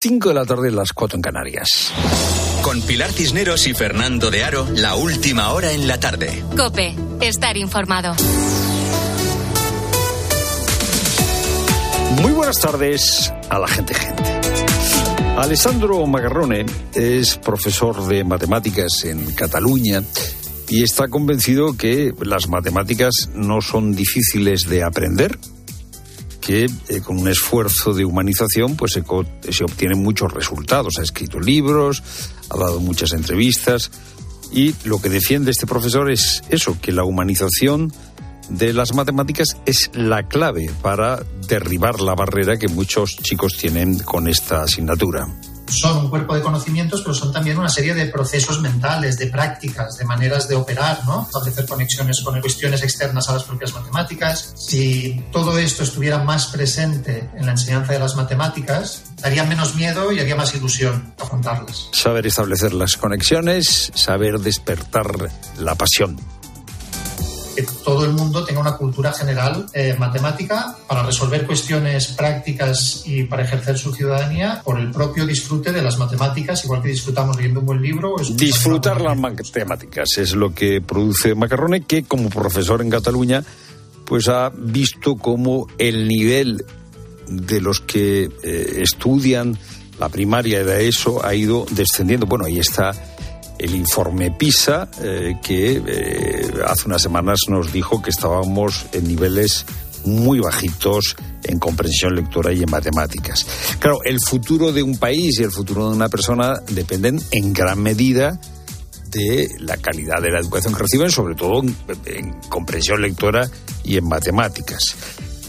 5 0.00 0.28
de 0.28 0.34
la 0.36 0.44
tarde, 0.44 0.70
las 0.70 0.92
4 0.92 1.16
en 1.16 1.22
Canarias. 1.22 1.92
Con 2.62 2.80
Pilar 2.82 3.10
Cisneros 3.10 3.66
y 3.66 3.74
Fernando 3.74 4.30
de 4.30 4.44
Aro, 4.44 4.64
la 4.76 4.94
última 4.94 5.50
hora 5.50 5.72
en 5.72 5.88
la 5.88 5.98
tarde. 5.98 6.44
Cope, 6.56 6.94
estar 7.20 7.56
informado. 7.56 8.14
Muy 12.22 12.30
buenas 12.30 12.60
tardes 12.60 13.32
a 13.50 13.58
la 13.58 13.66
gente 13.66 13.92
gente. 13.92 14.22
Alessandro 15.36 16.06
Magarrone 16.06 16.64
es 16.94 17.36
profesor 17.36 18.06
de 18.06 18.22
matemáticas 18.22 19.04
en 19.04 19.34
Cataluña 19.34 20.04
y 20.68 20.84
está 20.84 21.08
convencido 21.08 21.76
que 21.76 22.14
las 22.20 22.48
matemáticas 22.48 23.30
no 23.34 23.60
son 23.60 23.96
difíciles 23.96 24.68
de 24.68 24.84
aprender, 24.84 25.36
que 26.48 26.64
eh, 26.64 27.02
con 27.02 27.18
un 27.18 27.28
esfuerzo 27.28 27.92
de 27.92 28.06
humanización 28.06 28.74
pues 28.74 28.92
se, 28.92 29.04
se 29.52 29.64
obtienen 29.64 30.02
muchos 30.02 30.32
resultados. 30.32 30.94
Ha 30.98 31.02
escrito 31.02 31.38
libros, 31.38 32.02
ha 32.48 32.56
dado 32.56 32.80
muchas 32.80 33.12
entrevistas 33.12 33.90
y 34.50 34.74
lo 34.84 34.98
que 34.98 35.10
defiende 35.10 35.50
este 35.50 35.66
profesor 35.66 36.10
es 36.10 36.42
eso, 36.48 36.78
que 36.80 36.90
la 36.90 37.04
humanización 37.04 37.92
de 38.48 38.72
las 38.72 38.94
matemáticas 38.94 39.58
es 39.66 39.90
la 39.92 40.26
clave 40.26 40.70
para 40.80 41.22
derribar 41.48 42.00
la 42.00 42.14
barrera 42.14 42.58
que 42.58 42.68
muchos 42.68 43.16
chicos 43.16 43.58
tienen 43.58 43.98
con 43.98 44.26
esta 44.26 44.62
asignatura 44.62 45.28
son 45.68 45.98
un 45.98 46.10
cuerpo 46.10 46.34
de 46.34 46.42
conocimientos, 46.42 47.02
pero 47.02 47.14
son 47.14 47.32
también 47.32 47.58
una 47.58 47.68
serie 47.68 47.94
de 47.94 48.06
procesos 48.06 48.60
mentales, 48.60 49.18
de 49.18 49.26
prácticas, 49.26 49.96
de 49.96 50.04
maneras 50.04 50.48
de 50.48 50.56
operar, 50.56 51.04
¿no? 51.06 51.24
Establecer 51.26 51.66
conexiones 51.66 52.20
con 52.22 52.40
cuestiones 52.40 52.82
externas 52.82 53.28
a 53.28 53.34
las 53.34 53.44
propias 53.44 53.74
matemáticas. 53.74 54.54
Si 54.56 55.24
todo 55.32 55.58
esto 55.58 55.82
estuviera 55.82 56.18
más 56.18 56.46
presente 56.48 57.28
en 57.34 57.46
la 57.46 57.52
enseñanza 57.52 57.92
de 57.92 57.98
las 57.98 58.16
matemáticas, 58.16 59.02
daría 59.20 59.44
menos 59.44 59.74
miedo 59.74 60.12
y 60.12 60.20
haría 60.20 60.36
más 60.36 60.54
ilusión 60.54 61.14
afrontarlas. 61.18 61.88
Saber 61.92 62.26
establecer 62.26 62.72
las 62.72 62.96
conexiones, 62.96 63.90
saber 63.94 64.38
despertar 64.40 65.30
la 65.58 65.74
pasión 65.74 66.18
que 67.66 67.72
todo 67.84 68.04
el 68.04 68.12
mundo 68.12 68.44
tenga 68.44 68.60
una 68.60 68.76
cultura 68.76 69.12
general 69.12 69.66
eh, 69.72 69.94
matemática 69.98 70.76
para 70.86 71.02
resolver 71.02 71.46
cuestiones 71.46 72.08
prácticas 72.08 73.02
y 73.06 73.24
para 73.24 73.42
ejercer 73.42 73.78
su 73.78 73.92
ciudadanía 73.92 74.62
por 74.64 74.78
el 74.78 74.90
propio 74.90 75.26
disfrute 75.26 75.72
de 75.72 75.82
las 75.82 75.98
matemáticas, 75.98 76.64
igual 76.64 76.82
que 76.82 76.88
disfrutamos 76.88 77.36
leyendo 77.36 77.60
un 77.60 77.66
buen 77.66 77.82
libro. 77.82 78.14
Disfrutar 78.34 79.00
las 79.00 79.16
matemáticas 79.16 80.08
es 80.18 80.34
lo 80.34 80.54
que 80.54 80.80
produce 80.80 81.34
Macarrone, 81.34 81.82
que 81.82 82.04
como 82.04 82.28
profesor 82.28 82.82
en 82.82 82.90
Cataluña, 82.90 83.44
pues 84.04 84.28
ha 84.28 84.50
visto 84.50 85.16
cómo 85.16 85.66
el 85.78 86.08
nivel 86.08 86.64
de 87.28 87.60
los 87.60 87.80
que 87.80 88.30
eh, 88.42 88.80
estudian 88.82 89.58
la 89.98 90.08
primaria 90.08 90.64
de 90.64 90.88
ESO 90.88 91.24
ha 91.24 91.34
ido 91.34 91.66
descendiendo. 91.70 92.26
Bueno, 92.26 92.46
ahí 92.46 92.58
está 92.58 92.92
el 93.58 93.74
informe 93.74 94.30
PISA, 94.30 94.88
eh, 95.02 95.36
que 95.42 95.82
eh, 95.84 96.50
hace 96.66 96.86
unas 96.86 97.02
semanas 97.02 97.40
nos 97.48 97.72
dijo 97.72 98.00
que 98.00 98.10
estábamos 98.10 98.86
en 98.92 99.08
niveles 99.08 99.66
muy 100.04 100.38
bajitos 100.38 101.16
en 101.42 101.58
comprensión 101.58 102.14
lectora 102.14 102.52
y 102.52 102.62
en 102.62 102.70
matemáticas. 102.70 103.46
Claro, 103.78 103.98
el 104.04 104.18
futuro 104.20 104.72
de 104.72 104.82
un 104.82 104.96
país 104.96 105.38
y 105.40 105.42
el 105.42 105.50
futuro 105.50 105.88
de 105.88 105.96
una 105.96 106.08
persona 106.08 106.54
dependen 106.70 107.20
en 107.30 107.52
gran 107.52 107.82
medida 107.82 108.38
de 109.10 109.48
la 109.58 109.76
calidad 109.78 110.22
de 110.22 110.30
la 110.30 110.40
educación 110.40 110.74
que 110.74 110.80
reciben, 110.80 111.10
sobre 111.10 111.34
todo 111.34 111.62
en, 112.06 112.32
comprensión 112.48 113.00
lectora 113.00 113.48
y 113.82 113.96
en 113.96 114.06
matemáticas. 114.06 114.94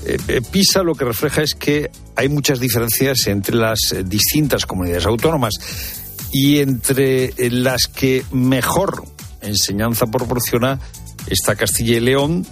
Eh, 0.05 0.41
PISA 0.49 0.81
lo 0.81 0.95
que 0.95 1.05
refleja 1.05 1.43
es 1.43 1.55
que 1.55 1.91
hay 2.15 2.29
muchas 2.29 2.59
diferencias 2.59 3.27
entre 3.27 3.57
las 3.57 3.79
distintas 4.05 4.65
comunidades 4.65 5.05
autónomas 5.05 5.53
y 6.31 6.59
entre 6.59 7.33
las 7.49 7.87
que 7.87 8.23
mejor 8.31 9.03
enseñanza 9.41 10.05
proporciona 10.07 10.79
está 11.27 11.55
Castilla 11.55 11.97
y 11.97 11.99
León. 11.99 12.45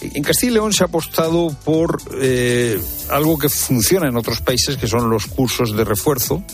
En 0.00 0.22
Castilla 0.22 0.52
y 0.52 0.54
León 0.54 0.72
se 0.72 0.84
ha 0.84 0.86
apostado 0.86 1.56
por 1.64 2.00
eh, 2.20 2.80
algo 3.10 3.38
que 3.38 3.48
funciona 3.48 4.08
en 4.08 4.16
otros 4.16 4.40
países, 4.40 4.76
que 4.76 4.86
son 4.86 5.08
los 5.08 5.26
cursos 5.26 5.76
de 5.76 5.84
refuerzo 5.84 6.44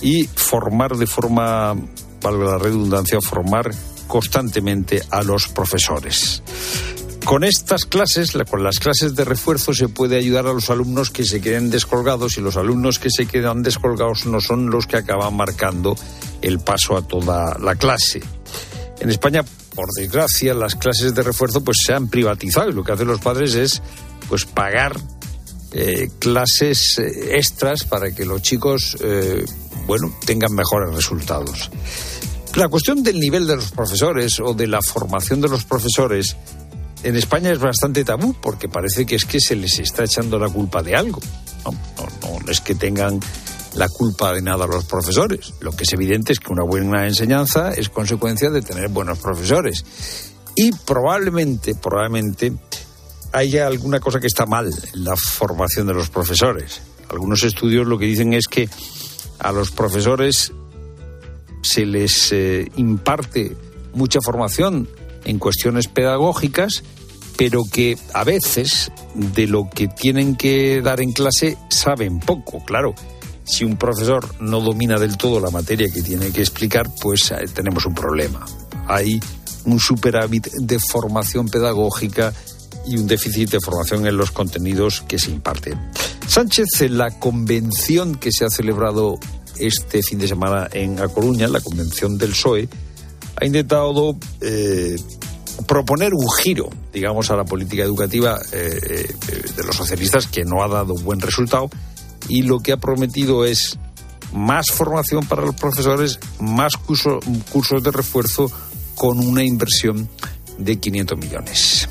y 0.00 0.24
formar 0.24 0.96
de 0.96 1.06
forma, 1.06 1.74
valga 2.20 2.44
la 2.44 2.58
redundancia, 2.58 3.20
formar 3.20 3.70
constantemente 4.06 5.02
a 5.10 5.22
los 5.22 5.48
profesores. 5.48 6.42
Con 7.24 7.44
estas 7.44 7.86
clases, 7.86 8.32
con 8.50 8.64
las 8.64 8.78
clases 8.78 9.14
de 9.14 9.24
refuerzo, 9.24 9.72
se 9.72 9.88
puede 9.88 10.16
ayudar 10.16 10.46
a 10.46 10.52
los 10.52 10.70
alumnos 10.70 11.10
que 11.10 11.24
se 11.24 11.40
queden 11.40 11.70
descolgados 11.70 12.36
y 12.36 12.40
los 12.40 12.56
alumnos 12.56 12.98
que 12.98 13.10
se 13.10 13.26
quedan 13.26 13.62
descolgados 13.62 14.26
no 14.26 14.40
son 14.40 14.70
los 14.70 14.86
que 14.86 14.96
acaban 14.96 15.34
marcando 15.34 15.96
el 16.42 16.58
paso 16.58 16.96
a 16.96 17.06
toda 17.06 17.56
la 17.58 17.76
clase. 17.76 18.20
En 19.00 19.08
España, 19.08 19.44
por 19.74 19.88
desgracia, 19.96 20.52
las 20.52 20.74
clases 20.74 21.14
de 21.14 21.22
refuerzo 21.22 21.62
pues 21.62 21.78
se 21.86 21.94
han 21.94 22.08
privatizado 22.08 22.70
y 22.70 22.72
lo 22.72 22.84
que 22.84 22.92
hacen 22.92 23.06
los 23.06 23.20
padres 23.20 23.54
es 23.54 23.82
pues 24.28 24.44
pagar 24.44 24.96
eh, 25.72 26.10
clases 26.18 26.98
eh, 26.98 27.36
extras 27.36 27.84
para 27.84 28.12
que 28.12 28.26
los 28.26 28.42
chicos 28.42 28.96
eh, 29.00 29.44
bueno 29.86 30.12
tengan 30.26 30.52
mejores 30.54 30.94
resultados. 30.94 31.70
La 32.56 32.68
cuestión 32.68 33.02
del 33.02 33.18
nivel 33.18 33.46
de 33.46 33.56
los 33.56 33.70
profesores 33.70 34.38
o 34.40 34.52
de 34.52 34.66
la 34.66 34.82
formación 34.82 35.40
de 35.40 35.48
los 35.48 35.64
profesores 35.64 36.36
en 37.02 37.16
España 37.16 37.50
es 37.50 37.58
bastante 37.58 38.04
tabú 38.04 38.34
porque 38.34 38.68
parece 38.68 39.06
que 39.06 39.16
es 39.16 39.24
que 39.24 39.40
se 39.40 39.56
les 39.56 39.78
está 39.78 40.04
echando 40.04 40.38
la 40.38 40.48
culpa 40.48 40.82
de 40.82 40.94
algo. 40.94 41.20
No, 41.64 42.50
es 42.50 42.60
que 42.60 42.74
tengan 42.74 43.20
la 43.74 43.88
culpa 43.88 44.32
de 44.32 44.42
nada 44.42 44.64
a 44.64 44.68
los 44.68 44.84
profesores. 44.84 45.54
Lo 45.60 45.72
que 45.72 45.84
es 45.84 45.92
evidente 45.92 46.32
es 46.32 46.40
que 46.40 46.52
una 46.52 46.64
buena 46.64 47.06
enseñanza 47.06 47.72
es 47.72 47.88
consecuencia 47.88 48.50
de 48.50 48.62
tener 48.62 48.88
buenos 48.88 49.18
profesores. 49.18 49.84
Y 50.54 50.72
probablemente, 50.72 51.74
probablemente, 51.74 52.52
haya 53.32 53.66
alguna 53.66 54.00
cosa 54.00 54.20
que 54.20 54.26
está 54.26 54.46
mal 54.46 54.66
en 54.66 55.04
la 55.04 55.16
formación 55.16 55.86
de 55.86 55.94
los 55.94 56.10
profesores. 56.10 56.82
Algunos 57.08 57.42
estudios 57.42 57.86
lo 57.86 57.98
que 57.98 58.06
dicen 58.06 58.32
es 58.34 58.46
que 58.46 58.68
a 59.38 59.52
los 59.52 59.70
profesores 59.70 60.52
se 61.62 61.86
les 61.86 62.32
eh, 62.32 62.70
imparte 62.76 63.56
mucha 63.94 64.20
formación 64.22 64.88
en 65.24 65.38
cuestiones 65.38 65.88
pedagógicas, 65.88 66.82
pero 67.36 67.62
que 67.70 67.98
a 68.14 68.24
veces 68.24 68.92
de 69.14 69.46
lo 69.46 69.68
que 69.70 69.88
tienen 69.88 70.36
que 70.36 70.80
dar 70.82 71.00
en 71.00 71.12
clase 71.12 71.56
saben 71.70 72.20
poco, 72.20 72.64
claro 72.64 72.94
si 73.44 73.64
un 73.64 73.76
profesor 73.76 74.40
no 74.40 74.60
domina 74.60 74.98
del 74.98 75.16
todo 75.16 75.40
la 75.40 75.50
materia 75.50 75.88
que 75.92 76.02
tiene 76.02 76.30
que 76.30 76.40
explicar, 76.40 76.88
pues 77.00 77.30
eh, 77.32 77.44
tenemos 77.52 77.86
un 77.86 77.94
problema. 77.94 78.44
Hay 78.86 79.20
un 79.64 79.80
superávit 79.80 80.48
de 80.52 80.78
formación 80.78 81.48
pedagógica 81.48 82.32
y 82.86 82.96
un 82.96 83.06
déficit 83.06 83.50
de 83.50 83.60
formación 83.60 84.06
en 84.06 84.16
los 84.16 84.30
contenidos 84.30 85.02
que 85.06 85.18
se 85.18 85.30
imparten. 85.30 85.78
Sánchez, 86.26 86.80
en 86.80 86.98
la 86.98 87.18
convención 87.18 88.16
que 88.16 88.30
se 88.32 88.44
ha 88.44 88.50
celebrado 88.50 89.18
este 89.58 90.02
fin 90.02 90.18
de 90.18 90.28
semana 90.28 90.68
en 90.72 90.98
A 91.00 91.08
Coruña, 91.08 91.46
la 91.46 91.60
convención 91.60 92.18
del 92.18 92.30
PSOE, 92.30 92.68
ha 93.36 93.44
intentado 93.44 94.16
eh, 94.40 94.96
proponer 95.66 96.14
un 96.14 96.30
giro, 96.30 96.70
digamos, 96.92 97.30
a 97.30 97.36
la 97.36 97.44
política 97.44 97.82
educativa 97.82 98.38
eh, 98.52 99.08
de 99.56 99.64
los 99.64 99.76
socialistas 99.76 100.26
que 100.26 100.44
no 100.44 100.62
ha 100.62 100.68
dado 100.68 100.94
buen 100.94 101.20
resultado 101.20 101.70
y 102.28 102.42
lo 102.42 102.60
que 102.60 102.72
ha 102.72 102.76
prometido 102.76 103.44
es 103.44 103.78
más 104.32 104.70
formación 104.70 105.26
para 105.26 105.42
los 105.42 105.54
profesores, 105.54 106.18
más 106.40 106.76
cursos 106.76 107.82
de 107.82 107.90
refuerzo 107.90 108.50
con 108.94 109.18
una 109.18 109.44
inversión 109.44 110.08
de 110.58 110.78
500 110.78 111.18
millones. 111.18 111.88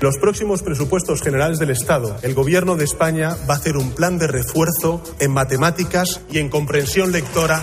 Los 0.00 0.16
próximos 0.16 0.62
presupuestos 0.62 1.20
generales 1.20 1.58
del 1.58 1.70
Estado, 1.70 2.16
el 2.22 2.34
Gobierno 2.34 2.76
de 2.76 2.84
España 2.84 3.36
va 3.48 3.54
a 3.54 3.56
hacer 3.58 3.76
un 3.76 3.90
plan 3.90 4.18
de 4.18 4.28
refuerzo 4.28 5.02
en 5.18 5.30
matemáticas 5.30 6.22
y 6.30 6.38
en 6.38 6.48
comprensión 6.48 7.12
lectora. 7.12 7.62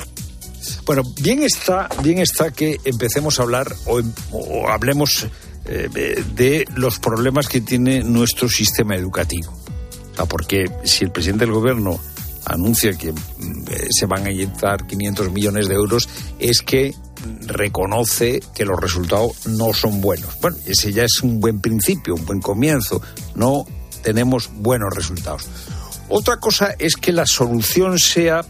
Bueno, 0.86 1.04
bien 1.22 1.44
está, 1.44 1.90
bien 2.02 2.20
está 2.20 2.52
que 2.52 2.78
empecemos 2.84 3.40
a 3.40 3.44
hablar 3.44 3.68
o, 3.86 4.68
hablemos 4.70 5.28
eh, 5.66 5.90
de 6.36 6.66
los 6.76 7.00
problemas 7.00 7.48
que 7.48 7.62
tiene 7.62 8.04
nuestro 8.04 8.50
sistema 8.50 8.96
educativo 8.96 9.54
porque 10.26 10.66
si 10.84 11.06
el 11.06 11.12
presidente 11.12 11.46
del 11.46 11.54
gobierno 11.54 12.00
anuncia 12.46 12.94
que 12.94 13.12
mm, 13.12 13.16
eh, 13.70 13.88
se 13.92 14.06
van 14.06 14.26
a 14.26 14.32
inyectar 14.32 14.88
500 14.88 15.32
millones 15.32 15.68
de 15.68 15.76
euros, 15.76 16.10
es 16.40 16.62
que 16.62 16.96
reconoce 17.46 18.40
que 18.56 18.66
los 18.66 18.80
resultados 18.80 19.48
no 19.48 19.74
son 19.74 20.02
buenos. 20.02 20.40
Bueno, 20.42 20.58
ese 20.66 20.94
ya 20.94 21.04
es 21.04 21.22
un 21.22 21.40
buen 21.40 21.60
principio, 21.60 22.16
un 22.16 22.26
buen 22.26 22.40
comienzo. 22.40 23.02
No 23.36 23.66
tenemos 24.02 24.50
buenos 24.54 24.94
resultados. 24.96 25.48
Otra 26.10 26.40
cosa 26.40 26.74
es 26.80 26.96
que 26.96 27.12
la 27.12 27.26
solución 27.26 28.00
sea 28.00 28.46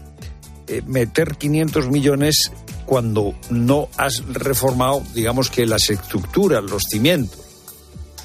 meter 0.86 1.36
500 1.36 1.88
millones 1.88 2.52
cuando 2.86 3.34
no 3.50 3.88
has 3.96 4.22
reformado, 4.28 5.02
digamos 5.14 5.50
que 5.50 5.66
las 5.66 5.90
estructuras, 5.90 6.62
los 6.62 6.84
cimientos 6.90 7.48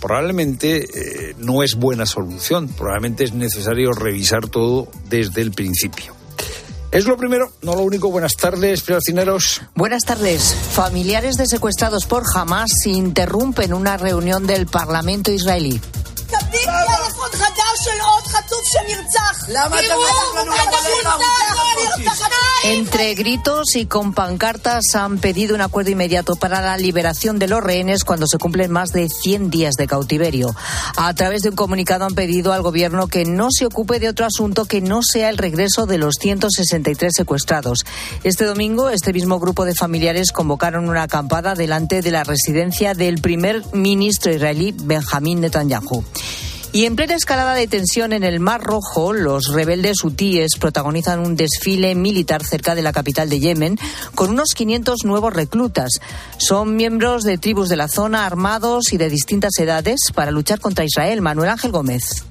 probablemente 0.04 0.84
eh, 0.84 1.36
no 1.38 1.64
es 1.64 1.76
buena 1.76 2.06
solución, 2.06 2.68
probablemente 2.68 3.24
es 3.24 3.34
necesario 3.34 3.94
revisar 3.94 4.50
todo 4.50 4.90
desde 5.08 5.42
el 5.42 5.52
principio. 5.52 6.14
Es 6.92 7.08
lo 7.08 7.16
primero, 7.16 7.54
no 7.62 7.74
lo 7.74 7.84
único. 7.84 8.12
Buenas 8.12 8.36
tardes, 8.36 8.84
Cineros. 9.04 9.62
Buenas 9.76 10.04
tardes. 10.04 10.54
Familiares 10.74 11.38
de 11.38 11.48
secuestrados 11.48 12.06
por 12.06 12.24
Hamas 12.36 12.86
interrumpen 12.86 13.74
una 13.74 13.96
reunión 13.96 14.46
del 14.46 14.68
Parlamento 14.68 15.32
israelí. 15.32 15.80
Entre 22.64 23.14
gritos 23.16 23.76
y 23.76 23.86
con 23.88 24.14
pancartas 24.14 24.96
han 24.96 25.18
pedido 25.18 25.54
un 25.54 25.62
acuerdo 25.62 25.92
inmediato 25.92 26.36
para 26.36 26.62
la 26.62 26.78
liberación 26.78 27.38
de 27.38 27.48
los 27.48 27.62
rehenes 27.62 28.04
cuando 28.04 28.26
se 28.26 28.38
cumplen 28.38 28.72
más 28.72 28.92
de 28.92 29.10
100 29.10 29.50
días 29.50 29.74
de 29.76 29.86
cautiverio. 29.86 30.56
A 30.96 31.14
través 31.14 31.42
de 31.42 31.50
un 31.50 31.56
comunicado 31.56 32.06
han 32.06 32.16
pedido 32.16 32.54
al 32.54 32.62
gobierno 32.62 33.08
que 33.08 33.26
no 33.26 33.50
se 33.52 33.66
ocupe 33.66 34.00
de 34.00 34.10
otro 34.10 34.26
asunto 34.26 34.66
que 34.66 34.82
no 34.82 35.02
sea 35.04 35.30
el 35.30 35.38
regreso 35.38 35.86
de 35.86 35.98
los 35.98 36.16
163 36.20 37.12
secuestrados. 37.14 37.80
Este 38.24 38.46
domingo, 38.46 38.90
este 38.90 39.12
mismo 39.12 39.40
grupo 39.40 39.66
de 39.66 39.76
familiares 39.76 40.32
convocaron 40.32 40.88
una 40.88 41.04
acampada 41.04 41.56
delante 41.56 42.02
de 42.02 42.12
la 42.12 42.24
residencia 42.24 42.94
del 42.94 43.20
primer 43.20 43.62
ministro 43.74 44.32
israelí 44.32 44.74
Benjamín 44.78 45.42
Netanyahu. 45.42 46.04
Y 46.76 46.86
en 46.86 46.96
plena 46.96 47.14
escalada 47.14 47.54
de 47.54 47.68
tensión 47.68 48.14
en 48.14 48.24
el 48.24 48.40
Mar 48.40 48.60
Rojo, 48.64 49.14
los 49.14 49.54
rebeldes 49.54 50.04
hutíes 50.04 50.56
protagonizan 50.60 51.20
un 51.20 51.36
desfile 51.36 51.94
militar 51.94 52.44
cerca 52.44 52.74
de 52.74 52.82
la 52.82 52.92
capital 52.92 53.30
de 53.30 53.40
Yemen 53.40 53.78
con 54.16 54.32
unos 54.32 54.56
500 54.56 55.06
nuevos 55.06 55.32
reclutas. 55.32 55.92
Son 56.40 56.76
miembros 56.76 57.26
de 57.26 57.38
tribus 57.38 57.70
de 57.70 57.76
la 57.76 57.88
zona 57.88 58.26
armados 58.26 58.92
y 58.92 58.98
de 58.98 59.12
distintas 59.12 59.52
edades 59.60 60.12
para 60.16 60.32
luchar 60.32 60.60
contra 60.60 60.84
Israel. 60.84 61.22
Manuel 61.22 61.50
Ángel 61.50 61.72
Gómez. 61.72 62.26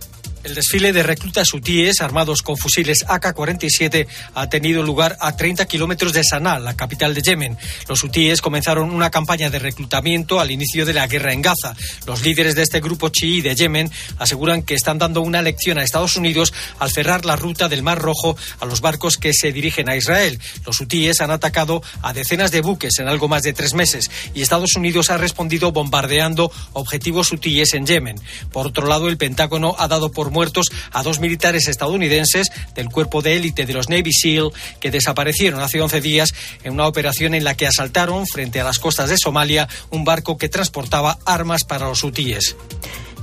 El 0.44 0.56
desfile 0.56 0.92
de 0.92 1.04
reclutas 1.04 1.54
hutíes 1.54 2.00
armados 2.00 2.42
con 2.42 2.56
fusiles 2.56 3.04
AK-47 3.06 4.08
ha 4.34 4.48
tenido 4.48 4.82
lugar 4.82 5.16
a 5.20 5.36
30 5.36 5.66
kilómetros 5.66 6.12
de 6.12 6.24
Sanaa, 6.24 6.58
la 6.58 6.74
capital 6.74 7.14
de 7.14 7.22
Yemen. 7.22 7.56
Los 7.88 8.02
hutíes 8.02 8.40
comenzaron 8.40 8.90
una 8.90 9.08
campaña 9.08 9.50
de 9.50 9.60
reclutamiento 9.60 10.40
al 10.40 10.50
inicio 10.50 10.84
de 10.84 10.94
la 10.94 11.06
guerra 11.06 11.32
en 11.32 11.42
Gaza. 11.42 11.76
Los 12.06 12.22
líderes 12.22 12.56
de 12.56 12.62
este 12.62 12.80
grupo 12.80 13.08
chií 13.10 13.40
de 13.40 13.54
Yemen 13.54 13.88
aseguran 14.18 14.64
que 14.64 14.74
están 14.74 14.98
dando 14.98 15.20
una 15.20 15.42
lección 15.42 15.78
a 15.78 15.84
Estados 15.84 16.16
Unidos 16.16 16.52
al 16.80 16.90
cerrar 16.90 17.24
la 17.24 17.36
ruta 17.36 17.68
del 17.68 17.84
Mar 17.84 18.00
Rojo 18.00 18.36
a 18.58 18.66
los 18.66 18.80
barcos 18.80 19.18
que 19.18 19.32
se 19.32 19.52
dirigen 19.52 19.88
a 19.88 19.94
Israel. 19.94 20.40
Los 20.66 20.80
hutíes 20.80 21.20
han 21.20 21.30
atacado 21.30 21.84
a 22.02 22.12
decenas 22.12 22.50
de 22.50 22.62
buques 22.62 22.98
en 22.98 23.06
algo 23.06 23.28
más 23.28 23.44
de 23.44 23.52
tres 23.52 23.74
meses 23.74 24.10
y 24.34 24.42
Estados 24.42 24.74
Unidos 24.74 25.10
ha 25.10 25.18
respondido 25.18 25.70
bombardeando 25.70 26.50
objetivos 26.72 27.30
hutíes 27.30 27.74
en 27.74 27.86
Yemen. 27.86 28.20
Por 28.50 28.66
otro 28.66 28.88
lado, 28.88 29.08
el 29.08 29.18
Pentágono 29.18 29.76
ha 29.78 29.86
dado 29.86 30.10
por 30.10 30.31
muertos 30.32 30.72
a 30.90 31.02
dos 31.02 31.20
militares 31.20 31.68
estadounidenses 31.68 32.50
del 32.74 32.88
cuerpo 32.88 33.22
de 33.22 33.36
élite 33.36 33.66
de 33.66 33.74
los 33.74 33.88
Navy 33.88 34.12
SEAL 34.12 34.50
que 34.80 34.90
desaparecieron 34.90 35.60
hace 35.60 35.80
11 35.80 36.00
días 36.00 36.34
en 36.64 36.72
una 36.72 36.88
operación 36.88 37.34
en 37.34 37.44
la 37.44 37.54
que 37.54 37.66
asaltaron 37.66 38.26
frente 38.26 38.60
a 38.60 38.64
las 38.64 38.78
costas 38.78 39.10
de 39.10 39.18
Somalia 39.18 39.68
un 39.90 40.04
barco 40.04 40.38
que 40.38 40.48
transportaba 40.48 41.18
armas 41.24 41.64
para 41.64 41.86
los 41.86 42.02
hutíes. 42.02 42.56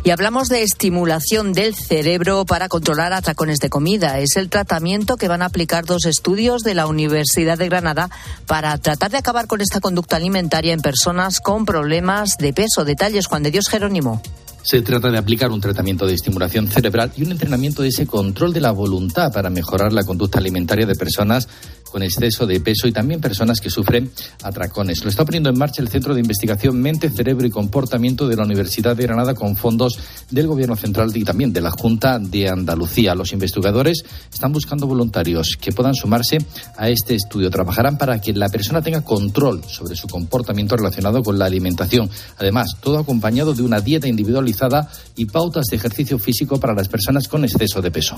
Y 0.01 0.11
hablamos 0.11 0.47
de 0.47 0.63
estimulación 0.63 1.51
del 1.51 1.75
cerebro 1.75 2.45
para 2.45 2.69
controlar 2.69 3.11
atracones 3.11 3.59
de 3.59 3.69
comida. 3.69 4.19
Es 4.19 4.37
el 4.37 4.49
tratamiento 4.49 5.17
que 5.17 5.27
van 5.27 5.41
a 5.41 5.45
aplicar 5.47 5.85
dos 5.85 6.05
estudios 6.05 6.61
de 6.61 6.73
la 6.73 6.87
Universidad 6.87 7.57
de 7.57 7.67
Granada 7.67 8.09
para 8.47 8.77
tratar 8.77 9.11
de 9.11 9.17
acabar 9.17 9.47
con 9.47 9.59
esta 9.59 9.81
conducta 9.81 10.15
alimentaria 10.15 10.73
en 10.73 10.81
personas 10.81 11.41
con 11.41 11.65
problemas 11.65 12.37
de 12.37 12.53
peso. 12.53 12.85
Detalles, 12.85 13.27
Juan 13.27 13.43
de 13.43 13.51
Dios 13.51 13.67
Jerónimo. 13.67 14.21
Se 14.61 14.81
trata 14.81 15.09
de 15.09 15.17
aplicar 15.17 15.51
un 15.51 15.61
tratamiento 15.61 16.05
de 16.05 16.13
estimulación 16.13 16.67
cerebral 16.67 17.11
y 17.15 17.23
un 17.23 17.31
entrenamiento 17.31 17.81
de 17.81 17.89
ese 17.89 18.05
control 18.05 18.53
de 18.53 18.61
la 18.61 18.71
voluntad 18.71 19.31
para 19.31 19.49
mejorar 19.49 19.93
la 19.93 20.03
conducta 20.03 20.39
alimentaria 20.39 20.85
de 20.85 20.95
personas 20.95 21.47
con 21.89 22.03
exceso 22.03 22.45
de 22.45 22.59
peso 22.59 22.87
y 22.87 22.91
también 22.91 23.21
personas 23.21 23.59
que 23.59 23.69
sufren 23.69 24.11
atracones. 24.43 25.03
Lo 25.03 25.09
está 25.09 25.25
poniendo 25.25 25.49
en 25.49 25.57
marcha 25.57 25.81
el 25.81 25.89
Centro 25.89 26.13
de 26.13 26.21
Investigación 26.21 26.81
Mente, 26.81 27.09
Cerebro 27.09 27.45
y 27.45 27.49
Comportamiento 27.49 28.27
de 28.27 28.35
la 28.35 28.43
Universidad 28.43 28.95
de 28.95 29.03
Granada 29.03 29.33
con 29.33 29.55
fondos 29.55 29.99
del 30.29 30.47
Gobierno 30.47 30.75
Central 30.75 31.11
y 31.15 31.23
también 31.23 31.53
de 31.53 31.61
la 31.61 31.71
Junta 31.71 32.19
de 32.19 32.49
Andalucía. 32.49 33.15
Los 33.15 33.33
investigadores 33.33 34.03
están 34.31 34.51
buscando 34.51 34.87
voluntarios 34.87 35.57
que 35.59 35.71
puedan 35.71 35.95
sumarse 35.95 36.37
a 36.77 36.89
este 36.89 37.15
estudio. 37.15 37.49
Trabajarán 37.49 37.97
para 37.97 38.19
que 38.21 38.33
la 38.33 38.49
persona 38.49 38.81
tenga 38.81 39.01
control 39.01 39.63
sobre 39.65 39.95
su 39.95 40.07
comportamiento 40.07 40.77
relacionado 40.77 41.23
con 41.23 41.39
la 41.39 41.45
alimentación. 41.45 42.09
Además, 42.37 42.77
todo 42.81 42.99
acompañado 42.99 43.53
de 43.53 43.63
una 43.63 43.81
dieta 43.81 44.07
individualizada 44.07 44.89
y 45.15 45.25
pautas 45.25 45.65
de 45.67 45.77
ejercicio 45.77 46.19
físico 46.19 46.59
para 46.59 46.73
las 46.73 46.87
personas 46.87 47.27
con 47.27 47.43
exceso 47.43 47.81
de 47.81 47.91
peso. 47.91 48.15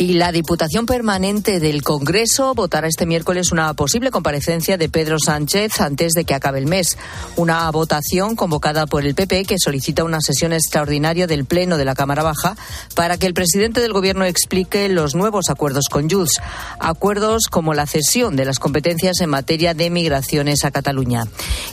Y 0.00 0.12
la 0.12 0.30
Diputación 0.30 0.86
Permanente 0.86 1.58
del 1.58 1.82
Congreso 1.82 2.54
votará 2.54 2.86
este 2.86 3.04
miércoles 3.04 3.50
una 3.50 3.74
posible 3.74 4.12
comparecencia 4.12 4.78
de 4.78 4.88
Pedro 4.88 5.18
Sánchez 5.18 5.80
antes 5.80 6.12
de 6.12 6.24
que 6.24 6.34
acabe 6.34 6.60
el 6.60 6.66
mes. 6.66 6.96
Una 7.34 7.68
votación 7.72 8.36
convocada 8.36 8.86
por 8.86 9.04
el 9.04 9.16
PP 9.16 9.44
que 9.44 9.56
solicita 9.58 10.04
una 10.04 10.20
sesión 10.20 10.52
extraordinaria 10.52 11.26
del 11.26 11.46
Pleno 11.46 11.76
de 11.78 11.84
la 11.84 11.96
Cámara 11.96 12.22
Baja 12.22 12.56
para 12.94 13.16
que 13.16 13.26
el 13.26 13.34
presidente 13.34 13.80
del 13.80 13.92
Gobierno 13.92 14.24
explique 14.24 14.88
los 14.88 15.16
nuevos 15.16 15.50
acuerdos 15.50 15.86
con 15.90 16.08
Junts. 16.08 16.40
Acuerdos 16.78 17.48
como 17.50 17.74
la 17.74 17.86
cesión 17.86 18.36
de 18.36 18.44
las 18.44 18.60
competencias 18.60 19.20
en 19.20 19.30
materia 19.30 19.74
de 19.74 19.90
migraciones 19.90 20.64
a 20.64 20.70
Cataluña. 20.70 21.24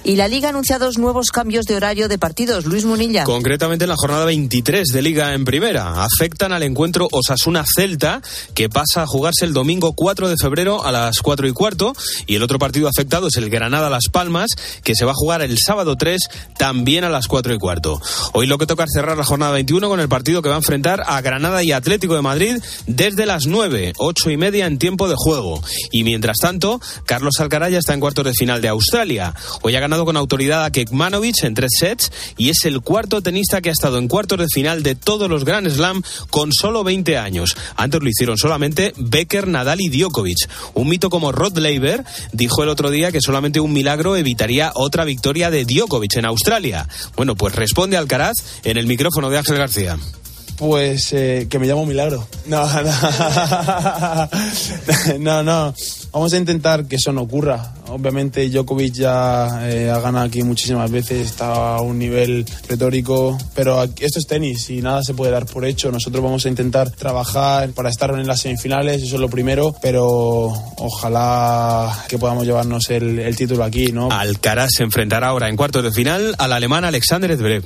Y 0.04 0.16
la 0.16 0.28
Liga 0.28 0.48
ha 0.48 0.50
anunciado 0.50 0.90
nuevos 0.98 1.30
cambios 1.30 1.66
de 1.66 1.76
horario 1.76 2.08
de 2.08 2.18
partidos. 2.18 2.66
Luis 2.66 2.86
Munilla. 2.86 3.24
Concretamente 3.24 3.86
en 3.86 3.90
la 3.90 3.98
jornada 3.98 4.26
23 4.26 4.88
de 4.88 5.02
Liga 5.04 5.34
en 5.34 5.46
Primera. 5.46 6.04
Afectan 6.04 6.54
al 6.54 6.64
encuentro 6.64 7.08
Osasuna-Celta 7.12 8.15
que 8.54 8.70
pasa 8.70 9.04
a 9.04 9.08
jugarse 9.08 9.46
el 9.46 9.54
domingo 9.54 9.94
4 9.94 10.30
de 10.30 10.38
febrero 10.38 10.84
a 10.86 10.92
las 10.92 11.20
4 11.20 11.48
y 11.48 11.54
cuarto. 11.54 11.94
Y 12.28 12.36
el 12.36 12.44
otro 12.44 12.60
partido 12.60 12.88
afectado 12.88 13.28
es 13.28 13.38
el 13.38 13.50
Granada-Las 13.50 14.10
Palmas, 14.12 14.52
que 14.84 14.96
se 14.96 15.06
va 15.06 15.12
a 15.12 15.16
jugar 15.16 15.42
el 15.42 15.58
sábado 15.58 15.96
3 15.96 16.22
también 16.58 17.04
a 17.04 17.10
las 17.10 17.28
4 17.28 17.54
y 17.54 17.58
cuarto. 17.58 18.02
Hoy 18.34 18.48
lo 18.48 18.58
que 18.58 18.66
toca 18.66 18.86
es 18.86 18.92
cerrar 18.94 19.18
la 19.18 19.24
jornada 19.24 19.52
21 19.52 19.88
con 19.90 20.00
el 20.00 20.10
partido 20.10 20.42
que 20.42 20.50
va 20.50 20.56
a 20.56 20.60
enfrentar 20.60 21.04
a 21.06 21.22
Granada 21.22 21.64
y 21.64 21.72
Atlético 21.72 22.16
de 22.16 22.22
Madrid 22.22 22.58
desde 22.88 23.26
las 23.26 23.46
9, 23.46 23.94
8 23.98 24.30
y 24.30 24.38
media 24.38 24.66
en 24.66 24.78
tiempo 24.78 25.08
de 25.10 25.16
juego. 25.18 25.62
Y 25.92 26.04
mientras 26.04 26.38
tanto, 26.38 26.80
Carlos 27.06 27.40
Alcaraz 27.40 27.66
está 27.74 27.94
en 27.94 28.00
cuartos 28.00 28.26
de 28.26 28.34
final 28.34 28.62
de 28.62 28.68
Australia. 28.68 29.34
Hoy 29.62 29.76
ha 29.76 29.80
ganado 29.80 30.06
con 30.06 30.18
autoridad 30.18 30.64
a 30.64 30.72
Kekmanovic 30.72 31.44
en 31.44 31.54
tres 31.54 31.72
sets 31.80 32.12
y 32.38 32.50
es 32.50 32.66
el 32.66 32.82
cuarto 32.82 33.22
tenista 33.22 33.62
que 33.62 33.70
ha 33.70 33.72
estado 33.72 33.98
en 33.98 34.08
cuartos 34.08 34.40
de 34.40 34.48
final 34.48 34.84
de 34.84 34.96
todos 34.96 35.30
los 35.30 35.46
Grand 35.46 35.70
Slam 35.70 36.04
con 36.30 36.52
solo 36.54 36.84
20 36.84 37.18
años. 37.18 37.56
Antes 37.76 38.02
lo 38.06 38.10
hicieron 38.10 38.38
solamente 38.38 38.94
Becker, 38.96 39.48
Nadal 39.48 39.82
y 39.82 39.90
Djokovic. 39.90 40.50
Un 40.74 40.88
mito 40.88 41.10
como 41.10 41.32
Rod 41.32 41.58
Laver 41.58 42.06
dijo 42.32 42.64
el 42.64 42.70
otro 42.70 42.90
día 42.90 43.12
que 43.12 43.20
solamente 43.20 43.60
un 43.60 43.74
milagro 43.74 44.16
evitaría 44.16 44.72
otra 44.76 45.04
victoria 45.04 45.52
de 45.52 45.66
Djokovic 45.66 46.16
en 46.16 46.26
Australia. 46.26 46.88
Bueno, 47.18 47.36
pues 47.36 47.56
responde 47.56 47.98
Alcaraz 47.98 48.36
en 48.64 48.78
el 48.78 48.88
micrófono 48.88 49.30
de 49.30 49.40
Ángel 49.40 49.58
García. 49.58 49.98
Pues 50.58 51.12
eh, 51.12 51.48
que 51.50 51.60
me 51.60 51.68
llamo 51.68 51.86
Milagro. 51.86 52.26
No, 52.46 52.66
no. 55.20 55.44
no. 55.44 55.74
Vamos 56.12 56.34
a 56.34 56.38
intentar 56.38 56.86
que 56.86 56.96
eso 56.96 57.12
no 57.12 57.24
ocurra. 57.24 57.74
Obviamente 57.90 58.50
Djokovic 58.50 58.94
ya 58.94 59.70
eh, 59.70 59.92
ha 59.92 60.00
ganado 60.00 60.26
aquí 60.26 60.44
muchísimas 60.44 60.90
veces, 60.90 61.28
está 61.28 61.76
a 61.76 61.82
un 61.82 62.00
nivel 62.00 62.46
retórico, 62.68 63.38
pero 63.54 63.84
esto 63.84 64.20
es 64.20 64.26
tenis 64.26 64.70
y 64.70 64.82
nada 64.82 65.04
se 65.04 65.14
puede 65.14 65.32
dar 65.32 65.46
por 65.46 65.66
hecho. 65.66 65.92
Nosotros 65.92 66.24
vamos 66.24 66.46
a 66.46 66.50
intentar 66.50 66.90
trabajar 66.90 67.70
para 67.72 67.90
estar 67.90 68.12
en 68.12 68.26
las 68.26 68.42
semifinales, 68.42 69.04
eso 69.04 69.16
es 69.16 69.22
lo 69.22 69.30
primero, 69.30 69.76
pero 69.82 70.54
ojalá 70.78 72.06
que 72.08 72.18
podamos 72.18 72.46
llevarnos 72.46 72.90
el, 72.90 73.20
el 73.20 73.36
título 73.36 73.64
aquí, 73.64 73.92
¿no? 73.92 74.10
Alcaraz 74.10 74.72
se 74.78 74.84
enfrentará 74.84 75.28
ahora 75.28 75.50
en 75.50 75.58
cuartos 75.58 75.84
de 75.84 75.92
final 75.92 76.34
al 76.38 76.54
alemán 76.54 76.86
Alexander 76.86 77.36
Zverev. 77.38 77.66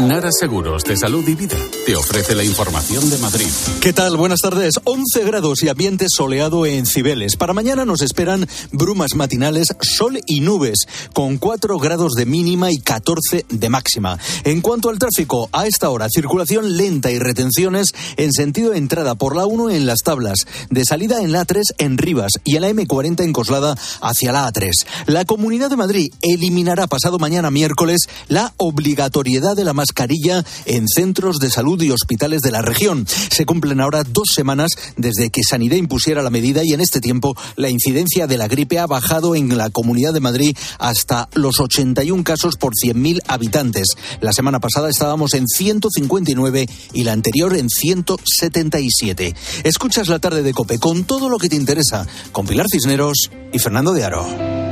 Nara 0.00 0.30
Seguros 0.32 0.84
de 0.84 0.96
Salud 0.96 1.28
y 1.28 1.34
Vida 1.34 1.58
te 1.84 1.94
ofrece 1.94 2.34
la 2.34 2.42
información 2.42 3.10
de 3.10 3.18
Madrid. 3.18 3.46
¿Qué 3.82 3.92
tal? 3.92 4.16
Buenas 4.16 4.40
tardes. 4.40 4.74
11 4.84 5.24
grados 5.24 5.62
y 5.62 5.68
ambiente 5.68 6.06
soleado 6.08 6.64
en 6.64 6.86
Cibeles. 6.86 7.36
Para 7.36 7.52
mañana 7.52 7.84
nos 7.84 8.00
esperan 8.00 8.48
brumas 8.72 9.14
matinales, 9.14 9.68
sol 9.82 10.18
y 10.26 10.40
nubes, 10.40 10.86
con 11.12 11.36
4 11.36 11.78
grados 11.78 12.12
de 12.14 12.24
mínima 12.24 12.72
y 12.72 12.78
14 12.78 13.44
de 13.50 13.68
máxima. 13.68 14.18
En 14.44 14.62
cuanto 14.62 14.88
al 14.88 14.98
tráfico, 14.98 15.50
a 15.52 15.66
esta 15.66 15.90
hora, 15.90 16.08
circulación 16.08 16.78
lenta 16.78 17.10
y 17.10 17.18
retenciones 17.18 17.92
en 18.16 18.32
sentido 18.32 18.70
de 18.70 18.78
entrada 18.78 19.16
por 19.16 19.36
la 19.36 19.44
1 19.44 19.68
en 19.68 19.84
las 19.84 19.98
tablas, 19.98 20.46
de 20.70 20.84
salida 20.86 21.20
en 21.22 21.32
la 21.32 21.44
3 21.44 21.74
en 21.76 21.98
Rivas 21.98 22.32
y 22.44 22.56
en 22.56 22.62
la 22.62 22.70
M40 22.70 23.22
en 23.22 23.34
Coslada 23.34 23.76
hacia 24.00 24.32
la 24.32 24.50
A3. 24.50 24.70
La 25.06 25.26
Comunidad 25.26 25.68
de 25.68 25.76
Madrid 25.76 26.12
eliminará 26.22 26.86
pasado 26.86 27.18
mañana 27.18 27.50
miércoles 27.50 28.08
la 28.28 28.54
obligatoriedad 28.56 29.54
de 29.54 29.64
la 29.64 29.74
mascarilla 29.74 29.89
en 30.66 30.86
centros 30.88 31.38
de 31.38 31.50
salud 31.50 31.80
y 31.82 31.90
hospitales 31.90 32.40
de 32.40 32.50
la 32.50 32.62
región. 32.62 33.06
Se 33.06 33.44
cumplen 33.44 33.80
ahora 33.80 34.04
dos 34.04 34.28
semanas 34.34 34.70
desde 34.96 35.30
que 35.30 35.42
Sanidad 35.42 35.76
impusiera 35.76 36.22
la 36.22 36.30
medida 36.30 36.62
y 36.64 36.72
en 36.72 36.80
este 36.80 37.00
tiempo 37.00 37.36
la 37.56 37.68
incidencia 37.68 38.26
de 38.26 38.38
la 38.38 38.48
gripe 38.48 38.78
ha 38.78 38.86
bajado 38.86 39.34
en 39.34 39.56
la 39.56 39.70
Comunidad 39.70 40.12
de 40.12 40.20
Madrid 40.20 40.56
hasta 40.78 41.28
los 41.34 41.60
81 41.60 42.24
casos 42.24 42.56
por 42.56 42.72
100.000 42.74 43.20
habitantes. 43.26 43.88
La 44.20 44.32
semana 44.32 44.60
pasada 44.60 44.88
estábamos 44.88 45.34
en 45.34 45.46
159 45.46 46.66
y 46.92 47.04
la 47.04 47.12
anterior 47.12 47.56
en 47.56 47.68
177. 47.68 49.34
Escuchas 49.64 50.08
la 50.08 50.18
tarde 50.18 50.42
de 50.42 50.54
Cope 50.54 50.78
con 50.78 51.04
todo 51.04 51.28
lo 51.28 51.38
que 51.38 51.48
te 51.48 51.56
interesa 51.56 52.06
con 52.32 52.46
Pilar 52.46 52.66
Cisneros 52.70 53.30
y 53.52 53.58
Fernando 53.58 53.92
de 53.92 54.04
Aro. 54.04 54.69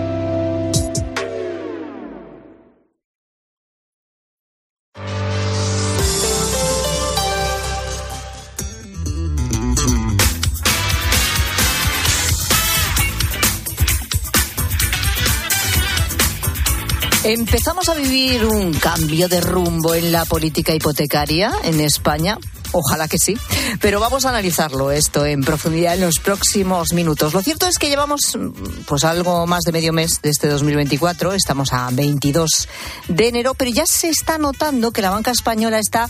¿Empezamos 17.28 17.90
a 17.90 17.94
vivir 17.94 18.46
un 18.46 18.72
cambio 18.72 19.28
de 19.28 19.42
rumbo 19.42 19.94
en 19.94 20.12
la 20.12 20.24
política 20.24 20.74
hipotecaria 20.74 21.52
en 21.62 21.78
España? 21.78 22.38
Ojalá 22.72 23.06
que 23.06 23.18
sí. 23.18 23.36
Pero 23.82 24.00
vamos 24.00 24.24
a 24.24 24.30
analizarlo 24.30 24.90
esto 24.90 25.26
en 25.26 25.42
profundidad 25.42 25.92
en 25.92 26.00
los 26.00 26.20
próximos 26.20 26.94
minutos. 26.94 27.34
Lo 27.34 27.42
cierto 27.42 27.66
es 27.66 27.76
que 27.76 27.90
llevamos 27.90 28.38
pues 28.86 29.04
algo 29.04 29.46
más 29.46 29.64
de 29.64 29.72
medio 29.72 29.92
mes 29.92 30.22
de 30.22 30.30
este 30.30 30.48
2024. 30.48 31.34
Estamos 31.34 31.74
a 31.74 31.90
22 31.92 32.66
de 33.08 33.28
enero, 33.28 33.52
pero 33.52 33.70
ya 33.70 33.84
se 33.84 34.08
está 34.08 34.38
notando 34.38 34.90
que 34.90 35.02
la 35.02 35.10
banca 35.10 35.30
española 35.30 35.78
está 35.78 36.08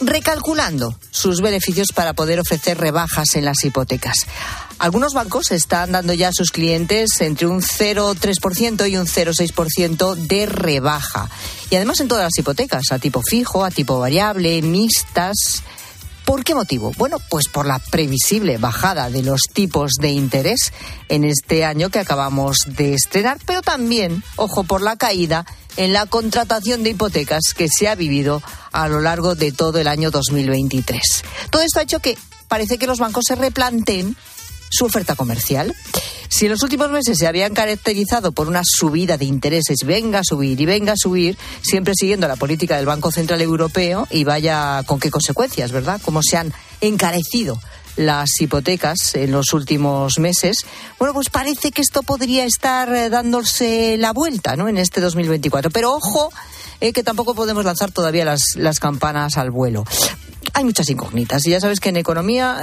recalculando 0.00 0.98
sus 1.10 1.42
beneficios 1.42 1.88
para 1.94 2.14
poder 2.14 2.40
ofrecer 2.40 2.78
rebajas 2.78 3.36
en 3.36 3.44
las 3.44 3.62
hipotecas. 3.64 4.16
Algunos 4.78 5.14
bancos 5.14 5.50
están 5.52 5.92
dando 5.92 6.12
ya 6.12 6.28
a 6.28 6.32
sus 6.32 6.50
clientes 6.50 7.20
entre 7.20 7.46
un 7.46 7.62
0,3% 7.62 8.90
y 8.90 8.96
un 8.96 9.06
0,6% 9.06 10.14
de 10.14 10.46
rebaja. 10.46 11.30
Y 11.70 11.76
además 11.76 12.00
en 12.00 12.08
todas 12.08 12.24
las 12.24 12.38
hipotecas, 12.38 12.84
a 12.90 12.98
tipo 12.98 13.22
fijo, 13.22 13.64
a 13.64 13.70
tipo 13.70 13.98
variable, 13.98 14.60
mixtas. 14.62 15.62
¿Por 16.24 16.42
qué 16.42 16.54
motivo? 16.54 16.92
Bueno, 16.96 17.18
pues 17.28 17.48
por 17.48 17.66
la 17.66 17.78
previsible 17.78 18.56
bajada 18.56 19.10
de 19.10 19.22
los 19.22 19.42
tipos 19.52 19.92
de 20.00 20.10
interés 20.10 20.72
en 21.08 21.24
este 21.24 21.64
año 21.64 21.90
que 21.90 21.98
acabamos 21.98 22.58
de 22.66 22.94
estrenar, 22.94 23.38
pero 23.46 23.60
también, 23.60 24.24
ojo, 24.36 24.64
por 24.64 24.80
la 24.80 24.96
caída 24.96 25.44
en 25.76 25.92
la 25.92 26.06
contratación 26.06 26.82
de 26.82 26.90
hipotecas 26.90 27.52
que 27.54 27.68
se 27.68 27.88
ha 27.88 27.94
vivido 27.94 28.42
a 28.72 28.88
lo 28.88 29.00
largo 29.00 29.34
de 29.34 29.52
todo 29.52 29.78
el 29.78 29.88
año 29.88 30.10
2023. 30.10 31.02
Todo 31.50 31.62
esto 31.62 31.80
ha 31.80 31.82
hecho 31.82 32.00
que 32.00 32.16
parece 32.48 32.78
que 32.78 32.86
los 32.86 32.98
bancos 32.98 33.24
se 33.26 33.34
replanteen 33.34 34.16
su 34.74 34.84
oferta 34.86 35.14
comercial. 35.14 35.74
Si 36.28 36.46
en 36.46 36.52
los 36.52 36.62
últimos 36.62 36.90
meses 36.90 37.16
se 37.18 37.26
habían 37.26 37.54
caracterizado 37.54 38.32
por 38.32 38.48
una 38.48 38.62
subida 38.64 39.16
de 39.16 39.24
intereses, 39.24 39.78
venga 39.84 40.20
a 40.20 40.24
subir 40.24 40.60
y 40.60 40.66
venga 40.66 40.94
a 40.94 40.96
subir, 40.96 41.38
siempre 41.62 41.94
siguiendo 41.96 42.26
la 42.26 42.36
política 42.36 42.76
del 42.76 42.86
Banco 42.86 43.12
Central 43.12 43.40
Europeo, 43.40 44.08
y 44.10 44.24
vaya 44.24 44.82
con 44.84 44.98
qué 44.98 45.10
consecuencias, 45.10 45.70
¿verdad? 45.70 46.00
Cómo 46.04 46.22
se 46.22 46.36
han 46.36 46.52
encarecido 46.80 47.60
las 47.96 48.40
hipotecas 48.40 49.14
en 49.14 49.30
los 49.30 49.52
últimos 49.52 50.18
meses, 50.18 50.56
bueno, 50.98 51.14
pues 51.14 51.30
parece 51.30 51.70
que 51.70 51.80
esto 51.80 52.02
podría 52.02 52.44
estar 52.44 52.92
eh, 52.92 53.08
dándose 53.08 53.96
la 53.98 54.12
vuelta, 54.12 54.56
¿no? 54.56 54.68
En 54.68 54.78
este 54.78 55.00
2024. 55.00 55.70
Pero 55.70 55.92
ojo, 55.92 56.32
eh, 56.80 56.92
que 56.92 57.04
tampoco 57.04 57.34
podemos 57.34 57.64
lanzar 57.64 57.92
todavía 57.92 58.24
las, 58.24 58.56
las 58.56 58.80
campanas 58.80 59.36
al 59.36 59.52
vuelo 59.52 59.84
hay 60.54 60.64
muchas 60.64 60.88
incógnitas 60.88 61.44
y 61.46 61.50
ya 61.50 61.60
sabes 61.60 61.80
que 61.80 61.88
en 61.88 61.96
economía 61.96 62.56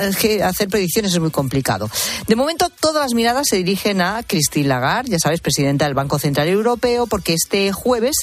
hacer 0.43 0.69
predicciones 0.69 1.13
es 1.13 1.19
muy 1.19 1.29
complicado. 1.29 1.89
De 2.27 2.35
momento 2.35 2.69
todas 2.79 3.03
las 3.03 3.13
miradas 3.13 3.47
se 3.49 3.57
dirigen 3.57 4.01
a 4.01 4.23
Christine 4.23 4.69
Lagarde, 4.69 5.11
ya 5.11 5.19
sabes, 5.19 5.41
presidenta 5.41 5.85
del 5.85 5.93
Banco 5.93 6.17
Central 6.17 6.47
Europeo, 6.47 7.05
porque 7.05 7.33
este 7.33 7.71
jueves 7.71 8.15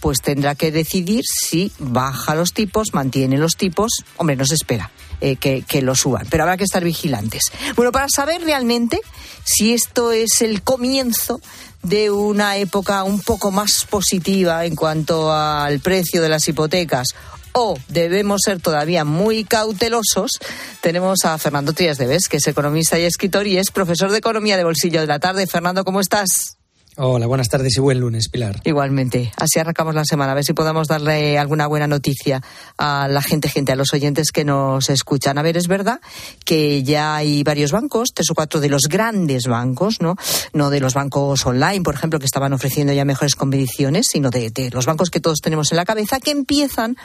pues 0.00 0.20
tendrá 0.20 0.54
que 0.54 0.70
decidir 0.70 1.22
si 1.24 1.72
baja 1.78 2.34
los 2.34 2.52
tipos, 2.52 2.92
mantiene 2.92 3.38
los 3.38 3.56
tipos. 3.56 3.90
Hombre, 4.16 4.36
no 4.36 4.44
se 4.44 4.54
espera 4.54 4.90
eh, 5.20 5.36
que, 5.36 5.62
que 5.62 5.80
lo 5.80 5.94
suban, 5.94 6.26
pero 6.28 6.42
habrá 6.42 6.56
que 6.56 6.64
estar 6.64 6.84
vigilantes. 6.84 7.44
Bueno, 7.76 7.92
para 7.92 8.06
saber 8.14 8.42
realmente 8.42 9.00
si 9.44 9.72
esto 9.72 10.12
es 10.12 10.42
el 10.42 10.62
comienzo 10.62 11.40
de 11.82 12.10
una 12.10 12.56
época 12.56 13.02
un 13.04 13.20
poco 13.20 13.50
más 13.50 13.86
positiva 13.88 14.64
en 14.64 14.76
cuanto 14.76 15.32
al 15.32 15.80
precio 15.80 16.22
de 16.22 16.28
las 16.30 16.48
hipotecas 16.48 17.08
o 17.54 17.78
debemos 17.88 18.42
ser 18.44 18.60
todavía 18.60 19.04
muy 19.04 19.44
cautelosos, 19.44 20.32
tenemos 20.80 21.24
a 21.24 21.38
Fernando 21.38 21.72
Trías 21.72 21.98
de 21.98 22.06
Ves, 22.06 22.28
que 22.28 22.38
es 22.38 22.46
economista 22.46 22.98
y 22.98 23.04
escritor 23.04 23.46
y 23.46 23.58
es 23.58 23.70
profesor 23.70 24.10
de 24.10 24.18
Economía 24.18 24.56
de 24.56 24.64
Bolsillo 24.64 25.00
de 25.00 25.06
la 25.06 25.20
Tarde. 25.20 25.46
Fernando, 25.46 25.84
¿cómo 25.84 26.00
estás? 26.00 26.58
Hola, 26.96 27.26
buenas 27.26 27.48
tardes 27.48 27.76
y 27.76 27.80
buen 27.80 27.98
lunes, 27.98 28.28
Pilar. 28.28 28.60
Igualmente. 28.62 29.32
Así 29.36 29.58
arrancamos 29.58 29.96
la 29.96 30.04
semana. 30.04 30.30
A 30.30 30.34
ver 30.36 30.44
si 30.44 30.52
podemos 30.52 30.86
darle 30.86 31.38
alguna 31.38 31.66
buena 31.66 31.88
noticia 31.88 32.40
a 32.78 33.08
la 33.08 33.20
gente, 33.20 33.48
gente, 33.48 33.72
a 33.72 33.76
los 33.76 33.92
oyentes 33.92 34.30
que 34.30 34.44
nos 34.44 34.88
escuchan. 34.90 35.36
A 35.36 35.42
ver, 35.42 35.56
es 35.56 35.66
verdad 35.66 36.00
que 36.44 36.84
ya 36.84 37.16
hay 37.16 37.42
varios 37.42 37.72
bancos, 37.72 38.14
tres 38.14 38.30
o 38.30 38.34
cuatro 38.34 38.60
de 38.60 38.68
los 38.68 38.82
grandes 38.82 39.48
bancos, 39.48 40.00
¿no? 40.00 40.14
No 40.52 40.70
de 40.70 40.78
los 40.78 40.94
bancos 40.94 41.44
online, 41.44 41.82
por 41.82 41.94
ejemplo, 41.94 42.20
que 42.20 42.26
estaban 42.26 42.52
ofreciendo 42.52 42.92
ya 42.92 43.04
mejores 43.04 43.34
condiciones, 43.34 44.06
sino 44.12 44.30
de 44.30 44.70
los 44.72 44.86
bancos 44.86 45.10
que 45.10 45.18
todos 45.18 45.40
tenemos 45.40 45.72
en 45.72 45.78
la 45.78 45.84
cabeza, 45.84 46.20
que 46.20 46.30
empiezan 46.30 46.96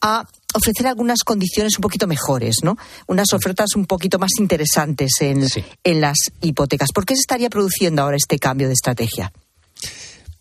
a 0.00 0.24
ofrecer 0.54 0.86
algunas 0.86 1.20
condiciones 1.24 1.76
un 1.76 1.82
poquito 1.82 2.06
mejores, 2.06 2.56
¿no? 2.62 2.76
Unas 3.06 3.32
ofertas 3.32 3.74
un 3.76 3.86
poquito 3.86 4.18
más 4.18 4.30
interesantes 4.38 5.12
en, 5.20 5.46
en 5.84 6.00
las 6.00 6.18
hipotecas. 6.40 6.92
¿Por 6.92 7.04
qué 7.04 7.14
se 7.14 7.20
estaría 7.20 7.50
produciendo 7.50 8.02
ahora 8.02 8.16
este 8.16 8.38
cambio 8.38 8.68
de 8.68 8.74
estrategia? 8.74 9.32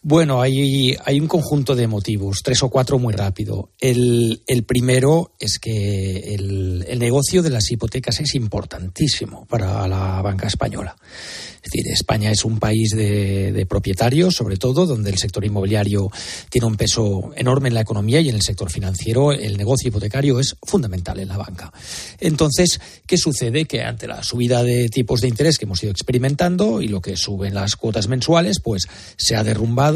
Bueno, 0.03 0.41
hay, 0.41 0.97
hay 1.05 1.19
un 1.19 1.27
conjunto 1.27 1.75
de 1.75 1.85
motivos, 1.85 2.39
tres 2.43 2.63
o 2.63 2.69
cuatro 2.69 2.97
muy 2.97 3.13
rápido. 3.13 3.69
El, 3.79 4.41
primero 4.65 5.35
es 5.39 5.59
que 5.59 6.33
el, 6.33 6.83
el, 6.87 6.97
negocio 6.97 7.43
de 7.43 7.51
las 7.51 7.69
hipotecas 7.69 8.19
es 8.19 8.33
importantísimo 8.33 9.45
para 9.45 9.87
la 9.87 10.19
banca 10.23 10.47
española. 10.47 10.95
Es 11.63 11.69
decir, 11.69 11.91
España 11.93 12.31
es 12.31 12.43
un 12.43 12.57
país 12.57 12.89
de, 12.95 13.51
de, 13.51 13.65
propietarios, 13.67 14.33
sobre 14.33 14.57
todo, 14.57 14.87
donde 14.87 15.11
el 15.11 15.19
sector 15.19 15.45
inmobiliario 15.45 16.09
tiene 16.49 16.65
un 16.65 16.77
peso 16.77 17.31
enorme 17.35 17.67
en 17.67 17.75
la 17.75 17.81
economía 17.81 18.19
y 18.21 18.29
en 18.29 18.35
el 18.35 18.41
sector 18.41 18.71
financiero 18.71 19.31
el 19.31 19.55
negocio 19.55 19.89
hipotecario 19.89 20.39
es 20.39 20.55
fundamental 20.63 21.19
en 21.19 21.27
la 21.27 21.37
banca. 21.37 21.71
Entonces, 22.19 22.81
¿qué 23.05 23.17
sucede? 23.17 23.65
Que 23.65 23.83
ante 23.83 24.07
la 24.07 24.23
subida 24.23 24.63
de 24.63 24.89
tipos 24.89 25.21
de 25.21 25.27
interés 25.27 25.59
que 25.59 25.65
hemos 25.65 25.83
ido 25.83 25.91
experimentando 25.91 26.81
y 26.81 26.87
lo 26.87 27.01
que 27.01 27.15
suben 27.15 27.53
las 27.53 27.75
cuotas 27.75 28.07
mensuales, 28.07 28.59
pues 28.59 28.87
se 29.15 29.35
ha 29.35 29.43
derrumbado 29.43 29.90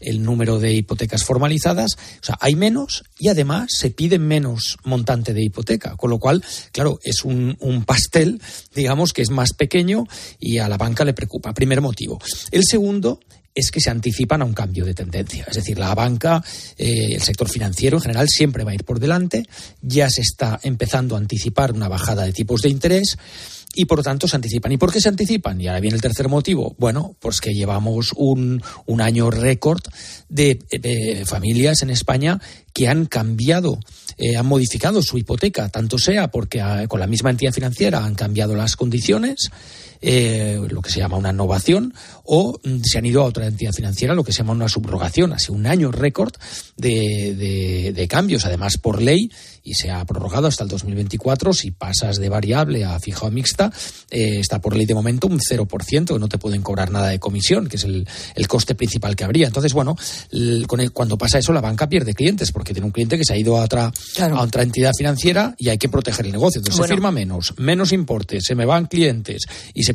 el 0.00 0.22
número 0.22 0.58
de 0.58 0.72
hipotecas 0.72 1.24
formalizadas. 1.24 1.96
O 2.20 2.24
sea, 2.24 2.38
hay 2.40 2.54
menos 2.54 3.04
y 3.18 3.28
además 3.28 3.68
se 3.70 3.90
pide 3.90 4.18
menos 4.18 4.78
montante 4.84 5.34
de 5.34 5.42
hipoteca, 5.42 5.96
con 5.96 6.10
lo 6.10 6.18
cual, 6.18 6.44
claro, 6.72 6.98
es 7.02 7.24
un, 7.24 7.56
pastel, 7.86 8.40
digamos, 8.74 9.12
que 9.12 9.22
es 9.22 9.30
más 9.30 9.52
pequeño 9.52 10.06
y 10.38 10.58
a 10.58 10.68
la 10.68 10.76
banca 10.76 11.04
le 11.04 11.14
preocupa. 11.14 11.54
Primer 11.54 11.80
motivo. 11.80 12.18
El 12.50 12.64
segundo 12.64 13.20
es 13.54 13.70
que 13.70 13.80
se 13.80 13.90
anticipan 13.90 14.42
a 14.42 14.44
un 14.44 14.54
cambio 14.54 14.84
de 14.84 14.94
tendencia. 14.94 15.44
Es 15.48 15.56
decir, 15.56 15.78
la 15.78 15.94
banca, 15.94 16.42
eh, 16.78 17.14
el 17.14 17.22
sector 17.22 17.48
financiero 17.48 17.96
en 17.96 18.02
general 18.02 18.28
siempre 18.28 18.64
va 18.64 18.70
a 18.70 18.74
ir 18.74 18.84
por 18.84 19.00
delante. 19.00 19.44
Ya 19.82 20.08
se 20.08 20.20
está 20.20 20.60
empezando 20.62 21.16
a 21.16 21.18
anticipar 21.18 21.72
una 21.72 21.88
bajada 21.88 22.24
de 22.24 22.32
tipos 22.32 22.62
de 22.62 22.68
interés 22.68 23.18
y 23.74 23.84
por 23.84 23.98
lo 23.98 24.02
tanto 24.04 24.26
se 24.26 24.36
anticipan. 24.36 24.72
¿Y 24.72 24.76
por 24.76 24.92
qué 24.92 25.00
se 25.00 25.08
anticipan? 25.08 25.60
Y 25.60 25.68
ahora 25.68 25.80
viene 25.80 25.96
el 25.96 26.02
tercer 26.02 26.28
motivo. 26.28 26.74
Bueno, 26.78 27.14
pues 27.20 27.40
que 27.40 27.54
llevamos 27.54 28.12
un, 28.16 28.62
un 28.86 29.00
año 29.00 29.30
récord 29.30 29.82
de, 30.28 30.58
familias 31.26 31.82
en 31.82 31.90
España 31.90 32.40
que 32.72 32.88
han 32.88 33.06
cambiado, 33.06 33.78
eh, 34.16 34.36
han 34.36 34.46
modificado 34.46 35.02
su 35.02 35.18
hipoteca, 35.18 35.68
tanto 35.68 35.98
sea 35.98 36.28
porque 36.28 36.60
ah, 36.60 36.86
con 36.88 37.00
la 37.00 37.06
misma 37.06 37.30
entidad 37.30 37.52
financiera 37.52 38.04
han 38.04 38.14
cambiado 38.14 38.54
las 38.54 38.76
condiciones 38.76 39.50
eh, 40.00 40.60
lo 40.68 40.82
que 40.82 40.90
se 40.90 41.00
llama 41.00 41.16
una 41.16 41.30
innovación, 41.30 41.94
o 42.24 42.58
mm, 42.62 42.80
se 42.82 42.98
han 42.98 43.06
ido 43.06 43.22
a 43.22 43.24
otra 43.24 43.46
entidad 43.46 43.72
financiera, 43.72 44.14
lo 44.14 44.24
que 44.24 44.32
se 44.32 44.38
llama 44.38 44.52
una 44.52 44.68
subrogación. 44.68 45.32
Hace 45.32 45.52
un 45.52 45.66
año 45.66 45.90
récord 45.90 46.32
de, 46.76 47.34
de, 47.36 47.92
de 47.92 48.08
cambios, 48.08 48.44
además 48.44 48.78
por 48.78 49.02
ley, 49.02 49.30
y 49.62 49.74
se 49.74 49.90
ha 49.90 50.04
prorrogado 50.04 50.46
hasta 50.46 50.64
el 50.64 50.70
2024. 50.70 51.52
Si 51.52 51.70
pasas 51.70 52.16
de 52.16 52.28
variable 52.28 52.84
a 52.84 52.98
fija 52.98 53.26
o 53.26 53.30
mixta, 53.30 53.72
eh, 54.10 54.38
está 54.40 54.60
por 54.60 54.76
ley 54.76 54.86
de 54.86 54.94
momento 54.94 55.26
un 55.26 55.38
0%, 55.38 56.06
que 56.06 56.18
no 56.18 56.28
te 56.28 56.38
pueden 56.38 56.62
cobrar 56.62 56.90
nada 56.90 57.08
de 57.08 57.18
comisión, 57.18 57.68
que 57.68 57.76
es 57.76 57.84
el, 57.84 58.08
el 58.34 58.48
coste 58.48 58.74
principal 58.74 59.16
que 59.16 59.24
habría. 59.24 59.46
Entonces, 59.46 59.72
bueno, 59.72 59.96
el, 60.30 60.66
con 60.66 60.80
el, 60.80 60.92
cuando 60.92 61.18
pasa 61.18 61.38
eso, 61.38 61.52
la 61.52 61.60
banca 61.60 61.88
pierde 61.88 62.14
clientes, 62.14 62.52
porque 62.52 62.72
tiene 62.72 62.86
un 62.86 62.92
cliente 62.92 63.18
que 63.18 63.24
se 63.24 63.34
ha 63.34 63.36
ido 63.36 63.58
a 63.58 63.64
otra, 63.64 63.92
a 64.18 64.42
otra 64.42 64.62
entidad 64.62 64.92
financiera 64.96 65.54
y 65.58 65.68
hay 65.68 65.78
que 65.78 65.88
proteger 65.88 66.26
el 66.26 66.32
negocio. 66.32 66.60
Entonces 66.60 66.86
se 66.86 66.92
firma 66.92 67.10
menos, 67.10 67.54
menos 67.58 67.92
importes, 67.92 68.44
se 68.46 68.54
me 68.54 68.64
van 68.64 68.86
clientes 68.86 69.42
y 69.74 69.84
se 69.84 69.89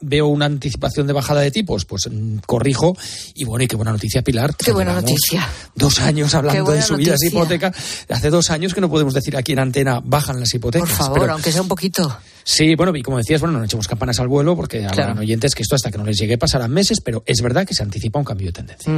veo 0.00 0.26
una 0.26 0.46
anticipación 0.46 1.06
de 1.06 1.12
bajada 1.12 1.40
de 1.40 1.50
tipos, 1.50 1.84
pues 1.84 2.08
mm, 2.10 2.38
corrijo 2.46 2.96
y 3.34 3.44
bueno, 3.44 3.64
y 3.64 3.68
qué 3.68 3.76
buena 3.76 3.92
noticia, 3.92 4.22
Pilar. 4.22 4.54
Qué 4.56 4.72
buena 4.72 4.94
noticia. 4.94 5.48
Dos 5.74 6.00
años 6.00 6.34
hablando 6.34 6.70
de 6.70 6.82
subidas 6.82 7.18
de 7.20 7.28
hipoteca. 7.28 7.72
Hace 8.08 8.30
dos 8.30 8.50
años 8.50 8.74
que 8.74 8.80
no 8.80 8.88
podemos 8.88 9.14
decir 9.14 9.36
aquí 9.36 9.52
en 9.52 9.58
antena 9.58 10.00
bajan 10.04 10.40
las 10.40 10.52
hipotecas. 10.54 10.88
Por 10.88 10.98
favor, 10.98 11.30
aunque 11.30 11.52
sea 11.52 11.62
un 11.62 11.68
poquito. 11.68 12.16
Sí, 12.46 12.74
bueno, 12.74 12.94
y 12.94 13.02
como 13.02 13.16
decías, 13.16 13.40
bueno, 13.40 13.58
no 13.58 13.64
echemos 13.64 13.88
campanas 13.88 14.20
al 14.20 14.28
vuelo 14.28 14.54
porque 14.54 14.84
habrán 14.84 15.18
oyentes 15.18 15.54
que 15.54 15.62
esto 15.62 15.76
hasta 15.76 15.90
que 15.90 15.96
no 15.96 16.04
les 16.04 16.18
llegue 16.18 16.36
pasarán 16.36 16.70
meses, 16.70 17.00
pero 17.00 17.22
es 17.26 17.40
verdad 17.40 17.66
que 17.66 17.74
se 17.74 17.82
anticipa 17.82 18.18
un 18.18 18.24
cambio 18.24 18.48
de 18.48 18.52
tendencia. 18.52 18.92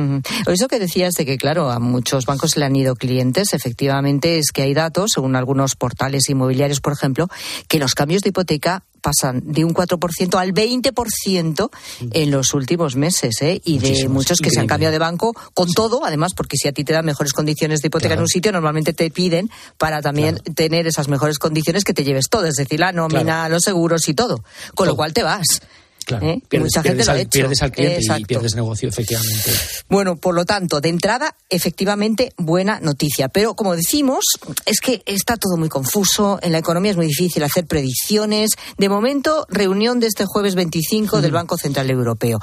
Eso 0.47 0.67
que 0.67 0.81
decías 0.81 1.15
de 1.15 1.25
que, 1.25 1.39
claro, 1.39 1.71
a 1.71 1.79
muchos 1.79 2.27
bancos 2.27 2.57
le 2.57 2.65
han 2.65 2.75
ido 2.75 2.97
clientes, 2.97 3.55
efectivamente 3.55 4.39
es 4.39 4.51
que 4.53 4.63
hay 4.63 4.75
datos, 4.75 5.13
según 5.15 5.37
algunos 5.37 5.77
portales 5.77 6.29
inmobiliarios, 6.29 6.81
por 6.81 6.93
ejemplo, 6.93 7.29
que 7.69 7.79
los 7.79 7.95
cambios 7.95 8.23
de 8.23 8.31
hipoteca 8.31 8.83
pasan 9.07 9.41
de 9.45 9.65
un 9.65 9.73
4% 9.73 10.35
al 10.35 10.53
20% 10.53 11.71
en 12.11 12.31
los 12.33 12.55
últimos 12.55 12.97
meses, 12.97 13.41
¿eh? 13.41 13.61
Y 13.65 13.79
de 13.79 14.09
muchos 14.09 14.41
que 14.41 14.51
se 14.51 14.59
han 14.59 14.67
cambiado 14.67 14.91
de 14.91 14.99
banco 14.99 15.33
con 15.55 15.73
todo, 15.73 16.05
además, 16.05 16.33
porque 16.35 16.57
si 16.57 16.67
a 16.67 16.73
ti 16.73 16.83
te 16.83 16.93
dan 16.93 17.07
mejores 17.07 17.33
condiciones 17.33 17.83
de 17.83 17.87
hipoteca 17.87 18.15
en 18.15 18.21
un 18.21 18.27
sitio, 18.27 18.51
normalmente 18.51 18.95
te 18.95 19.09
piden 19.13 19.49
para 19.79 20.03
también 20.03 20.39
tener 20.57 20.89
esas 20.89 21.07
mejores 21.07 21.39
condiciones 21.39 21.85
que 21.85 21.95
te 21.95 22.03
lleves 22.03 22.29
todo, 22.29 22.47
es 22.47 22.57
decir, 22.57 22.81
la 22.81 22.91
nómina, 22.91 23.49
los 23.49 23.63
seguros 23.63 24.09
y 24.09 24.15
todo. 24.15 24.43
Con 24.75 24.89
lo 24.89 24.97
cual 24.97 25.13
te 25.13 25.23
vas. 25.23 25.61
Claro, 26.07 26.25
¿Eh? 26.25 26.41
pierdes, 26.49 26.77
Mucha 26.77 26.89
gente 26.89 27.11
al, 27.11 27.27
pierdes 27.27 27.63
al 27.63 27.73
cliente 27.73 28.01
y 28.17 28.25
pierdes 28.25 28.55
negocio, 28.55 28.89
efectivamente. 28.89 29.51
Bueno, 29.89 30.15
por 30.15 30.37
lo 30.37 30.45
tanto, 30.45 30.81
de 30.81 30.89
entrada, 30.89 31.35
efectivamente, 31.51 32.33
buena 32.37 32.79
noticia. 32.79 33.29
Pero 33.29 33.55
como 33.55 33.75
decimos, 33.75 34.25
es 34.67 34.81
que 34.81 35.03
está 35.05 35.37
todo 35.37 35.57
muy 35.57 35.69
confuso. 35.69 36.39
En 36.43 36.53
la 36.53 36.59
economía 36.59 36.93
es 36.93 36.97
muy 36.97 37.07
difícil 37.07 37.43
hacer 37.43 37.67
predicciones. 37.67 38.51
De 38.79 38.89
momento, 38.89 39.47
reunión 39.49 39.99
de 39.99 40.07
este 40.07 40.27
jueves 40.27 40.55
25 40.55 41.21
del 41.21 41.33
Banco 41.33 41.59
Central 41.59 41.91
Europeo. 41.91 42.39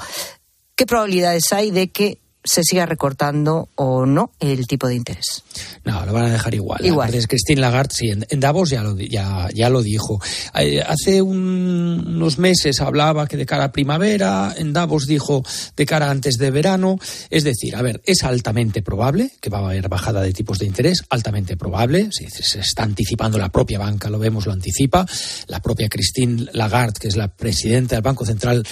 ¿Qué 0.76 0.84
probabilidades 0.84 1.50
hay 1.52 1.70
de 1.70 1.90
que 1.90 2.18
se 2.44 2.62
siga 2.62 2.84
recortando 2.84 3.70
o 3.74 4.04
no 4.04 4.30
el 4.38 4.66
tipo 4.66 4.86
de 4.86 4.94
interés. 4.94 5.42
No, 5.84 6.04
lo 6.04 6.12
van 6.12 6.26
a 6.26 6.32
dejar 6.32 6.54
igual. 6.54 6.84
Igual. 6.84 7.14
Es 7.14 7.26
Christine 7.26 7.60
Lagarde, 7.60 7.94
sí, 7.94 8.10
en, 8.10 8.40
Davos 8.40 8.70
ya 8.70 8.82
lo, 8.82 8.96
ya, 8.98 9.48
ya 9.54 9.70
lo 9.70 9.82
dijo. 9.82 10.20
Eh, 10.54 10.82
hace 10.82 11.22
unos 11.22 12.38
meses 12.38 12.80
hablaba 12.80 13.26
que 13.26 13.38
de 13.38 13.46
cara 13.46 13.64
a 13.64 13.72
primavera, 13.72 14.54
en 14.56 14.74
Davos 14.74 15.06
dijo 15.06 15.42
de 15.76 15.86
cara 15.86 16.10
antes 16.10 16.36
de 16.36 16.50
verano. 16.50 16.98
Es 17.30 17.44
decir, 17.44 17.76
a 17.76 17.82
ver, 17.82 18.02
es 18.04 18.22
altamente 18.22 18.82
probable 18.82 19.30
que 19.40 19.48
va 19.48 19.58
a 19.58 19.66
haber 19.70 19.88
bajada 19.88 20.20
de 20.20 20.32
tipos 20.32 20.58
de 20.58 20.66
interés, 20.66 21.02
altamente 21.08 21.56
probable. 21.56 22.08
Se, 22.12 22.28
se 22.28 22.60
está 22.60 22.82
anticipando 22.82 23.38
la 23.38 23.48
propia 23.48 23.78
banca, 23.78 24.10
lo 24.10 24.18
vemos, 24.18 24.46
lo 24.46 24.52
anticipa. 24.52 25.06
La 25.48 25.60
propia 25.60 25.88
Christine 25.88 26.46
Lagarde, 26.52 27.00
que 27.00 27.08
es 27.08 27.16
la 27.16 27.28
presidenta 27.28 27.96
del 27.96 28.02
Banco 28.02 28.26
Central 28.26 28.66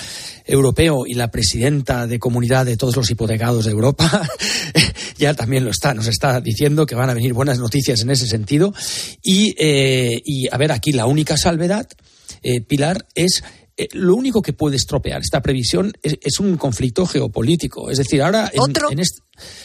Europeo 0.44 1.04
y 1.06 1.14
la 1.14 1.30
presidenta 1.30 2.06
de 2.06 2.18
comunidad 2.18 2.66
de 2.66 2.76
todos 2.76 2.96
los 2.96 3.10
hipotecados 3.10 3.61
de 3.64 3.72
Europa, 3.72 4.28
ya 5.18 5.34
también 5.34 5.64
lo 5.64 5.70
está, 5.70 5.94
nos 5.94 6.06
está 6.06 6.40
diciendo 6.40 6.86
que 6.86 6.94
van 6.94 7.10
a 7.10 7.14
venir 7.14 7.32
buenas 7.32 7.58
noticias 7.58 8.00
en 8.00 8.10
ese 8.10 8.26
sentido. 8.26 8.74
Y, 9.22 9.54
eh, 9.58 10.20
y 10.24 10.48
a 10.52 10.56
ver, 10.56 10.72
aquí 10.72 10.92
la 10.92 11.06
única 11.06 11.36
salvedad, 11.36 11.88
eh, 12.42 12.60
Pilar, 12.60 13.06
es 13.14 13.42
eh, 13.76 13.88
lo 13.92 14.14
único 14.16 14.42
que 14.42 14.52
puede 14.52 14.76
estropear 14.76 15.20
esta 15.22 15.40
previsión 15.40 15.92
es, 16.02 16.40
un 16.40 16.56
conflicto 16.56 17.06
geopolítico. 17.06 17.90
Es 17.90 17.98
decir, 17.98 18.22
ahora. 18.22 18.50
En, 18.52 18.60
¿Otro? 18.60 18.88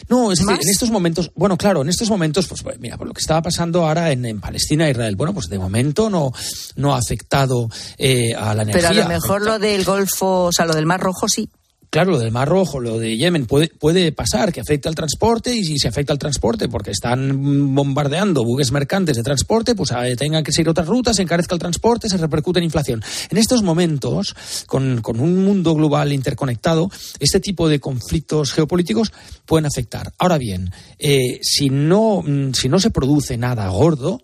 no, 0.10 0.32
es 0.32 0.40
decir, 0.40 0.60
en 0.62 0.70
estos 0.70 0.92
momentos. 0.92 1.32
Bueno, 1.36 1.58
claro, 1.58 1.82
en 1.82 1.90
estos 1.90 2.10
momentos, 2.10 2.48
pues 2.48 2.64
mira, 2.80 2.98
por 2.98 3.08
lo 3.08 3.14
que 3.14 3.20
estaba 3.20 3.42
pasando 3.42 3.86
ahora 3.86 4.12
en, 4.12 4.40
Palestina 4.40 4.88
e 4.88 4.92
Israel, 4.92 5.16
bueno, 5.16 5.34
pues 5.34 5.48
de 5.48 5.60
momento 5.60 6.10
no, 6.10 6.32
no 6.78 6.96
ha 6.96 6.98
afectado 7.00 7.70
a 7.70 8.54
la 8.56 8.64
energía. 8.64 8.74
Pero 8.74 8.88
a 8.88 8.94
lo 8.94 9.10
mejor 9.10 9.42
lo 9.42 9.60
del 9.60 9.84
Golfo, 9.84 10.46
o 10.46 10.52
sea, 10.54 10.66
lo 10.66 10.74
del 10.74 10.86
Mar 10.86 11.02
Rojo 11.02 11.28
sí. 11.28 11.50
Claro, 11.90 12.12
lo 12.12 12.20
del 12.20 12.32
Mar 12.32 12.50
Rojo, 12.50 12.82
lo 12.82 13.00
de 13.00 13.18
Yemen, 13.18 13.46
puede, 13.46 13.70
puede 13.70 14.12
pasar 14.12 14.52
que 14.52 14.60
afecte 14.60 14.90
al 14.90 14.96
transporte 14.96 15.56
y 15.56 15.64
si 15.64 15.80
se 15.80 15.88
afecta 15.88 16.12
al 16.12 16.20
transporte 16.20 16.68
porque 16.68 16.92
están 16.92 17.74
bombardeando 17.74 18.44
buques 18.44 18.74
mercantes 18.74 19.16
de 19.16 19.24
transporte, 19.24 19.74
pues 19.74 19.94
ah, 19.94 20.04
tengan 20.18 20.44
que 20.44 20.52
seguir 20.52 20.70
otras 20.70 20.88
rutas, 20.88 21.16
se 21.16 21.22
encarezca 21.22 21.56
el 21.56 21.60
transporte, 21.60 22.10
se 22.10 22.18
repercute 22.18 22.60
en 22.60 22.66
inflación. 22.66 23.02
En 23.30 23.38
estos 23.38 23.64
momentos, 23.64 24.36
con, 24.68 25.02
un 25.06 25.46
mundo 25.46 25.74
global 25.76 26.12
interconectado, 26.12 26.92
este 27.20 27.40
tipo 27.40 27.70
de 27.70 27.80
conflictos 27.80 28.52
geopolíticos 28.52 29.14
pueden 29.46 29.66
afectar. 29.66 30.14
Ahora 30.18 30.38
bien, 30.38 30.72
eh, 31.00 31.40
si, 31.42 31.70
no, 31.70 32.22
mm, 32.22 32.52
si 32.54 32.68
no 32.68 32.80
se 32.80 32.92
produce 32.92 33.38
nada 33.38 33.70
gordo, 33.70 34.22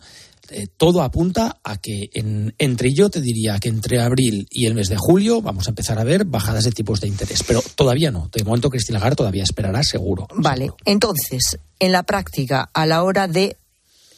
eh, 0.49 0.67
todo 0.77 1.01
apunta 1.01 1.59
a 1.63 1.77
que 1.77 2.09
entre 2.57 2.93
yo 2.93 3.09
te 3.09 3.21
diría 3.21 3.59
que 3.59 3.69
entre 3.69 4.01
abril 4.01 4.45
y 4.49 4.65
el 4.65 4.75
mes 4.75 4.89
de 4.89 4.97
julio 4.97 5.41
vamos 5.41 5.67
a 5.67 5.71
empezar 5.71 5.99
a 5.99 6.03
ver 6.03 6.25
bajadas 6.25 6.65
de 6.65 6.71
tipos 6.71 6.99
de 6.99 7.07
interés, 7.07 7.43
pero 7.43 7.61
todavía 7.75 8.11
no. 8.11 8.29
De 8.31 8.43
momento 8.43 8.69
Cristina 8.69 8.99
Lagarde 8.99 9.15
todavía 9.15 9.43
esperará 9.43 9.83
seguro. 9.83 10.27
Vale, 10.35 10.71
entonces, 10.85 11.59
en 11.79 11.91
la 11.91 12.03
práctica, 12.03 12.69
a 12.73 12.85
la 12.85 13.03
hora 13.03 13.27
de 13.27 13.57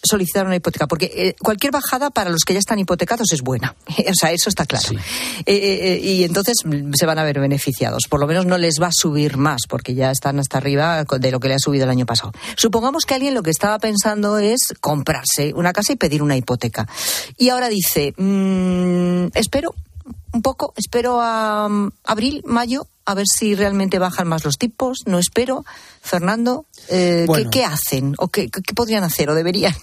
solicitar 0.05 0.45
una 0.45 0.55
hipoteca, 0.55 0.87
porque 0.87 1.11
eh, 1.15 1.35
cualquier 1.41 1.71
bajada 1.71 2.09
para 2.09 2.29
los 2.29 2.43
que 2.43 2.53
ya 2.53 2.59
están 2.59 2.79
hipotecados 2.79 3.31
es 3.31 3.41
buena. 3.41 3.75
o 3.87 4.13
sea, 4.13 4.31
eso 4.31 4.49
está 4.49 4.65
claro. 4.65 4.89
Eh, 4.91 5.43
eh, 5.45 5.99
y 6.01 6.23
entonces 6.23 6.57
se 6.93 7.05
van 7.05 7.19
a 7.19 7.23
ver 7.23 7.39
beneficiados. 7.39 8.03
Por 8.09 8.19
lo 8.19 8.27
menos 8.27 8.45
no 8.45 8.57
les 8.57 8.75
va 8.81 8.87
a 8.87 8.93
subir 8.93 9.37
más, 9.37 9.61
porque 9.67 9.95
ya 9.95 10.11
están 10.11 10.39
hasta 10.39 10.57
arriba 10.57 11.03
de 11.03 11.31
lo 11.31 11.39
que 11.39 11.47
le 11.47 11.55
ha 11.55 11.59
subido 11.59 11.85
el 11.85 11.89
año 11.89 12.05
pasado. 12.05 12.31
Supongamos 12.57 13.05
que 13.05 13.13
alguien 13.13 13.33
lo 13.33 13.43
que 13.43 13.51
estaba 13.51 13.79
pensando 13.79 14.37
es 14.37 14.73
comprarse 14.79 15.53
una 15.53 15.73
casa 15.73 15.93
y 15.93 15.95
pedir 15.95 16.21
una 16.21 16.37
hipoteca. 16.37 16.87
Y 17.37 17.49
ahora 17.49 17.69
dice, 17.69 18.13
mm, 18.17 19.27
espero 19.33 19.73
un 20.31 20.41
poco, 20.41 20.73
espero 20.75 21.21
a 21.21 21.67
mm, 21.69 21.91
abril, 22.03 22.43
mayo, 22.45 22.87
a 23.05 23.13
ver 23.13 23.25
si 23.27 23.55
realmente 23.55 23.99
bajan 23.99 24.27
más 24.27 24.43
los 24.43 24.57
tipos, 24.57 24.99
no 25.05 25.19
espero. 25.19 25.65
Fernando, 26.01 26.65
¿qué, 26.87 27.63
hacen? 27.65 28.15
¿O 28.17 28.27
qué, 28.29 28.49
podrían 28.75 29.03
hacer 29.03 29.29
o 29.29 29.35
deberían? 29.35 29.75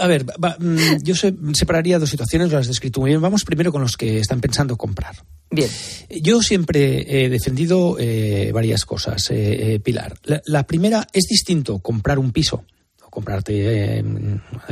A 0.00 0.06
ver, 0.06 0.24
mm, 0.24 1.02
yo 1.02 1.14
separaría 1.54 1.98
dos 1.98 2.10
situaciones, 2.10 2.52
las 2.52 2.66
he 2.66 2.68
descrito 2.68 3.00
muy 3.00 3.10
bien. 3.10 3.20
Vamos 3.20 3.44
primero 3.44 3.72
con 3.72 3.82
los 3.82 3.96
que 3.96 4.18
están 4.18 4.40
pensando 4.40 4.76
comprar. 4.76 5.16
Bien. 5.50 5.70
Yo 6.10 6.42
siempre 6.42 7.24
he 7.24 7.28
defendido 7.28 7.96
eh, 7.98 8.50
varias 8.52 8.84
cosas, 8.84 9.30
eh, 9.30 9.74
eh, 9.74 9.80
Pilar. 9.80 10.16
La, 10.46 10.66
primera 10.66 11.06
es 11.12 11.24
distinto 11.24 11.78
comprar 11.78 12.18
un 12.18 12.32
piso 12.32 12.64
comprarte 13.14 14.02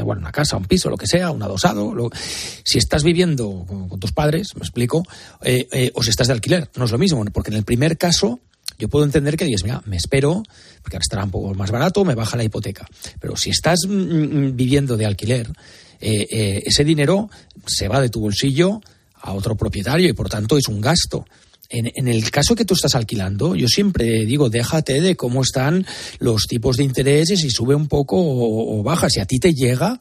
bueno, 0.03 0.21
una 0.21 0.33
casa, 0.33 0.57
un 0.57 0.65
piso, 0.65 0.91
lo 0.91 0.97
que 0.97 1.07
sea, 1.07 1.31
un 1.31 1.43
adosado. 1.43 1.95
si 2.65 2.79
estás 2.79 3.05
viviendo 3.05 3.65
con, 3.67 4.01
tus 4.01 4.13
padres, 4.13 4.57
me 4.57 4.63
explico, 4.63 5.05
o 5.95 6.03
si 6.03 6.11
estás 6.11 6.27
de 6.27 6.33
alquiler, 6.33 6.69
no 6.77 6.85
es 6.85 6.91
lo 6.91 6.99
mismo, 6.99 7.25
porque 7.33 7.51
en 7.51 7.57
el 7.57 7.65
primer 7.65 7.97
caso 7.97 8.41
yo 8.79 8.89
puedo 8.89 9.05
entender 9.05 9.37
que 9.37 9.45
digas, 9.45 9.63
mira, 9.63 9.81
me 9.87 9.97
espero, 9.97 10.43
porque 10.83 10.97
ahora 10.97 11.05
estará 11.05 11.25
un 11.25 11.31
poco 11.31 11.55
más 11.55 11.71
barato, 11.71 12.05
me 12.05 12.17
baja 12.17 12.37
la 12.37 12.45
hipoteca. 12.45 12.85
Pero 13.21 13.37
si 13.37 13.51
estás 13.51 13.81
mm, 13.87 13.93
mm, 13.93 14.57
viviendo 14.57 14.97
de 14.97 15.07
alquiler, 15.07 15.49
eh, 16.01 16.27
eh, 16.31 16.63
ese 16.67 16.85
dinero 16.85 17.31
se 17.65 17.87
va 17.87 18.01
de 18.01 18.09
tu 18.09 18.21
bolsillo 18.21 18.81
a 19.15 19.35
otro 19.35 19.57
propietario 19.57 20.09
y 20.09 20.13
por 20.15 20.29
tanto 20.29 20.59
es 20.59 20.67
un 20.67 20.81
gasto. 20.81 21.25
En, 21.73 22.07
el 22.07 22.31
caso 22.31 22.55
que 22.55 22.67
tú 22.67 22.75
estás 22.75 22.95
alquilando, 22.95 23.57
yo 23.57 23.67
siempre 23.67 24.27
digo, 24.27 24.51
déjate 24.51 25.01
de 25.01 25.17
cómo 25.17 25.41
están 25.41 25.87
los 26.19 26.43
tipos 26.43 26.77
de 26.77 26.85
intereses, 26.85 27.41
si 27.41 27.51
sube 27.51 27.75
un 27.75 27.89
poco 27.89 28.17
o, 28.19 28.79
o 28.79 28.83
baja. 28.83 29.09
Si 29.09 29.21
a 29.21 29.25
ti 29.25 29.39
te 29.39 29.55
llega, 29.55 29.99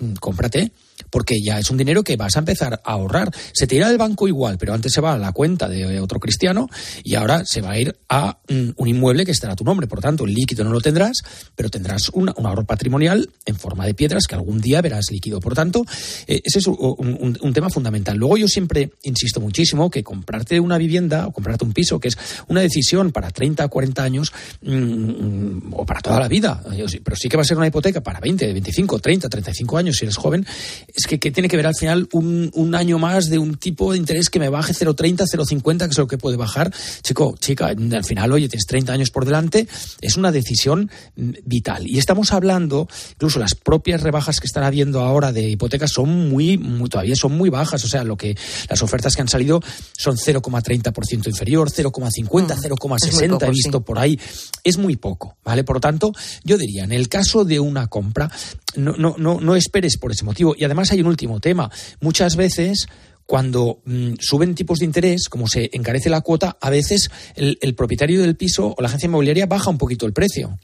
mm, 0.00 0.14
cómprate 0.14 0.72
porque 1.10 1.40
ya 1.42 1.58
es 1.58 1.70
un 1.70 1.76
dinero 1.76 2.02
que 2.02 2.16
vas 2.16 2.36
a 2.36 2.40
empezar 2.40 2.80
a 2.84 2.92
ahorrar. 2.92 3.30
Se 3.52 3.66
te 3.66 3.76
irá 3.76 3.88
del 3.88 3.98
banco 3.98 4.28
igual, 4.28 4.58
pero 4.58 4.74
antes 4.74 4.92
se 4.92 5.00
va 5.00 5.14
a 5.14 5.18
la 5.18 5.32
cuenta 5.32 5.68
de 5.68 6.00
otro 6.00 6.20
cristiano 6.20 6.68
y 7.02 7.14
ahora 7.14 7.44
se 7.44 7.60
va 7.60 7.72
a 7.72 7.78
ir 7.78 7.96
a 8.08 8.38
mm, 8.48 8.70
un 8.76 8.88
inmueble 8.88 9.24
que 9.24 9.32
estará 9.32 9.52
a 9.52 9.56
tu 9.56 9.64
nombre. 9.64 9.86
Por 9.86 10.00
tanto, 10.00 10.24
el 10.24 10.34
líquido 10.34 10.64
no 10.64 10.72
lo 10.72 10.80
tendrás, 10.80 11.22
pero 11.54 11.68
tendrás 11.68 12.08
un, 12.10 12.28
ahorro 12.28 12.64
patrimonial 12.64 13.30
en 13.46 13.56
forma 13.56 13.86
de 13.86 13.94
piedras 13.94 14.26
que 14.26 14.34
algún 14.34 14.60
día 14.60 14.80
verás 14.80 15.10
líquido. 15.10 15.40
Por 15.40 15.54
tanto, 15.54 15.84
eh, 16.26 16.40
ese 16.44 16.58
es 16.58 16.66
un, 16.66 17.52
tema 17.54 17.70
fundamental. 17.70 18.16
Luego 18.16 18.36
yo 18.36 18.48
siempre 18.48 18.90
insisto 19.04 19.40
muchísimo 19.40 19.88
que 19.90 20.02
comprarte 20.02 20.58
una 20.58 20.76
vivienda 20.76 21.28
o 21.28 21.32
comprarte 21.32 21.64
un 21.64 21.72
piso, 21.72 22.00
que 22.00 22.08
es 22.08 22.18
una 22.48 22.62
decisión 22.62 23.12
para 23.12 23.30
30 23.30 23.64
o 23.64 23.68
40 23.68 24.02
años 24.02 24.32
mm, 24.62 24.74
mm, 24.74 25.74
o 25.74 25.86
para 25.86 26.00
toda 26.00 26.18
la 26.18 26.26
vida, 26.26 26.60
pero 27.04 27.16
sí 27.16 27.28
que 27.28 27.36
va 27.36 27.42
a 27.42 27.46
ser 27.46 27.56
una 27.56 27.68
hipoteca 27.68 28.00
para 28.00 28.18
20, 28.18 28.52
25, 28.52 28.98
30, 28.98 29.28
35 29.28 29.78
años 29.78 29.96
si 29.96 30.04
eres 30.04 30.16
joven, 30.16 30.44
es 30.88 31.06
que, 31.06 31.18
que 31.18 31.30
tiene 31.30 31.48
que 31.48 31.56
ver 31.56 31.66
al 31.66 31.74
final 31.74 32.08
un, 32.12 32.50
un, 32.54 32.74
año 32.74 32.98
más 32.98 33.28
de 33.30 33.38
un 33.38 33.56
tipo 33.56 33.92
de 33.92 33.98
interés 33.98 34.28
que 34.28 34.38
me 34.38 34.48
baje 34.48 34.72
0,30, 34.72 35.24
0,50, 35.26 35.78
que 35.84 35.90
es 35.90 35.98
lo 35.98 36.06
que 36.06 36.18
puede 36.18 36.36
bajar. 36.36 36.72
Chico, 37.02 37.36
chica, 37.38 37.66
al 37.66 38.04
final, 38.04 38.32
oye, 38.32 38.48
tienes 38.48 38.66
30 38.66 38.92
años 38.92 39.10
por 39.10 39.24
delante, 39.24 39.68
es 40.00 40.16
una 40.16 40.32
decisión 40.32 40.90
mm, 41.16 41.30
vital. 41.44 41.86
Y 41.86 41.98
estamos 41.98 42.32
hablando, 42.32 42.88
incluso 43.12 43.38
las 43.38 43.54
propias 43.54 44.02
rebajas 44.02 44.40
que 44.40 44.46
están 44.46 44.64
habiendo 44.64 45.00
ahora 45.00 45.32
de 45.32 45.48
hipotecas 45.48 45.92
son 45.92 46.28
muy, 46.28 46.58
muy 46.58 46.88
todavía 46.88 47.16
son 47.16 47.36
muy 47.36 47.50
bajas. 47.50 47.84
O 47.84 47.88
sea, 47.88 48.04
lo 48.04 48.16
que 48.16 48.36
las 48.68 48.82
ofertas 48.82 49.14
que 49.14 49.22
han 49.22 49.28
salido 49.28 49.60
son 49.96 50.16
0,30% 50.16 51.28
inferior, 51.28 51.70
0,50, 51.70 52.56
0,60 52.56 53.40
mm, 53.40 53.44
he 53.44 53.50
visto 53.50 53.80
por 53.80 53.98
ahí. 53.98 54.18
Es 54.62 54.78
muy 54.78 54.96
poco, 54.96 55.36
¿vale? 55.44 55.64
Por 55.64 55.76
lo 55.76 55.80
tanto, 55.80 56.12
yo 56.44 56.56
diría, 56.58 56.84
en 56.84 56.92
el 56.92 57.08
caso 57.08 57.44
de 57.44 57.60
una 57.60 57.86
compra, 57.88 58.30
no, 58.76 58.92
no, 58.96 59.14
no, 59.18 59.40
no 59.40 59.56
esperes 59.56 59.96
por 59.96 60.12
ese 60.12 60.24
motivo. 60.24 60.54
Y 60.56 60.64
además 60.64 60.92
hay 60.92 61.00
un 61.00 61.06
último 61.06 61.40
tema. 61.40 61.70
Muchas 62.00 62.36
veces 62.36 62.86
cuando 63.26 63.80
mm, 63.84 64.14
suben 64.20 64.54
tipos 64.54 64.78
de 64.78 64.84
interés, 64.84 65.28
como 65.28 65.48
se 65.48 65.70
encarece 65.72 66.10
la 66.10 66.20
cuota, 66.20 66.56
a 66.60 66.70
veces 66.70 67.10
el, 67.36 67.74
propietario 67.74 68.20
del 68.20 68.36
piso 68.36 68.74
o 68.76 68.82
la 68.82 68.88
agencia 68.88 69.06
inmobiliaria 69.06 69.46
baja 69.46 69.70
un 69.70 69.78
poquito 69.78 70.06
el 70.06 70.12
precio. 70.12 70.58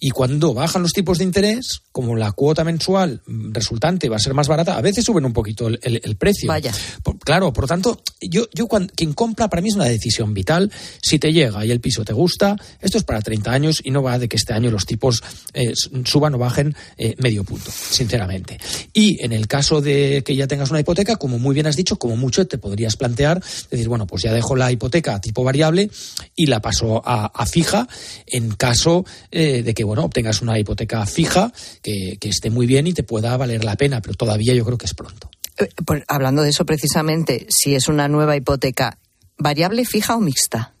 Y 0.00 0.10
cuando 0.10 0.54
bajan 0.54 0.82
los 0.82 0.92
tipos 0.92 1.18
de 1.18 1.24
interés, 1.24 1.82
como 1.94 2.16
la 2.16 2.32
cuota 2.32 2.64
mensual 2.64 3.22
resultante 3.52 4.08
va 4.08 4.16
a 4.16 4.18
ser 4.18 4.34
más 4.34 4.48
barata, 4.48 4.76
a 4.76 4.80
veces 4.80 5.04
suben 5.04 5.24
un 5.24 5.32
poquito 5.32 5.68
el, 5.68 6.16
precio. 6.16 6.48
Vaya. 6.48 6.72
claro, 7.20 7.52
por 7.52 7.62
lo 7.62 7.68
tanto, 7.68 8.02
yo, 8.20 8.48
yo 8.52 8.66
quien 8.96 9.12
compra 9.12 9.46
para 9.46 9.62
mí 9.62 9.68
es 9.68 9.76
una 9.76 9.84
decisión 9.84 10.34
vital. 10.34 10.72
Si 11.00 11.20
te 11.20 11.32
llega 11.32 11.64
y 11.64 11.70
el 11.70 11.78
piso 11.78 12.04
te 12.04 12.12
gusta, 12.12 12.56
esto 12.80 12.98
es 12.98 13.04
para 13.04 13.22
30 13.22 13.52
años 13.52 13.80
y 13.84 13.92
no 13.92 14.02
va 14.02 14.18
de 14.18 14.28
que 14.28 14.36
este 14.36 14.52
año 14.52 14.72
los 14.72 14.86
tipos 14.86 15.22
eh, 15.52 15.72
suban 16.04 16.34
o 16.34 16.38
bajen 16.38 16.74
eh, 16.98 17.14
medio 17.18 17.44
punto, 17.44 17.70
sinceramente. 17.70 18.58
Y 18.92 19.24
en 19.24 19.32
el 19.32 19.46
caso 19.46 19.80
de 19.80 20.24
que 20.26 20.34
ya 20.34 20.48
tengas 20.48 20.70
una 20.70 20.80
hipoteca, 20.80 21.14
como 21.14 21.38
muy 21.38 21.54
bien 21.54 21.68
has 21.68 21.76
dicho, 21.76 21.94
como 21.96 22.16
mucho 22.16 22.44
te 22.44 22.58
podrías 22.58 22.96
plantear, 22.96 23.40
decir, 23.70 23.88
bueno, 23.88 24.08
pues 24.08 24.24
ya 24.24 24.32
dejo 24.32 24.56
la 24.56 24.72
hipoteca 24.72 25.14
a 25.14 25.20
tipo 25.20 25.44
variable 25.44 25.88
y 26.34 26.46
la 26.46 26.60
paso 26.60 27.02
a, 27.06 27.30
fija 27.46 27.86
en 28.26 28.50
caso 28.52 29.04
eh, 29.30 29.62
de 29.62 29.74
que 29.74 29.84
bueno 29.84 30.02
obtengas 30.02 30.42
una 30.42 30.58
hipoteca 30.58 31.04
fija 31.06 31.52
que, 31.84 32.18
esté 32.28 32.50
muy 32.50 32.66
bien 32.66 32.86
y 32.86 32.94
te 32.94 33.02
pueda 33.02 33.36
valer 33.36 33.62
la 33.62 33.76
pena, 33.76 34.00
pero 34.00 34.14
todavía 34.14 34.54
yo 34.54 34.64
creo 34.64 34.78
que 34.78 34.86
es 34.86 34.94
pronto. 34.94 35.30
Eh, 35.58 35.68
pues, 35.84 36.02
hablando 36.08 36.42
de 36.42 36.50
eso 36.50 36.64
precisamente, 36.64 37.46
si 37.50 37.74
es 37.74 37.88
una 37.88 38.08
nueva 38.08 38.36
hipoteca, 38.36 38.98
¿variable 39.36 39.84
fija 39.84 40.16
o 40.16 40.20
mixta? 40.20 40.74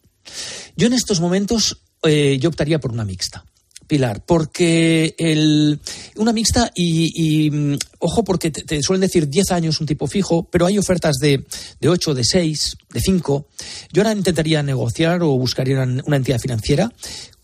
Yo 0.76 0.86
en 0.86 0.94
estos 0.94 1.20
momentos 1.20 1.82
eh, 2.02 2.38
yo 2.40 2.48
optaría 2.48 2.80
por 2.80 2.90
una 2.90 3.04
mixta. 3.04 3.44
Pilar, 3.86 4.24
porque 4.24 5.14
el, 5.18 5.78
una 6.16 6.32
mixta 6.32 6.72
y, 6.74 7.50
mm, 7.50 7.74
ojo, 7.98 8.24
porque 8.24 8.50
te, 8.50 8.82
suelen 8.82 9.02
decir 9.02 9.28
10 9.28 9.50
años 9.50 9.78
un 9.78 9.86
tipo 9.86 10.06
fijo, 10.06 10.48
pero 10.50 10.64
hay 10.64 10.78
ofertas 10.78 11.16
de, 11.20 11.44
de 11.80 11.88
8, 11.90 12.14
de 12.14 12.24
6, 12.24 12.76
de 12.94 13.00
5. 13.00 13.46
Yo 13.92 14.02
ahora 14.02 14.16
intentaría 14.16 14.62
negociar 14.62 15.22
o 15.22 15.36
buscaría 15.36 15.82
una 15.82 16.16
entidad 16.16 16.38
financiera 16.38 16.90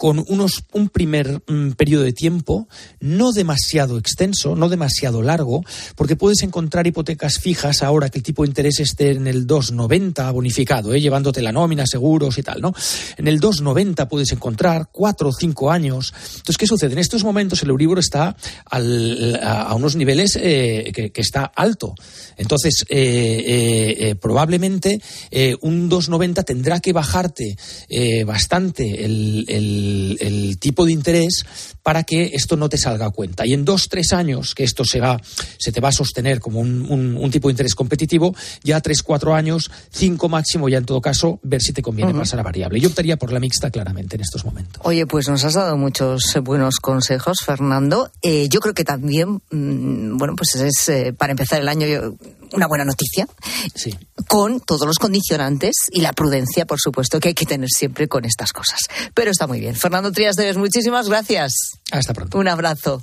con 0.01 0.25
unos, 0.29 0.65
un 0.73 0.89
primer 0.89 1.43
mm, 1.47 1.73
periodo 1.73 2.05
de 2.05 2.15
tiempo 2.15 2.67
no 3.01 3.33
demasiado 3.33 3.99
extenso, 3.99 4.57
no 4.57 4.71
demasiado 4.71 5.21
largo, 5.21 5.63
porque 5.95 6.17
puedes 6.17 6.43
encontrar 6.43 6.87
hipotecas 6.87 7.37
fijas 7.39 7.83
ahora 7.83 8.09
que 8.09 8.21
el 8.21 8.23
tipo 8.23 8.43
de 8.43 8.49
interés 8.49 8.81
esté 8.81 9.11
en 9.11 9.27
el 9.27 9.47
2,90 9.47 10.33
bonificado, 10.33 10.95
¿eh? 10.95 11.03
llevándote 11.03 11.43
la 11.43 11.53
nómina, 11.53 11.85
seguros 11.87 12.39
y 12.39 12.43
tal, 12.43 12.63
¿no? 12.63 12.73
En 13.19 13.29
el 13.29 13.43
2,90 13.43 14.09
puedes 14.09 14.33
encontrar 14.33 14.89
cuatro 14.91 15.29
o 15.29 15.33
cinco 15.35 15.71
años. 15.71 16.15
Entonces, 16.15 16.57
¿qué 16.57 16.67
sucede? 16.67 16.95
En 16.95 16.99
estos 16.99 17.23
momentos 17.23 17.63
el 17.63 17.69
Euribor 17.69 17.99
está 17.99 18.35
a, 18.71 19.75
unos 19.75 19.97
niveles 19.97 20.39
eh, 20.41 20.93
que, 20.95 21.21
está 21.21 21.45
alto. 21.45 21.95
Entonces, 22.39 22.87
eh, 22.89 24.15
probablemente 24.19 25.03
un 25.61 25.91
2,90 25.91 26.43
tendrá 26.47 26.81
que 26.81 26.95
bajarte 26.95 27.55
bastante 28.25 29.05
el, 29.05 29.90
tipo 30.59 30.87
de 30.87 30.93
interés 30.93 31.45
para 31.83 32.05
que 32.05 32.31
esto 32.35 32.57
no 32.57 32.69
te 32.69 32.79
salga 32.79 33.07
a 33.07 33.11
cuenta. 33.11 33.47
Y 33.47 33.55
en 33.55 33.65
dos, 33.65 33.89
tres 33.89 34.13
años 34.13 34.55
que 34.55 34.65
esto 34.65 34.85
se, 34.85 35.01
va, 35.01 35.21
se 35.59 35.73
te 35.73 35.81
va 35.81 35.89
a 35.89 35.93
sostener 35.93 36.41
como 36.41 36.61
un, 36.61 37.31
tipo 37.31 37.49
de 37.49 37.53
interés 37.53 37.75
competitivo, 37.75 38.35
ya 38.63 38.81
tres, 38.81 39.03
cuatro 39.03 39.35
años, 39.35 39.71
cinco 39.91 40.29
máximo, 40.29 40.69
ya 40.69 40.79
en 40.79 40.85
todo 40.85 41.01
caso, 41.01 41.39
ver 41.43 41.63
si 41.63 41.73
te 41.73 41.83
conviene 41.83 42.13
pasar 42.13 42.41
a 42.41 42.43
variable. 42.43 42.81
Yo 42.81 42.89
optaría 42.89 43.17
por 43.17 43.33
la 43.33 43.41
mixta 43.41 43.71
claramente 43.71 44.17
en 44.17 44.23
estos 44.23 44.45
momentos. 44.45 44.83
Oye, 44.85 45.07
pues 45.07 45.29
nos 45.29 45.45
has 45.45 45.55
dado 45.55 45.77
muchos 45.77 46.35
buenos 46.43 46.77
consejos, 46.77 47.39
Fernando. 47.45 48.11
Eh, 48.23 48.49
yo 48.49 48.61
creo 48.61 48.75
que 48.75 48.85
también, 48.85 49.41
mm, 49.51 50.19
bueno, 50.19 50.35
pues 50.37 50.55
es 50.57 50.89
eh, 50.89 51.13
para 51.13 51.33
empezar 51.33 51.61
el 51.61 51.69
año 51.69 51.87
una 52.53 52.67
buena 52.67 52.85
noticia. 52.85 53.27
Sí. 53.75 53.97
Con 54.29 54.61
todos 54.61 54.87
los 54.87 54.99
condicionantes 54.99 55.75
y 55.91 56.01
la 56.01 56.13
prudencia, 56.13 56.67
por 56.67 56.81
supuesto, 56.81 57.21
que 57.21 57.29
hay 57.29 57.35
que 57.35 57.47
tener 57.47 57.69
siempre 57.69 58.09
con 58.09 58.25
estas 58.25 58.53
cosas. 58.53 58.81
Pero 59.15 59.31
está 59.31 59.47
muy 59.47 59.61
bien. 59.61 59.75
Fernando 59.81 60.13
Trías 60.13 60.37
Deves, 60.37 60.57
muchísimas 60.57 61.09
gracias. 61.09 61.55
Hasta 61.91 62.13
pronto. 62.13 62.39
Un 62.39 62.49
abrazo. 62.49 63.03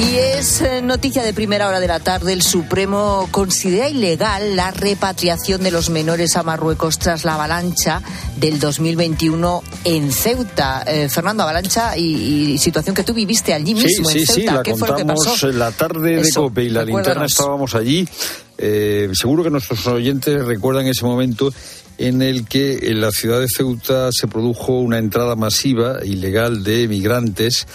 Y 0.00 0.16
es 0.16 0.62
eh, 0.62 0.80
noticia 0.80 1.22
de 1.22 1.34
primera 1.34 1.68
hora 1.68 1.78
de 1.78 1.86
la 1.86 2.00
tarde. 2.00 2.32
El 2.32 2.40
Supremo 2.40 3.28
considera 3.30 3.86
ilegal 3.86 4.56
la 4.56 4.70
repatriación 4.70 5.62
de 5.62 5.70
los 5.70 5.90
menores 5.90 6.36
a 6.36 6.42
Marruecos 6.42 6.98
tras 6.98 7.26
la 7.26 7.34
avalancha 7.34 8.00
del 8.36 8.58
2021 8.58 9.62
en 9.84 10.10
Ceuta. 10.10 10.84
Eh, 10.86 11.10
Fernando, 11.10 11.42
avalancha 11.42 11.98
y, 11.98 12.56
situación 12.56 12.94
que 12.94 13.04
tú 13.04 13.12
viviste 13.12 13.52
allí 13.52 13.74
mismo 13.74 14.08
en 14.08 14.26
Ceuta. 14.26 14.32
Sí, 14.32 14.42
la 14.44 14.62
¿Qué 14.62 14.72
contamos 14.72 15.42
en 15.42 15.58
la 15.58 15.70
tarde 15.70 16.16
de 16.22 16.32
COPE 16.32 16.64
y 16.64 16.68
la 16.70 16.82
linterna 16.82 17.26
estábamos 17.26 17.74
allí. 17.74 18.08
Eh, 18.56 19.10
seguro 19.12 19.42
que 19.42 19.50
nuestros 19.50 19.86
oyentes 19.86 20.44
recuerdan 20.46 20.86
ese 20.86 21.04
momento 21.04 21.52
en 22.00 22.22
el 22.22 22.46
que 22.46 22.90
en 22.90 23.02
la 23.02 23.10
ciudad 23.10 23.40
de 23.40 23.46
Ceuta 23.46 24.08
se 24.10 24.26
produjo 24.26 24.80
una 24.80 24.96
entrada 24.96 25.36
masiva, 25.36 25.98
ilegal, 26.02 26.64
de 26.64 26.88
migrantes, 26.88 27.66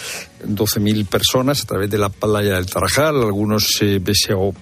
12.000 0.43 1.05
personas 1.05 1.61
a 1.61 1.67
través 1.67 1.91
de 1.91 1.99
la 1.99 2.09
playa 2.09 2.55
del 2.55 2.65
Tarajal, 2.65 3.21
algunos 3.21 3.67
se, 3.77 4.01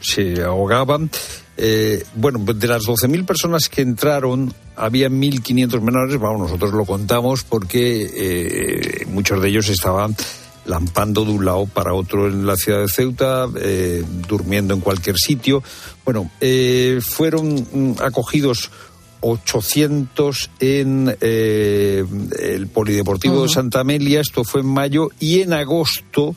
se 0.01 0.43
ahogaban. 0.43 1.09
Eh, 1.55 2.03
bueno, 2.15 2.39
de 2.39 2.67
las 2.67 2.83
12.000 2.83 3.25
personas 3.25 3.69
que 3.69 3.81
entraron, 3.81 4.53
había 4.75 5.07
1.500 5.07 5.79
menores, 5.79 6.19
vamos, 6.19 6.41
nosotros 6.41 6.73
lo 6.73 6.83
contamos 6.83 7.45
porque 7.45 8.09
eh, 8.13 9.05
muchos 9.07 9.41
de 9.41 9.47
ellos 9.47 9.69
estaban 9.69 10.13
lampando 10.65 11.23
de 11.23 11.31
un 11.31 11.45
lado 11.45 11.67
para 11.67 11.93
otro 11.93 12.27
en 12.27 12.45
la 12.45 12.57
ciudad 12.57 12.81
de 12.81 12.89
Ceuta, 12.89 13.47
eh, 13.61 14.03
durmiendo 14.27 14.73
en 14.73 14.81
cualquier 14.81 15.15
sitio. 15.17 15.63
Bueno, 16.03 16.29
fueron 17.01 17.65
mm, 17.71 18.01
acogidos 18.01 18.69
800 19.23 20.49
en 20.59 21.17
eh, 21.21 22.03
el 22.39 22.67
Polideportivo 22.67 23.43
de 23.43 23.49
Santa 23.49 23.79
Amelia, 23.79 24.19
esto 24.19 24.43
fue 24.43 24.61
en 24.61 24.67
mayo, 24.67 25.09
y 25.19 25.41
en 25.41 25.53
agosto 25.53 26.35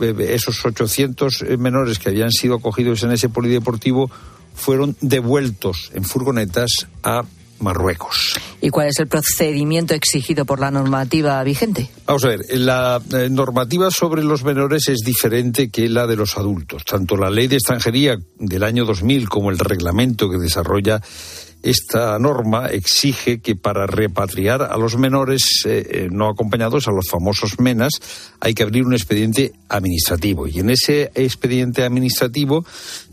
eh, 0.00 0.14
esos 0.30 0.64
800 0.64 1.42
eh, 1.42 1.56
menores 1.56 1.98
que 1.98 2.10
habían 2.10 2.30
sido 2.30 2.56
acogidos 2.56 3.02
en 3.02 3.10
ese 3.10 3.28
Polideportivo 3.28 4.10
fueron 4.54 4.96
devueltos 5.00 5.90
en 5.94 6.04
furgonetas 6.04 6.86
a 7.02 7.24
Marruecos. 7.58 8.34
¿Y 8.60 8.70
cuál 8.70 8.88
es 8.88 8.98
el 9.00 9.08
procedimiento 9.08 9.94
exigido 9.94 10.44
por 10.44 10.60
la 10.60 10.70
normativa 10.70 11.42
vigente? 11.42 11.90
Vamos 12.06 12.24
a 12.24 12.28
ver, 12.28 12.40
la 12.58 13.00
normativa 13.30 13.90
sobre 13.90 14.22
los 14.22 14.44
menores 14.44 14.88
es 14.88 14.98
diferente 15.04 15.70
que 15.70 15.88
la 15.88 16.06
de 16.06 16.16
los 16.16 16.36
adultos. 16.36 16.84
Tanto 16.84 17.16
la 17.16 17.30
ley 17.30 17.46
de 17.46 17.56
extranjería 17.56 18.18
del 18.38 18.62
año 18.62 18.84
2000 18.84 19.28
como 19.28 19.50
el 19.50 19.58
reglamento 19.58 20.28
que 20.28 20.38
desarrolla 20.38 21.00
esta 21.64 22.18
norma 22.18 22.66
exige 22.66 23.40
que 23.40 23.56
para 23.56 23.86
repatriar 23.86 24.62
a 24.62 24.76
los 24.76 24.98
menores 24.98 25.62
eh, 25.64 25.86
eh, 25.88 26.08
no 26.10 26.28
acompañados, 26.28 26.86
a 26.86 26.92
los 26.92 27.08
famosos 27.10 27.58
MENAS, 27.58 27.92
hay 28.38 28.52
que 28.52 28.62
abrir 28.62 28.84
un 28.84 28.92
expediente 28.92 29.52
administrativo. 29.70 30.46
Y 30.46 30.60
en 30.60 30.68
ese 30.68 31.10
expediente 31.14 31.82
administrativo 31.82 32.66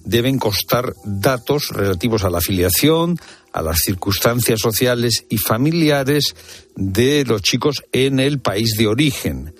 deben 0.04 0.38
constar 0.38 0.94
datos 1.06 1.70
relativos 1.70 2.26
a 2.26 2.30
la 2.30 2.40
afiliación, 2.40 3.18
a 3.54 3.62
las 3.62 3.80
circunstancias 3.80 4.60
sociales 4.60 5.26
y 5.30 5.38
familiares 5.38 6.36
de 6.76 7.24
los 7.24 7.42
chicos 7.42 7.84
en 7.94 8.20
el 8.20 8.40
país 8.40 8.76
de 8.78 8.88
origen. 8.88 9.54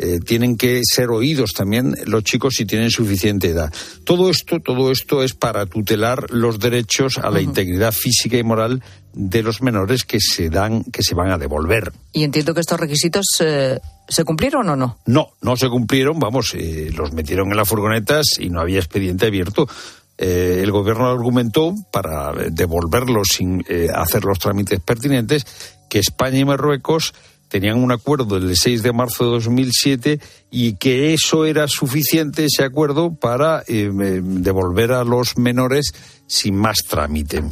Eh, 0.00 0.20
tienen 0.24 0.56
que 0.56 0.82
ser 0.84 1.10
oídos 1.10 1.52
también 1.54 1.96
los 2.06 2.22
chicos 2.22 2.54
si 2.54 2.64
tienen 2.64 2.88
suficiente 2.88 3.48
edad. 3.48 3.72
Todo 4.04 4.30
esto, 4.30 4.60
todo 4.60 4.92
esto 4.92 5.24
es 5.24 5.34
para 5.34 5.66
tutelar 5.66 6.30
los 6.30 6.60
derechos 6.60 7.18
a 7.18 7.30
la 7.30 7.40
integridad 7.40 7.90
física 7.90 8.36
y 8.36 8.44
moral 8.44 8.80
de 9.12 9.42
los 9.42 9.60
menores 9.60 10.04
que 10.04 10.18
se 10.20 10.50
dan, 10.50 10.84
que 10.84 11.02
se 11.02 11.16
van 11.16 11.32
a 11.32 11.38
devolver. 11.38 11.92
Y 12.12 12.22
entiendo 12.22 12.54
que 12.54 12.60
estos 12.60 12.78
requisitos 12.78 13.26
eh, 13.40 13.80
se 14.08 14.22
cumplieron 14.22 14.68
o 14.68 14.76
no. 14.76 14.98
No, 15.06 15.30
no 15.42 15.56
se 15.56 15.68
cumplieron. 15.68 16.20
Vamos, 16.20 16.54
eh, 16.54 16.90
los 16.94 17.12
metieron 17.12 17.50
en 17.50 17.56
las 17.56 17.68
furgonetas 17.68 18.38
y 18.38 18.50
no 18.50 18.60
había 18.60 18.78
expediente 18.78 19.26
abierto. 19.26 19.68
el 20.16 20.70
gobierno 20.70 21.08
argumentó 21.08 21.74
para 21.92 22.32
devolverlos 22.50 23.28
sin 23.36 23.64
hacer 23.94 24.24
los 24.24 24.38
trámites 24.38 24.80
pertinentes 24.80 25.44
que 25.88 25.98
España 25.98 26.38
y 26.38 26.44
Marruecos 26.44 27.14
tenían 27.48 27.82
un 27.82 27.92
acuerdo 27.92 28.38
del 28.38 28.54
6 28.56 28.82
de 28.82 28.92
marzo 28.92 29.24
de 29.24 29.30
2007 29.30 30.20
y 30.50 30.74
que 30.74 31.14
eso 31.14 31.44
era 31.44 31.66
suficiente, 31.68 32.44
ese 32.44 32.64
acuerdo, 32.64 33.14
para 33.14 33.64
eh, 33.66 33.90
devolver 33.92 34.92
a 34.92 35.04
los 35.04 35.36
menores 35.36 35.92
sin 36.26 36.56
más 36.56 36.78
trámite. 36.88 37.42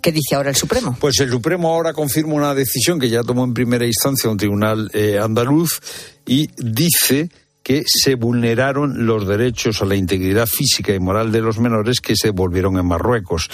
¿Qué 0.00 0.12
dice 0.12 0.36
ahora 0.36 0.50
el 0.50 0.56
Supremo? 0.56 0.96
Pues 1.00 1.18
el 1.20 1.30
Supremo 1.30 1.68
ahora 1.68 1.92
confirma 1.92 2.34
una 2.34 2.54
decisión 2.54 3.00
que 3.00 3.10
ya 3.10 3.22
tomó 3.22 3.44
en 3.44 3.54
primera 3.54 3.84
instancia 3.84 4.30
un 4.30 4.36
tribunal 4.36 4.90
eh, 4.94 5.18
andaluz 5.18 5.80
y 6.24 6.48
dice 6.56 7.30
que 7.68 7.84
se 7.86 8.14
vulneraron 8.14 9.04
los 9.04 9.28
derechos 9.28 9.82
a 9.82 9.84
la 9.84 9.94
integridad 9.94 10.46
física 10.46 10.94
y 10.94 10.98
moral 10.98 11.30
de 11.30 11.42
los 11.42 11.58
menores 11.58 12.00
que 12.00 12.16
se 12.16 12.28
devolvieron 12.28 12.78
en 12.78 12.86
Marruecos. 12.86 13.50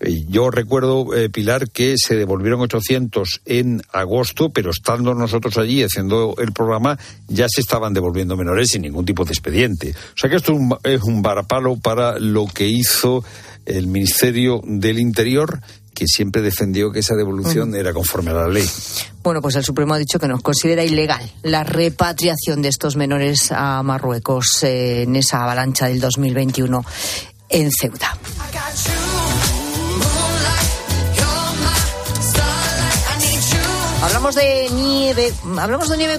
Eh, 0.00 0.24
yo 0.28 0.50
recuerdo, 0.50 1.14
eh, 1.14 1.30
Pilar, 1.30 1.70
que 1.70 1.94
se 1.96 2.16
devolvieron 2.16 2.60
800 2.60 3.42
en 3.44 3.80
agosto, 3.92 4.50
pero 4.50 4.72
estando 4.72 5.14
nosotros 5.14 5.58
allí 5.58 5.84
haciendo 5.84 6.34
el 6.38 6.50
programa, 6.50 6.98
ya 7.28 7.46
se 7.48 7.60
estaban 7.60 7.94
devolviendo 7.94 8.36
menores 8.36 8.70
sin 8.70 8.82
ningún 8.82 9.04
tipo 9.04 9.24
de 9.24 9.30
expediente. 9.30 9.90
O 9.90 10.16
sea 10.16 10.28
que 10.28 10.34
esto 10.34 10.54
es 10.54 10.58
un, 10.58 10.76
es 10.82 11.02
un 11.04 11.22
para 11.22 12.18
lo 12.18 12.46
que 12.48 12.66
hizo 12.66 13.22
el 13.64 13.86
Ministerio 13.86 14.60
del 14.64 14.98
Interior 14.98 15.60
que 16.02 16.08
siempre 16.08 16.42
defendió 16.42 16.90
que 16.90 16.98
esa 16.98 17.14
devolución 17.14 17.76
era 17.76 17.92
conforme 17.92 18.32
a 18.32 18.34
la 18.34 18.48
ley. 18.48 18.68
Bueno, 19.22 19.40
pues 19.40 19.54
el 19.54 19.62
Supremo 19.62 19.94
ha 19.94 19.98
dicho 19.98 20.18
que 20.18 20.26
nos 20.26 20.42
considera 20.42 20.82
ilegal 20.82 21.30
la 21.42 21.62
repatriación 21.62 22.60
de 22.60 22.70
estos 22.70 22.96
menores 22.96 23.52
a 23.52 23.84
Marruecos 23.84 24.64
eh, 24.64 25.02
en 25.02 25.14
esa 25.14 25.44
avalancha 25.44 25.86
del 25.86 26.00
2021 26.00 26.84
en 27.50 27.70
Ceuta. 27.70 28.18
Hablamos 34.32 34.50
de 34.50 34.82
nieve, 34.82 35.32
hablamos 35.58 35.88
de 35.90 35.96
nieve 35.98 36.18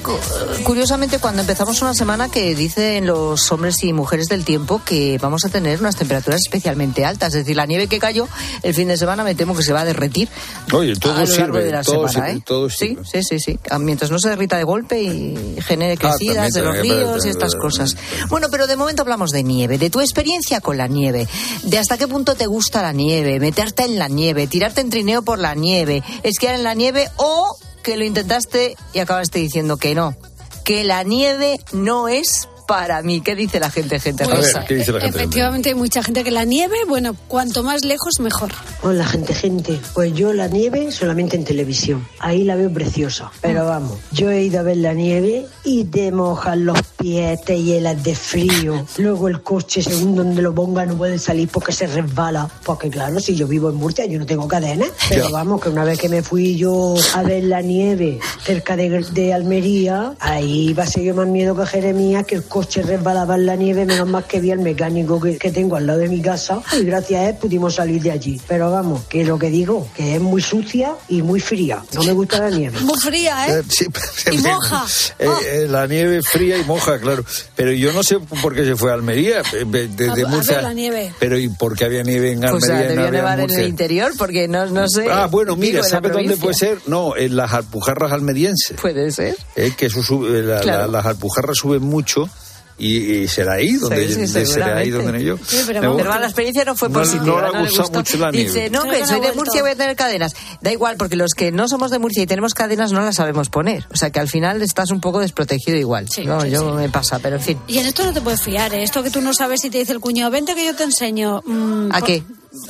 curiosamente 0.64 1.18
cuando 1.18 1.42
empezamos 1.42 1.82
una 1.82 1.96
semana 1.96 2.30
que 2.30 2.54
dicen 2.54 3.08
los 3.08 3.52
hombres 3.52 3.84
y 3.84 3.92
mujeres 3.92 4.28
del 4.28 4.46
tiempo 4.46 4.84
que 4.86 5.18
vamos 5.20 5.46
a 5.46 5.50
tener 5.50 5.80
unas 5.80 5.96
temperaturas 5.96 6.42
especialmente 6.46 7.06
altas, 7.06 7.30
es 7.30 7.46
decir, 7.46 7.56
la 7.56 7.66
nieve 7.66 7.88
que 7.88 7.98
cayó 7.98 8.28
el 8.62 8.76
fin 8.76 8.88
de 8.88 8.98
semana 8.98 9.24
me 9.24 9.34
temo 9.34 9.56
que 9.56 9.64
se 9.64 9.74
va 9.74 9.82
a 9.82 9.86
derretir. 9.86 10.30
Oye, 10.74 10.96
todo 10.96 11.16
a 11.16 11.26
lo 11.26 11.38
largo 11.38 11.58
de 11.58 11.72
la 11.72 11.82
todo 11.82 12.08
semana, 12.08 12.34
¿eh? 12.34 12.44
todo 12.46 12.70
Sí, 12.70 13.00
sí, 13.04 13.24
sí, 13.24 13.40
sí, 13.40 13.60
ah, 13.72 13.80
mientras 13.80 14.12
no 14.12 14.20
se 14.20 14.30
derrita 14.30 14.58
de 14.58 14.64
golpe 14.64 15.02
y 15.02 15.58
genere 15.66 15.94
Ah, 15.94 15.98
crecidas 15.98 16.54
de 16.54 16.62
los 16.62 16.78
ríos 16.78 17.26
y 17.26 17.30
estas 17.30 17.56
cosas. 17.56 17.98
Bueno, 18.30 18.50
pero 18.52 18.68
de 18.68 18.76
momento 18.76 19.02
hablamos 19.02 19.32
de 19.32 19.42
nieve, 19.42 19.80
de 19.80 19.90
tu 19.90 20.02
experiencia 20.02 20.62
con 20.62 20.78
la 20.78 20.86
nieve, 20.86 21.28
de 21.64 21.80
hasta 21.80 21.98
qué 21.98 22.08
punto 22.08 22.36
te 22.36 22.46
gusta 22.46 22.84
la 22.84 22.92
nieve, 22.92 23.40
meterte 23.40 23.86
en 23.86 23.98
la 23.98 24.08
nieve, 24.08 24.46
tirarte 24.46 24.82
en 24.82 24.92
trineo 24.92 25.24
por 25.24 25.40
la 25.40 25.56
nieve, 25.56 26.04
esquiar 26.22 26.54
en 26.54 26.62
la 26.62 26.76
nieve 26.76 27.10
o 27.16 27.58
que 27.84 27.98
intentaste 28.06 28.76
y 28.94 29.00
acabaste 29.00 29.40
diciendo 29.40 29.78
que 29.78 29.96
no, 29.96 30.16
que 30.64 30.84
la 30.84 31.04
nieve 31.04 31.60
no 31.72 32.08
es 32.08 32.48
para 32.68 33.02
mí. 33.02 33.22
¿Qué 33.22 33.36
dice 33.36 33.60
la 33.60 33.70
gente, 33.70 34.00
gente 34.00 34.24
A 34.24 34.28
ver, 34.28 34.38
rosa? 34.38 34.66
¿qué 34.66 34.76
dice 34.76 34.92
la 34.92 35.02
gente? 35.02 35.18
Efectivamente, 35.18 35.70
hay 35.70 35.76
mucha 35.76 36.04
gente 36.04 36.24
que 36.24 36.32
la 36.32 36.46
nieve, 36.46 36.76
bueno, 36.88 37.16
cuanto 37.28 37.64
más 37.64 37.84
lejos, 37.86 38.20
mejor. 38.20 38.52
Hola 38.82 39.06
gente, 39.06 39.34
gente. 39.34 39.80
Pues 39.94 40.14
yo 40.14 40.34
la 40.34 40.48
nieve 40.48 40.92
solamente 40.92 41.36
en 41.36 41.44
televisión. 41.44 42.08
Ahí 42.20 42.44
la 42.44 42.56
veo 42.56 42.72
preciosa. 42.72 43.32
Pero 43.42 43.66
vamos, 43.66 43.98
yo 44.12 44.30
he 44.32 44.44
ido 44.44 44.60
a 44.60 44.64
ver 44.64 44.78
la 44.78 44.94
nieve 44.94 45.46
y 45.64 45.86
te 45.86 46.12
mojan 46.12 46.66
los 46.66 46.82
pies, 46.98 47.42
te 47.44 47.62
hielas 47.62 48.04
de 48.04 48.16
frío. 48.16 48.86
Luego 48.98 49.28
el 49.28 49.42
coche, 49.42 49.82
según 49.82 50.16
donde 50.16 50.42
lo 50.42 50.54
ponga, 50.54 50.86
no 50.86 50.96
puede 50.96 51.20
salir 51.20 51.50
porque 51.50 51.72
se 51.72 51.88
resbala. 51.88 52.50
Porque 52.66 52.90
claro, 52.90 53.20
si 53.20 53.36
yo 53.36 53.48
vivo 53.48 53.70
en 53.70 53.76
Murcia, 53.76 54.06
yo 54.06 54.20
no 54.20 54.26
tengo 54.26 54.48
cadenas. 54.48 54.90
Pero 55.10 55.30
vamos, 55.32 55.62
que 55.62 55.70
una 55.70 55.84
vez 55.84 56.00
que 56.00 56.10
me 56.10 56.22
fui 56.22 56.58
yo 56.58 56.96
a 57.14 57.24
ver 57.24 57.44
la 57.44 57.62
nieve 57.62 58.20
cerca 58.44 58.76
de, 58.76 58.90
de 58.90 59.34
Almería, 59.34 60.16
ahí 60.20 60.70
iba 60.70 60.84
a 60.84 60.88
ser 60.88 61.04
yo 61.04 61.16
más 61.16 61.28
miedo 61.28 61.56
que 61.56 61.66
Jeremías, 61.66 62.26
que 62.26 62.36
el 62.36 62.44
coche 62.54 62.84
resbalaba 62.84 63.34
en 63.34 63.48
la 63.48 63.56
nieve, 63.56 63.84
menos 63.84 64.08
más 64.08 64.26
que 64.26 64.40
vi 64.40 64.52
al 64.52 64.60
mecánico 64.60 65.20
que, 65.20 65.40
que 65.40 65.50
tengo 65.52 65.76
al 65.76 65.88
lado 65.88 65.98
de 66.00 66.08
mi 66.08 66.22
casa. 66.22 66.62
Y 66.80 66.84
gracias 66.86 67.20
a 67.22 67.30
él 67.30 67.36
pudimos 67.42 67.74
salir 67.74 68.00
de 68.04 68.12
allí. 68.12 68.40
Pero 68.48 68.70
vamos, 68.70 69.06
que 69.06 69.26
lo 69.26 69.40
que 69.40 69.50
digo, 69.50 69.88
que 69.96 70.14
es 70.16 70.22
muy 70.22 70.40
sucia 70.40 70.94
y 71.10 71.24
muy 71.24 71.40
fría. 71.40 71.82
No 71.96 72.04
me 72.04 72.12
gusta 72.14 72.38
la 72.40 72.52
nieve. 72.52 72.80
Muy 72.82 73.00
fría, 73.00 73.48
¿eh? 73.48 73.60
Eh, 73.60 73.64
sí, 73.68 73.88
Y 74.32 74.38
moja. 74.38 74.86
Eh, 75.18 75.28
eh, 75.52 75.68
la 75.68 75.88
nieve 75.88 76.22
fría 76.22 76.60
y 76.60 76.64
moja, 76.64 77.00
claro. 77.00 77.26
Pero 77.56 77.72
yo 77.72 77.92
no 77.92 78.04
sé 78.04 78.20
por 78.20 78.54
qué 78.54 78.66
se 78.66 78.76
fue 78.76 78.92
a 78.92 78.94
Almería, 78.94 79.40
eh, 79.54 79.66
de- 79.66 79.88
desde 79.88 80.10
A- 80.10 80.12
a 80.12 80.16
ver 80.16 80.28
Murcia. 80.28 80.62
la 80.62 80.74
nieve. 80.74 81.12
Pero 81.20 81.40
¿y 81.40 81.50
por 81.50 81.76
qué 81.76 81.86
había 81.86 82.04
nieve 82.04 82.34
en 82.34 82.42
Pues 82.42 82.70
Almería? 82.70 82.76
ah, 82.76 82.78
y 82.78 82.84
no 82.84 82.90
debió 82.90 83.08
había 83.08 83.12
nevar 83.20 83.40
en 83.40 83.50
el 83.60 83.68
interior 83.68 84.12
porque 84.16 84.48
no, 84.48 84.68
no 84.68 84.88
sé. 84.88 85.08
Ah, 85.10 85.26
bueno, 85.26 85.56
mira, 85.56 85.82
¿sabe 85.82 86.10
dónde 86.10 86.38
puede 86.38 86.54
ser? 86.54 86.78
No, 86.86 87.18
en 87.18 87.36
las 87.36 87.52
alpujarras 87.52 88.12
almerienses. 88.12 88.78
Puede 88.80 89.10
ser. 89.10 89.36
Eh, 89.56 89.72
que 89.76 89.88
eso 89.88 90.04
sube, 90.04 90.44
la- 90.44 90.60
Claro. 90.62 90.82
la- 90.84 90.88
las 91.00 91.06
alpujarras 91.08 91.58
suben 91.58 91.82
mucho 91.82 92.30
y, 92.78 92.98
y 92.98 93.28
será 93.28 93.54
ahí 93.54 93.74
donde, 93.74 94.08
Sí, 94.14 94.28
sí, 94.28 94.46
será 94.46 94.78
ahí 94.78 94.90
donde 94.90 95.24
yo. 95.24 95.38
Sí, 95.46 95.58
pero, 95.68 95.94
gusta. 95.94 96.20
la 96.20 96.26
experiencia 96.26 96.66
no 96.66 96.76
fue 96.76 96.90
No- 96.90 97.00
positiva. 97.00 97.26
no 97.26 97.42
le 97.42 97.48
ha 97.48 97.52
le 97.52 97.60
gustado 97.60 97.84
gustó. 97.84 98.00
mucho 98.00 98.18
la 98.18 98.32
nieve. 98.32 98.48
Dice, 98.52 98.70
no, 98.70 98.84
que 98.84 99.06
soy 99.06 99.20
no 99.20 99.28
de 99.28 99.34
Murcia 99.34 99.60
y 99.60 99.62
voy 99.62 99.72
a 99.72 99.76
tener 99.76 99.96
cadenas. 99.96 100.36
Da 100.62 100.72
igual, 100.72 100.98
porque 100.98 101.16
los 101.16 101.34
que 101.34 101.52
no 101.52 101.68
somos 101.68 101.92
de 101.92 102.00
Murcia 102.00 102.24
y 102.24 102.26
tenemos 102.28 102.54
cadenas 102.54 102.92
no 102.92 103.02
las 103.02 103.16
sabemos 103.16 103.50
poner. 103.50 103.86
O 103.92 103.96
sea 103.98 104.10
que 104.10 104.20
al 104.20 104.28
final 104.30 104.62
estás 104.62 104.92
un 104.92 105.02
poco 105.02 105.20
desprotegido 105.20 105.78
igual. 105.78 106.08
Sí, 106.10 106.26
no, 106.26 106.42
sí, 106.42 106.50
yo 106.50 106.72
sí. 106.72 106.76
me 106.76 106.90
pasa, 106.90 107.20
pero 107.20 107.36
en 107.38 107.42
fin. 107.42 107.60
Y 107.68 107.78
en 107.78 107.86
esto 107.86 108.04
no 108.06 108.14
te 108.14 108.22
puedes 108.22 108.42
fiar, 108.42 108.74
¿eh? 108.74 108.84
Esto 108.84 109.04
que 109.04 109.10
tú 109.12 109.22
no 109.22 109.34
sabes 109.34 109.62
si 109.62 109.70
te 109.70 109.78
dice 109.80 109.92
el 109.94 110.00
cuñado, 110.00 110.32
vente 110.32 110.56
que 110.56 110.66
yo 110.66 110.76
te 110.76 110.84
enseño. 110.84 111.42
mm, 111.46 111.90
¿A 111.92 112.00
pues- 112.00 112.04
qué? 112.04 112.24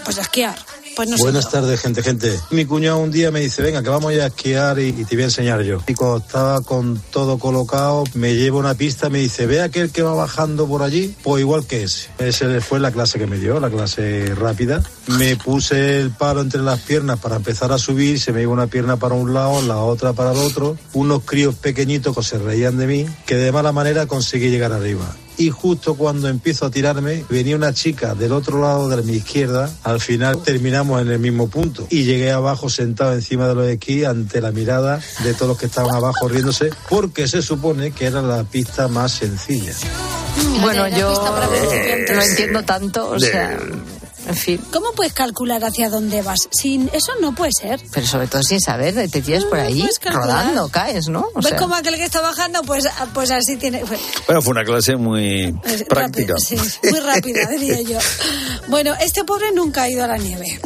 Pues 0.05 0.17
a 0.17 0.21
esquiar. 0.21 0.55
Pues 0.95 1.09
Buenas 1.17 1.49
tardes, 1.49 1.79
gente, 1.79 2.03
gente. 2.03 2.39
Mi 2.51 2.65
cuñado 2.65 2.99
un 2.99 3.09
día 3.09 3.31
me 3.31 3.39
dice, 3.39 3.63
venga, 3.63 3.81
que 3.81 3.89
vamos 3.89 4.13
a 4.13 4.27
esquiar 4.27 4.77
y, 4.79 4.91
te 4.91 5.15
voy 5.15 5.23
a 5.23 5.25
enseñar 5.25 5.61
yo. 5.63 5.79
Y 5.87 5.95
cuando 5.95 6.17
estaba 6.17 6.61
con 6.61 7.01
todo 7.11 7.39
colocado, 7.39 8.03
me 8.13 8.35
lleva 8.35 8.57
a 8.57 8.59
una 8.59 8.75
pista, 8.75 9.09
me 9.09 9.19
dice, 9.19 9.47
ve 9.47 9.61
aquel 9.61 9.91
que 9.91 10.03
va 10.03 10.13
bajando 10.13 10.67
por 10.67 10.83
allí, 10.83 11.15
pues 11.23 11.41
igual 11.41 11.65
que 11.65 11.83
ese. 11.83 12.09
Ese 12.19 12.61
fue 12.61 12.79
la 12.79 12.91
clase 12.91 13.17
que 13.17 13.25
me 13.25 13.39
dio, 13.39 13.59
la 13.59 13.71
clase 13.71 14.35
rápida. 14.35 14.83
Me 15.07 15.35
puse 15.35 15.99
el 15.99 16.11
palo 16.11 16.41
entre 16.41 16.61
las 16.61 16.79
piernas 16.81 17.19
para 17.19 17.37
empezar 17.37 17.71
a 17.71 17.79
subir, 17.79 18.19
se 18.19 18.31
me 18.31 18.43
iba 18.43 18.51
una 18.51 18.67
pierna 18.67 18.97
para 18.97 19.15
un 19.15 19.33
lado, 19.33 19.61
la 19.63 19.77
otra 19.77 20.13
para 20.13 20.31
el 20.31 20.37
otro. 20.37 20.77
Unos 20.93 21.23
críos 21.23 21.55
pequeñitos 21.55 22.15
que 22.15 22.23
se 22.23 22.37
reían 22.37 22.77
de 22.77 22.87
mí, 22.87 23.05
que 23.25 23.35
de 23.35 23.51
mala 23.51 23.71
manera 23.71 24.05
conseguí 24.05 24.49
llegar 24.49 24.71
arriba 24.71 25.15
y 25.37 25.49
justo 25.49 25.95
cuando 25.95 26.27
empiezo 26.27 26.65
a 26.65 26.71
tirarme 26.71 27.25
venía 27.29 27.55
una 27.55 27.73
chica 27.73 28.15
del 28.15 28.31
otro 28.31 28.61
lado 28.61 28.89
de 28.89 29.01
mi 29.03 29.13
izquierda. 29.13 29.69
Al 29.83 29.99
final 29.99 30.41
terminamos 30.43 31.01
en 31.01 31.09
el 31.09 31.19
mismo 31.19 31.47
punto. 31.49 31.87
Y 31.89 32.03
llegué 32.03 32.31
abajo 32.31 32.69
sentado 32.69 33.13
encima 33.13 33.47
de 33.47 33.55
los 33.55 33.67
esquís 33.67 34.05
ante 34.05 34.41
la 34.41 34.51
mirada 34.51 34.99
de 35.23 35.33
todos 35.33 35.49
los 35.49 35.57
que 35.57 35.65
estaban 35.65 35.95
abajo 35.95 36.27
riéndose 36.27 36.69
porque 36.89 37.27
se 37.27 37.41
supone 37.41 37.91
que 37.91 38.05
era 38.05 38.21
la 38.21 38.43
pista 38.43 38.87
más 38.87 39.11
sencilla. 39.11 39.73
Bueno, 40.61 40.87
yo 40.87 41.13
no 42.13 42.21
entiendo 42.21 42.63
tanto, 42.63 43.09
o 43.09 43.19
sea, 43.19 43.57
en 44.27 44.35
fin. 44.35 44.61
¿Cómo 44.71 44.91
puedes 44.93 45.13
calcular 45.13 45.63
hacia 45.63 45.89
dónde 45.89 46.21
vas? 46.21 46.47
Sin 46.51 46.89
eso 46.93 47.11
no 47.21 47.33
puede 47.35 47.51
ser. 47.59 47.79
Pero 47.91 48.07
sobre 48.07 48.27
todo 48.27 48.41
sin 48.43 48.59
saber, 48.61 48.93
te 49.09 49.21
tiras 49.21 49.45
por 49.45 49.59
ahí 49.59 49.87
rodando, 50.11 50.69
caes, 50.69 51.07
¿no? 51.09 51.27
O 51.33 51.39
¿Ves 51.39 51.49
sea, 51.49 51.57
como 51.57 51.75
aquel 51.75 51.95
que 51.95 52.05
está 52.05 52.21
bajando? 52.21 52.61
Pues, 52.63 52.85
pues 53.13 53.31
así 53.31 53.57
tiene. 53.57 53.79
pues, 53.85 53.99
Bueno, 54.27 54.41
fue 54.41 54.51
una 54.51 54.63
clase 54.63 54.95
muy 54.95 55.53
es 55.63 55.83
práctica. 55.83 56.33
rápido, 56.35 56.37
sí, 56.37 56.57
muy 56.89 56.99
rápida, 56.99 57.47
diría 57.59 57.81
yo. 57.81 57.99
Bueno, 58.67 58.93
este 58.99 59.23
pobre 59.23 59.51
nunca 59.53 59.83
ha 59.83 59.89
ido 59.89 60.03
a 60.03 60.07
la 60.07 60.17
nieve. 60.17 60.59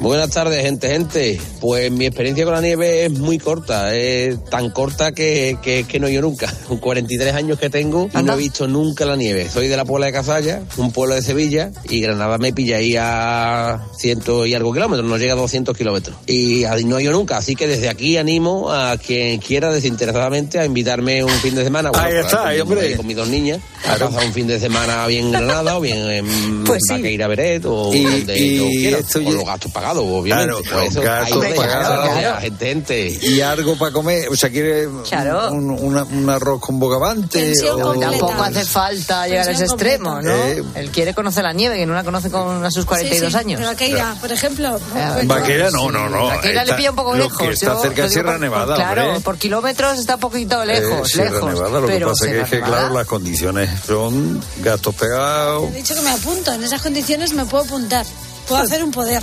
Buenas 0.00 0.30
tardes, 0.30 0.62
gente, 0.62 0.88
gente. 0.88 1.38
Pues 1.60 1.90
mi 1.92 2.06
experiencia 2.06 2.46
con 2.46 2.54
la 2.54 2.62
nieve 2.62 3.04
es 3.04 3.10
muy 3.18 3.38
corta, 3.38 3.94
es 3.94 4.42
tan 4.46 4.70
corta 4.70 5.12
que, 5.12 5.58
que, 5.62 5.84
que 5.84 6.00
no 6.00 6.08
ido 6.08 6.22
nunca. 6.22 6.50
Con 6.68 6.78
43 6.78 7.34
años 7.34 7.58
que 7.58 7.68
tengo 7.68 8.08
y 8.18 8.22
no 8.22 8.32
he 8.32 8.36
visto 8.38 8.66
nunca 8.66 9.04
la 9.04 9.14
nieve. 9.16 9.46
Soy 9.50 9.68
de 9.68 9.76
la 9.76 9.84
Puebla 9.84 10.06
de 10.06 10.12
Cazalla, 10.12 10.62
un 10.78 10.90
pueblo 10.90 11.14
de 11.16 11.20
Sevilla, 11.22 11.70
y 11.88 12.00
Granada 12.00 12.38
me 12.38 12.52
pilla 12.54 12.78
ahí 12.78 12.94
a 12.98 13.82
ciento 13.98 14.46
y 14.46 14.54
algo 14.54 14.72
kilómetros, 14.72 15.06
no 15.06 15.18
llega 15.18 15.34
a 15.34 15.36
200 15.36 15.76
kilómetros. 15.76 16.16
Y 16.26 16.64
ahí 16.64 16.84
no 16.84 16.98
ido 16.98 17.12
nunca, 17.12 17.36
así 17.36 17.54
que 17.54 17.66
desde 17.68 17.90
aquí 17.90 18.16
animo 18.16 18.70
a 18.72 18.96
quien 18.96 19.38
quiera 19.38 19.70
desinteresadamente 19.70 20.58
a 20.58 20.64
invitarme 20.64 21.22
un 21.24 21.30
fin 21.30 21.54
de 21.54 21.62
semana. 21.64 21.90
Ahí 21.90 21.92
para 21.94 22.20
está, 22.22 22.38
con- 22.38 22.48
ahí, 22.48 22.60
hombre. 22.60 22.96
Con 22.96 23.06
mis 23.06 23.16
dos 23.16 23.28
niñas, 23.28 23.60
a 23.86 23.96
pasar 23.96 24.24
un 24.24 24.32
fin 24.32 24.46
de 24.46 24.58
semana 24.58 25.06
bien 25.08 25.26
en 25.26 25.32
Granada 25.32 25.76
o 25.76 25.80
bien 25.82 25.98
en 26.10 26.64
Pues 26.64 26.80
sí. 26.88 26.94
Baqueira 26.94 27.26
Beret 27.28 27.64
o 27.66 27.92
Y- 27.94 28.04
donde 28.04 28.38
y 28.38 28.56
yo 28.56 28.66
quiera, 28.66 28.98
esto 28.98 29.22
con 29.22 29.24
ya- 29.32 29.38
los 29.38 29.44
gastos 29.46 29.72
pagados, 29.72 29.89
obviamente. 29.98 30.62
Claro, 30.62 30.80
Por 30.80 30.84
eso. 30.84 31.00
Gracias, 31.00 32.40
gente. 32.58 33.18
Y 33.22 33.40
algo 33.40 33.76
para 33.76 33.92
comer, 33.92 34.28
o 34.28 34.36
sea, 34.36 34.50
quiere 34.50 34.88
Claro. 35.08 35.52
un, 35.52 35.70
una- 35.70 36.04
un 36.04 36.28
arroz 36.28 36.60
con 36.60 36.78
bogavante. 36.78 37.52
O-. 37.70 37.98
Tampoco 37.98 38.42
hace 38.42 38.64
falta 38.64 39.26
llegar 39.26 39.48
a 39.48 39.50
ese 39.52 39.64
extremo, 39.64 40.20
¿no? 40.20 40.30
Eh. 40.30 40.62
Él 40.74 40.90
quiere 40.90 41.14
conocer 41.14 41.42
la 41.44 41.52
nieve, 41.52 41.76
que 41.76 41.86
no 41.86 41.94
la 41.94 42.04
conoce 42.04 42.30
con 42.30 42.64
a 42.64 42.70
sus 42.70 42.84
42 42.84 43.26
Sí, 43.26 43.32
sí, 43.32 43.36
años. 43.38 43.60
Vaqueira, 43.62 44.14
por 44.20 44.32
ejemplo. 44.32 44.78
pues, 44.92 45.26
Vaquera 45.26 45.70
no, 45.70 45.90
no, 45.90 46.08
no. 46.08 46.26
Vaquera 46.26 46.64
le 46.64 46.74
pilla 46.74 46.90
un 46.90 46.96
poco 46.96 47.14
lo 47.14 47.24
lejos. 47.24 47.38
que 47.38 47.50
está 47.50 47.66
yo 47.74 47.82
cerca 47.82 48.02
de 48.04 48.10
Sierra 48.10 48.32
por- 48.32 48.40
Nevada, 48.40 48.74
Claro, 48.76 49.04
hombre. 49.06 49.20
por 49.20 49.38
kilómetros 49.38 49.98
está 49.98 50.14
un 50.14 50.20
poquito 50.20 50.64
lejos, 50.64 51.08
Eh, 51.08 51.12
Sierra 51.12 51.30
lejos. 51.32 51.54
Nevada, 51.54 51.80
lo 51.80 51.86
que 51.86 51.92
pero 51.92 52.08
pasa 52.08 52.24
Sierra 52.24 52.42
es 52.44 52.50
que, 52.50 52.56
Nevada- 52.56 52.76
claro, 52.78 52.94
las 52.94 53.06
condiciones 53.06 53.70
son 53.86 54.40
gastos 54.62 54.94
pegados. 54.94 55.70
He 55.72 55.76
dicho 55.76 55.94
que 55.94 56.02
me 56.02 56.10
apunto. 56.10 56.52
En 56.52 56.62
esas 56.64 56.82
condiciones 56.82 57.32
me 57.32 57.44
puedo 57.44 57.64
apuntar. 57.64 58.04
Puedo 58.48 58.62
hacer 58.62 58.82
un 58.82 58.90
poder. 58.90 59.22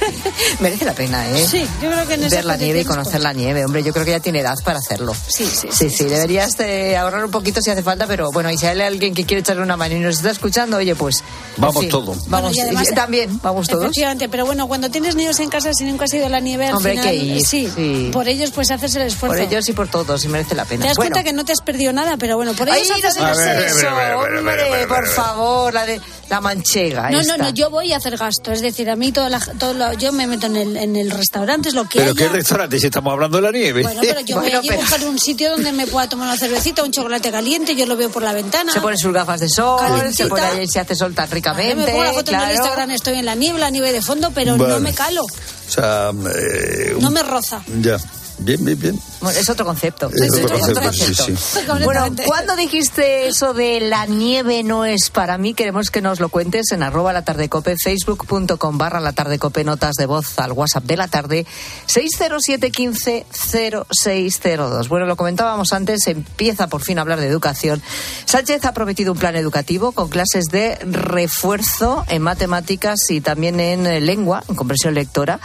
Merece 0.60 0.84
la 0.84 0.92
pena, 0.94 1.28
¿eh? 1.30 1.46
Sí, 1.46 1.66
yo 1.82 1.90
creo 1.90 2.06
que 2.06 2.14
en 2.14 2.28
Ver 2.28 2.44
la 2.44 2.56
nieve 2.56 2.80
y 2.80 2.84
conocer 2.84 3.20
la 3.20 3.32
nieve. 3.32 3.64
Hombre, 3.64 3.82
yo 3.82 3.92
creo 3.92 4.04
que 4.04 4.10
ya 4.12 4.20
tiene 4.20 4.40
edad 4.40 4.56
para 4.64 4.78
hacerlo. 4.78 5.14
Sí, 5.28 5.46
sí. 5.46 5.68
Sí, 5.70 5.90
sí, 5.90 6.04
deberías 6.04 6.56
de 6.56 6.96
ahorrar 6.96 7.24
un 7.24 7.30
poquito 7.30 7.60
si 7.62 7.70
hace 7.70 7.82
falta, 7.82 8.06
pero 8.06 8.30
bueno, 8.32 8.50
y 8.50 8.58
si 8.58 8.66
hay 8.66 8.80
alguien 8.80 9.14
que 9.14 9.24
quiere 9.24 9.40
echarle 9.40 9.62
una 9.62 9.76
mano 9.76 9.94
y 9.94 9.98
nos 10.00 10.16
está 10.16 10.30
escuchando, 10.30 10.76
oye, 10.78 10.94
pues. 10.94 11.22
Vamos 11.56 11.80
fin, 11.80 11.88
todos. 11.90 12.28
Vamos, 12.28 12.28
Bueno, 12.28 12.50
y 12.52 12.60
además- 12.60 12.88
y 12.90 12.94
también, 12.94 13.40
vamos 13.42 13.68
todos. 13.68 13.84
Efectivamente, 13.84 14.28
pero 14.28 14.46
bueno, 14.46 14.68
cuando 14.68 14.90
tienes 14.90 15.14
niños 15.16 15.38
en 15.40 15.48
casa, 15.50 15.72
si 15.74 15.84
nunca 15.84 16.04
has 16.04 16.14
ido 16.14 16.26
a 16.26 16.28
la 16.28 16.40
nieve, 16.40 16.66
al 16.66 16.74
Hombre, 16.76 16.92
hay 16.92 16.98
final, 16.98 17.10
que 17.10 17.16
ir, 17.40 17.46
sí, 17.46 17.70
sí. 17.74 18.10
por 18.12 18.28
ellos 18.28 18.50
pues 18.50 18.70
haces 18.70 18.94
el 18.96 19.02
esfuerzo. 19.02 19.36
Por 19.36 19.44
ellos 19.46 19.68
y 19.68 19.72
por 19.72 19.88
todos, 19.88 20.24
y 20.24 20.28
merece 20.28 20.54
la 20.54 20.64
pena. 20.64 20.82
Te 20.82 20.88
das 20.88 20.96
Bueno. 20.96 21.12
cuenta 21.12 21.24
que 21.28 21.32
no 21.34 21.44
te 21.44 21.52
has 21.52 21.60
perdido 21.60 21.92
nada, 21.92 22.16
pero 22.16 22.36
bueno, 22.36 22.52
por 22.54 22.68
ellos 22.68 22.88
no 22.88 22.94
haces 22.94 23.16
el 23.16 23.64
esfuerzo. 23.64 23.88
hombre, 24.18 24.86
por 24.88 25.06
favor, 25.08 25.72
la 25.74 25.86
de 25.86 26.00
la 26.28 26.40
manchega. 26.40 27.02
No, 27.10 27.16
no, 27.18 27.20
esta. 27.20 27.36
no, 27.36 27.48
yo 27.50 27.70
voy 27.70 27.92
a 27.92 27.96
hacer 27.98 28.16
gasto. 28.16 28.52
Es 28.52 28.60
decir, 28.60 28.90
a 28.90 28.96
mí 28.96 29.12
todo, 29.12 29.28
la, 29.28 29.38
todo 29.40 29.74
lo- 29.74 29.85
yo 29.94 30.12
me 30.12 30.26
meto 30.26 30.46
en 30.46 30.56
el, 30.56 30.76
en 30.76 30.96
el 30.96 31.10
restaurante, 31.10 31.68
es 31.68 31.74
lo 31.74 31.88
que 31.88 31.98
¿Pero 32.00 32.14
qué 32.14 32.28
restaurante 32.28 32.78
si 32.78 32.86
estamos 32.86 33.12
hablando 33.12 33.38
de 33.38 33.42
la 33.42 33.52
nieve? 33.52 33.82
Bueno, 33.82 34.00
pero 34.02 34.20
yo 34.20 34.36
voy 34.40 34.44
Bueno, 34.44 34.58
allí 34.60 34.68
a 34.70 34.76
buscar 34.76 35.04
un 35.04 35.18
sitio 35.18 35.50
donde 35.52 35.72
me 35.72 35.86
pueda 35.86 36.08
tomar 36.08 36.28
una 36.28 36.36
cervecita, 36.36 36.82
un 36.82 36.90
chocolate 36.92 37.30
caliente, 37.30 37.74
yo 37.76 37.86
lo 37.86 37.96
veo 37.96 38.10
por 38.10 38.22
la 38.22 38.32
ventana. 38.32 38.72
Se 38.72 38.80
pone 38.80 38.96
sus 38.96 39.12
gafas 39.12 39.40
de 39.40 39.48
sol, 39.48 39.78
Calentita. 39.80 40.12
se 40.12 40.26
pone 40.26 40.42
ahí, 40.42 40.68
se 40.68 40.80
hace 40.80 40.94
sol 40.94 41.14
tan 41.14 41.28
Yo 41.28 41.34
ricamente. 41.34 41.74
me 41.76 41.86
pongo 41.86 42.04
la 42.04 42.12
foto 42.12 42.30
en 42.32 42.36
claro. 42.38 42.46
el 42.50 42.56
Instagram, 42.56 42.90
estoy 42.90 43.18
en 43.18 43.24
la 43.26 43.34
nieve, 43.34 43.58
la 43.58 43.70
nieve 43.70 43.92
de 43.92 44.02
fondo, 44.02 44.30
pero 44.34 44.56
no 44.56 44.80
me 44.80 44.92
calo, 44.94 45.22
O 45.24 45.28
sea, 45.70 46.10
eh, 46.10 46.92
un- 46.96 47.02
no 47.02 47.10
me 47.10 47.22
roza. 47.22 47.62
Ya. 47.80 47.98
Bien, 48.38 48.62
bien, 48.64 48.78
bien. 48.78 49.00
Bueno, 49.20 49.38
es 49.38 49.48
otro 49.48 49.64
concepto. 49.64 50.10
Es 50.12 50.44
otro 50.44 50.58
concepto, 50.58 50.92
sí, 50.92 51.14
sí. 51.14 51.34
Bueno. 51.84 52.06
¿cuándo 52.26 52.56
dijiste 52.56 53.26
eso 53.26 53.54
de 53.54 53.80
la 53.80 54.06
nieve 54.06 54.62
no 54.62 54.84
es 54.84 55.10
para 55.10 55.38
mí? 55.38 55.54
Queremos 55.54 55.90
que 55.90 56.00
nos 56.00 56.20
lo 56.20 56.28
cuentes 56.28 56.70
en 56.72 56.82
arroba 56.82 57.12
la 57.12 57.22
tarde 57.22 57.48
cope, 57.48 57.76
facebook.com 57.82 58.78
barra 58.78 59.00
la 59.00 59.12
tarde 59.12 59.38
cope, 59.38 59.64
notas 59.64 59.94
de 59.94 60.06
voz 60.06 60.38
al 60.38 60.52
WhatsApp 60.52 60.84
de 60.84 60.96
la 60.96 61.08
tarde, 61.08 61.46
607 61.86 62.70
15 62.70 63.26
0602. 63.30 64.88
Bueno, 64.88 65.06
lo 65.06 65.16
comentábamos 65.16 65.72
antes, 65.72 66.06
empieza 66.06 66.68
por 66.68 66.82
fin 66.82 66.98
a 66.98 67.02
hablar 67.02 67.20
de 67.20 67.26
educación. 67.26 67.82
Sánchez 68.26 68.64
ha 68.64 68.72
prometido 68.72 69.12
un 69.12 69.18
plan 69.18 69.36
educativo 69.36 69.92
con 69.92 70.08
clases 70.08 70.46
de 70.46 70.76
refuerzo 70.76 72.04
en 72.08 72.22
matemáticas 72.22 73.10
y 73.10 73.20
también 73.20 73.60
en 73.60 73.86
eh, 73.86 74.00
lengua, 74.00 74.42
en 74.48 74.54
comprensión 74.54 74.94
lectora. 74.94 75.40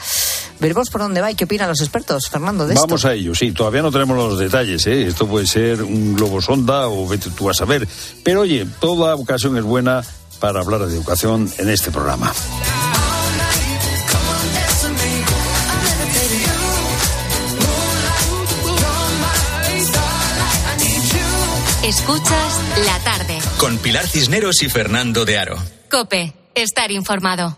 Veremos 0.60 0.92
por 0.92 1.02
dónde 1.02 1.22
va 1.22 1.32
y 1.32 1.36
qué 1.36 1.46
opinan 1.46 1.70
los 1.70 1.82
expertos, 1.82 2.30
Fernando, 2.30 2.68
de 2.68 2.76
Vamos 2.82 3.06
a 3.06 3.14
ello, 3.14 3.36
sí, 3.36 3.52
todavía 3.52 3.82
no 3.82 3.92
tenemos 3.92 4.18
los 4.18 4.40
detalles, 4.40 4.86
¿eh? 4.88 5.08
esto 5.08 5.28
puede 5.28 5.46
ser 5.46 5.84
un 5.84 6.16
globo 6.16 6.42
sonda 6.42 6.88
o 6.88 7.08
vete 7.08 7.30
tú 7.30 7.50
a 7.50 7.54
saber, 7.54 7.88
pero 8.24 8.42
oye, 8.42 8.66
toda 8.80 9.16
ocasión 9.16 9.56
es 9.58 9.64
buena 9.64 10.04
para 10.40 10.62
hablar 10.62 10.86
de 10.88 10.96
educación 10.96 11.52
en 11.60 11.70
este 11.70 11.92
programa. 11.92 12.34
Escuchas 21.84 22.62
la 22.86 23.00
tarde. 23.04 23.40
Con 23.58 23.78
Pilar 23.80 24.08
Cisneros 24.08 24.62
y 24.64 24.70
Fernando 24.70 25.26
de 25.26 25.38
Aro. 25.38 25.58
Cope, 25.90 26.34
estar 26.56 26.92
informado. 26.92 27.58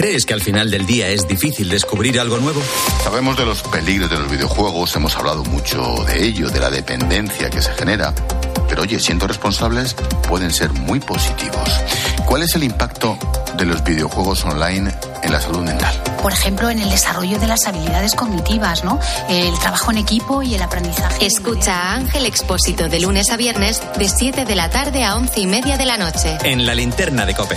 ¿Crees 0.00 0.24
que 0.24 0.32
al 0.32 0.40
final 0.40 0.70
del 0.70 0.86
día 0.86 1.08
es 1.08 1.28
difícil 1.28 1.68
descubrir 1.68 2.18
algo 2.18 2.38
nuevo? 2.38 2.62
Sabemos 3.04 3.36
de 3.36 3.44
los 3.44 3.62
peligros 3.64 4.08
de 4.08 4.16
los 4.16 4.30
videojuegos, 4.30 4.96
hemos 4.96 5.14
hablado 5.14 5.44
mucho 5.44 6.06
de 6.06 6.24
ello, 6.24 6.48
de 6.48 6.58
la 6.58 6.70
dependencia 6.70 7.50
que 7.50 7.60
se 7.60 7.70
genera. 7.74 8.14
Pero 8.66 8.80
oye, 8.80 8.98
siendo 8.98 9.26
responsables, 9.26 9.94
pueden 10.26 10.52
ser 10.52 10.72
muy 10.72 11.00
positivos. 11.00 11.68
¿Cuál 12.24 12.44
es 12.44 12.54
el 12.54 12.64
impacto 12.64 13.18
de 13.58 13.66
los 13.66 13.84
videojuegos 13.84 14.42
online 14.46 14.90
en 15.22 15.32
la 15.32 15.38
salud 15.38 15.60
mental? 15.60 15.94
Por 16.22 16.32
ejemplo, 16.32 16.70
en 16.70 16.78
el 16.78 16.88
desarrollo 16.88 17.38
de 17.38 17.48
las 17.48 17.66
habilidades 17.66 18.14
cognitivas, 18.14 18.82
¿no? 18.84 18.98
El 19.28 19.52
trabajo 19.58 19.90
en 19.90 19.98
equipo 19.98 20.42
y 20.42 20.54
el 20.54 20.62
aprendizaje. 20.62 21.26
Escucha 21.26 21.74
a 21.74 21.94
Ángel 21.96 22.24
Expósito 22.24 22.88
de 22.88 23.00
lunes 23.00 23.28
a 23.28 23.36
viernes 23.36 23.82
de 23.98 24.08
7 24.08 24.46
de 24.46 24.54
la 24.54 24.70
tarde 24.70 25.04
a 25.04 25.16
11 25.16 25.40
y 25.40 25.46
media 25.46 25.76
de 25.76 25.84
la 25.84 25.98
noche. 25.98 26.38
En 26.42 26.64
la 26.64 26.74
linterna 26.74 27.26
de 27.26 27.34
Cope. 27.34 27.56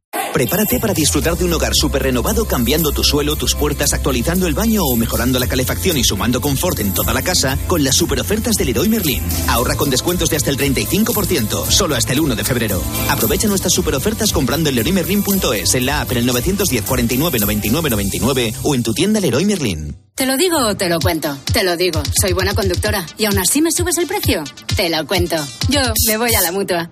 Prepárate 0.33 0.79
para 0.79 0.93
disfrutar 0.93 1.37
de 1.37 1.45
un 1.45 1.53
hogar 1.53 1.73
súper 1.75 2.03
renovado 2.03 2.45
cambiando 2.45 2.91
tu 2.91 3.03
suelo, 3.03 3.35
tus 3.35 3.53
puertas, 3.53 3.93
actualizando 3.93 4.47
el 4.47 4.53
baño 4.53 4.83
o 4.83 4.95
mejorando 4.95 5.39
la 5.39 5.47
calefacción 5.47 5.97
y 5.97 6.03
sumando 6.03 6.41
confort 6.41 6.79
en 6.79 6.93
toda 6.93 7.13
la 7.13 7.21
casa 7.21 7.57
con 7.67 7.83
las 7.83 7.95
super 7.95 8.19
ofertas 8.19 8.55
del 8.55 8.67
Leroy 8.67 8.89
Merlin. 8.89 9.21
Ahorra 9.47 9.75
con 9.75 9.89
descuentos 9.89 10.29
de 10.29 10.37
hasta 10.37 10.49
el 10.49 10.57
35%, 10.57 11.69
solo 11.69 11.95
hasta 11.95 12.13
el 12.13 12.21
1 12.21 12.35
de 12.35 12.43
febrero. 12.43 12.81
Aprovecha 13.09 13.47
nuestras 13.47 13.73
super 13.73 13.93
ofertas 13.95 14.31
comprando 14.31 14.69
en 14.69 14.75
leroymerlin.es, 14.75 15.75
en 15.75 15.85
la 15.85 16.01
app 16.01 16.11
en 16.11 16.19
el 16.19 16.25
910 16.25 16.85
49 16.85 17.39
99 17.39 17.89
99 17.89 18.53
o 18.63 18.75
en 18.75 18.83
tu 18.83 18.93
tienda 18.93 19.19
Leroy 19.19 19.45
Merlin. 19.45 19.97
¿Te 20.15 20.25
lo 20.25 20.37
digo 20.37 20.57
o 20.57 20.75
te 20.75 20.87
lo 20.89 20.99
cuento? 20.99 21.37
Te 21.51 21.63
lo 21.63 21.77
digo, 21.77 22.03
soy 22.19 22.33
buena 22.33 22.53
conductora. 22.53 23.05
¿Y 23.17 23.25
aún 23.25 23.39
así 23.39 23.61
me 23.61 23.71
subes 23.71 23.97
el 23.97 24.07
precio? 24.07 24.43
Te 24.75 24.89
lo 24.89 25.05
cuento. 25.07 25.35
Yo 25.69 25.81
me 26.07 26.17
voy 26.17 26.33
a 26.35 26.41
la 26.41 26.51
mutua. 26.51 26.91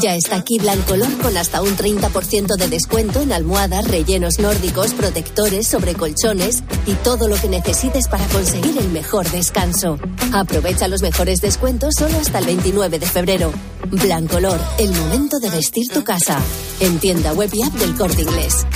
Ya 0.00 0.14
está 0.16 0.36
aquí 0.36 0.58
Blancolor 0.58 1.18
con 1.18 1.36
hasta 1.36 1.62
un 1.62 1.76
30% 1.76 2.56
de 2.56 2.68
descuento 2.68 3.20
en 3.20 3.32
almohadas, 3.32 3.88
rellenos 3.88 4.38
nórdicos, 4.38 4.94
protectores, 4.94 5.68
sobrecolchones 5.68 6.64
y 6.86 6.94
todo 6.94 7.28
lo 7.28 7.36
que 7.36 7.48
necesites 7.48 8.08
para 8.08 8.26
conseguir 8.28 8.76
el 8.78 8.88
mejor 8.88 9.30
descanso. 9.30 9.98
Aprovecha 10.32 10.88
los 10.88 11.02
mejores 11.02 11.40
descuentos 11.40 11.94
solo 11.96 12.18
hasta 12.18 12.38
el 12.38 12.46
29 12.46 12.98
de 12.98 13.06
febrero. 13.06 13.52
Blancolor, 13.90 14.58
el 14.78 14.92
momento 14.92 15.38
de 15.38 15.50
vestir 15.50 15.88
tu 15.88 16.02
casa. 16.02 16.40
En 16.80 16.98
tienda 16.98 17.32
web 17.32 17.50
y 17.52 17.62
app 17.62 17.74
del 17.74 17.94
Corte 17.94 18.22
Inglés. 18.22 18.66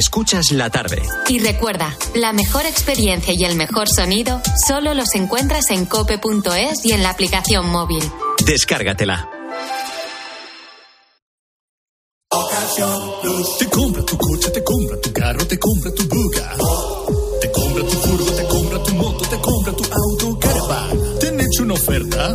Escuchas 0.00 0.50
la 0.52 0.70
tarde. 0.70 1.02
Y 1.28 1.40
recuerda, 1.40 1.94
la 2.14 2.32
mejor 2.32 2.64
experiencia 2.64 3.34
y 3.36 3.44
el 3.44 3.54
mejor 3.54 3.86
sonido 3.86 4.40
solo 4.66 4.94
los 4.94 5.14
encuentras 5.14 5.70
en 5.70 5.84
cope.es 5.84 6.86
y 6.86 6.92
en 6.92 7.02
la 7.02 7.10
aplicación 7.10 7.68
móvil. 7.68 8.02
Descárgatela. 8.46 9.28
Te 13.58 13.66
compra 13.66 14.02
tu 14.06 14.16
coche, 14.16 14.50
te 14.50 14.64
compra 14.64 15.00
tu 15.02 15.12
carro, 15.12 15.46
te 15.46 15.58
compra 15.58 15.90
tu 15.92 16.08
buga. 16.08 16.56
Te 17.42 17.50
compra 17.52 17.82
tu 17.84 17.96
furgo, 17.98 18.32
te 18.32 18.44
compra 18.46 18.82
tu 18.82 18.94
moto, 18.94 19.28
te 19.28 19.38
compra 19.38 19.72
tu 19.74 19.84
auto, 19.84 20.38
caravan. 20.38 21.18
¿Te 21.20 21.28
han 21.28 21.40
hecho 21.40 21.62
una 21.64 21.74
oferta? 21.74 22.34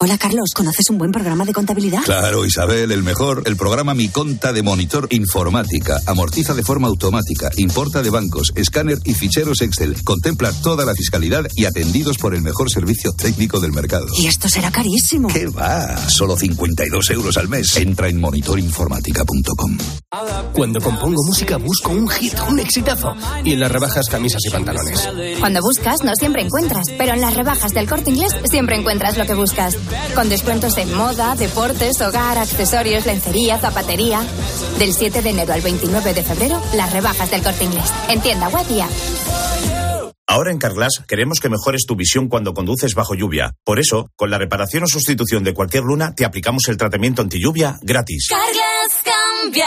Hola 0.00 0.18
Carlos, 0.18 0.50
¿conoces 0.54 0.90
un 0.90 0.98
buen 0.98 1.12
programa 1.12 1.44
de 1.44 1.52
contabilidad? 1.52 2.02
Claro, 2.04 2.44
Isabel, 2.44 2.90
el 2.90 3.04
mejor. 3.04 3.44
El 3.46 3.56
programa 3.56 3.94
Mi 3.94 4.08
Conta 4.08 4.52
de 4.52 4.60
Monitor 4.60 5.06
Informática. 5.10 5.98
Amortiza 6.06 6.52
de 6.52 6.64
forma 6.64 6.88
automática, 6.88 7.48
importa 7.56 8.02
de 8.02 8.10
bancos, 8.10 8.52
escáner 8.56 8.98
y 9.04 9.14
ficheros 9.14 9.62
Excel. 9.62 10.02
Contempla 10.02 10.52
toda 10.52 10.84
la 10.84 10.94
fiscalidad 10.94 11.46
y 11.54 11.64
atendidos 11.64 12.18
por 12.18 12.34
el 12.34 12.42
mejor 12.42 12.70
servicio 12.70 13.12
técnico 13.12 13.60
del 13.60 13.72
mercado. 13.72 14.06
Y 14.18 14.26
esto 14.26 14.48
será 14.48 14.72
carísimo. 14.72 15.28
¿Qué 15.28 15.46
va? 15.46 15.96
Solo 16.08 16.36
52 16.36 17.10
euros 17.10 17.36
al 17.38 17.48
mes. 17.48 17.74
Entra 17.76 18.08
en 18.08 18.20
monitorinformática.com. 18.20 19.78
Cuando 20.54 20.80
compongo 20.80 21.22
música 21.24 21.56
busco 21.56 21.92
un 21.92 22.08
hit, 22.08 22.34
un 22.50 22.58
exitazo. 22.58 23.14
Y 23.44 23.52
en 23.52 23.60
las 23.60 23.70
rebajas 23.70 24.08
camisas 24.08 24.42
y 24.44 24.50
pantalones. 24.50 25.08
Cuando 25.38 25.60
buscas, 25.62 26.02
no 26.02 26.14
siempre 26.16 26.42
encuentras, 26.42 26.88
pero 26.98 27.12
en 27.14 27.20
las 27.20 27.34
rebajas 27.34 27.72
del 27.72 27.88
corte 27.88 28.10
inglés 28.10 28.32
siempre 28.50 28.76
encuentras 28.76 29.16
lo 29.16 29.24
que 29.24 29.34
buscas. 29.34 29.76
Con 30.14 30.28
descuentos 30.28 30.76
en 30.78 30.92
moda, 30.94 31.34
deportes, 31.36 32.00
hogar, 32.00 32.38
accesorios, 32.38 33.06
lencería, 33.06 33.58
zapatería. 33.58 34.20
Del 34.78 34.92
7 34.92 35.22
de 35.22 35.30
enero 35.30 35.52
al 35.52 35.60
29 35.60 36.14
de 36.14 36.22
febrero, 36.22 36.60
las 36.74 36.92
rebajas 36.92 37.30
del 37.30 37.42
corte 37.42 37.64
inglés. 37.64 37.92
En 38.08 38.20
tienda 38.20 38.48
web 38.48 38.66
y 38.70 38.80
app. 38.80 38.90
Ahora 40.26 40.50
en 40.50 40.58
Carglass 40.58 41.02
queremos 41.06 41.38
que 41.38 41.50
mejores 41.50 41.84
tu 41.86 41.96
visión 41.96 42.28
cuando 42.28 42.54
conduces 42.54 42.94
bajo 42.94 43.14
lluvia. 43.14 43.52
Por 43.62 43.78
eso, 43.78 44.10
con 44.16 44.30
la 44.30 44.38
reparación 44.38 44.82
o 44.84 44.86
sustitución 44.86 45.44
de 45.44 45.52
cualquier 45.52 45.84
luna, 45.84 46.14
te 46.14 46.24
aplicamos 46.24 46.66
el 46.68 46.78
tratamiento 46.78 47.20
anti 47.20 47.38
lluvia 47.38 47.76
gratis. 47.82 48.28
Carglass 48.30 48.53
cambia, 49.44 49.66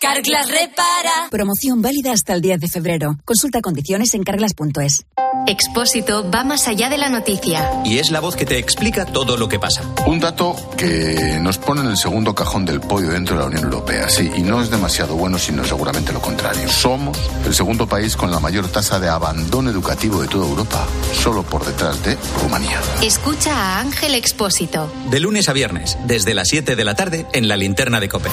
Carglass 0.00 0.48
repara. 0.48 1.28
Promoción 1.30 1.82
válida 1.82 2.12
hasta 2.12 2.34
el 2.34 2.40
10 2.40 2.60
de 2.60 2.68
febrero. 2.68 3.16
Consulta 3.24 3.60
condiciones 3.60 4.14
en 4.14 4.22
carglass.es. 4.22 5.04
Expósito 5.46 6.28
va 6.30 6.44
más 6.44 6.68
allá 6.68 6.88
de 6.88 6.98
la 6.98 7.08
noticia. 7.08 7.70
Y 7.84 7.98
es 7.98 8.10
la 8.10 8.20
voz 8.20 8.36
que 8.36 8.44
te 8.44 8.58
explica 8.58 9.04
todo 9.06 9.36
lo 9.36 9.48
que 9.48 9.58
pasa. 9.58 9.82
Un 10.06 10.20
dato 10.20 10.56
que 10.76 11.38
nos 11.40 11.58
pone 11.58 11.80
en 11.82 11.88
el 11.88 11.96
segundo 11.96 12.34
cajón 12.34 12.64
del 12.64 12.80
podio 12.80 13.10
dentro 13.10 13.36
de 13.36 13.42
la 13.42 13.46
Unión 13.48 13.64
Europea, 13.64 14.08
sí, 14.08 14.30
y 14.36 14.42
no 14.42 14.62
es 14.62 14.70
demasiado 14.70 15.16
bueno, 15.16 15.38
sino 15.38 15.64
seguramente 15.64 16.12
lo 16.12 16.20
contrario. 16.20 16.68
Somos 16.68 17.18
el 17.44 17.54
segundo 17.54 17.86
país 17.86 18.16
con 18.16 18.30
la 18.30 18.40
mayor 18.40 18.68
tasa 18.68 18.98
de 19.00 19.08
abandono 19.08 19.70
educativo 19.70 20.22
de 20.22 20.28
toda 20.28 20.46
Europa, 20.46 20.86
solo 21.12 21.42
por 21.42 21.64
detrás 21.64 22.02
de 22.02 22.16
Rumanía. 22.42 22.80
Escucha 23.02 23.54
a 23.54 23.80
Ángel 23.80 24.14
Expósito. 24.14 24.90
De 25.10 25.20
lunes 25.20 25.48
a 25.48 25.52
viernes, 25.52 25.98
desde 26.06 26.34
las 26.34 26.48
7 26.48 26.76
de 26.76 26.84
la 26.84 26.94
tarde, 26.94 27.26
en 27.32 27.48
la 27.48 27.56
linterna 27.56 28.00
de 28.00 28.08
Cope. 28.08 28.30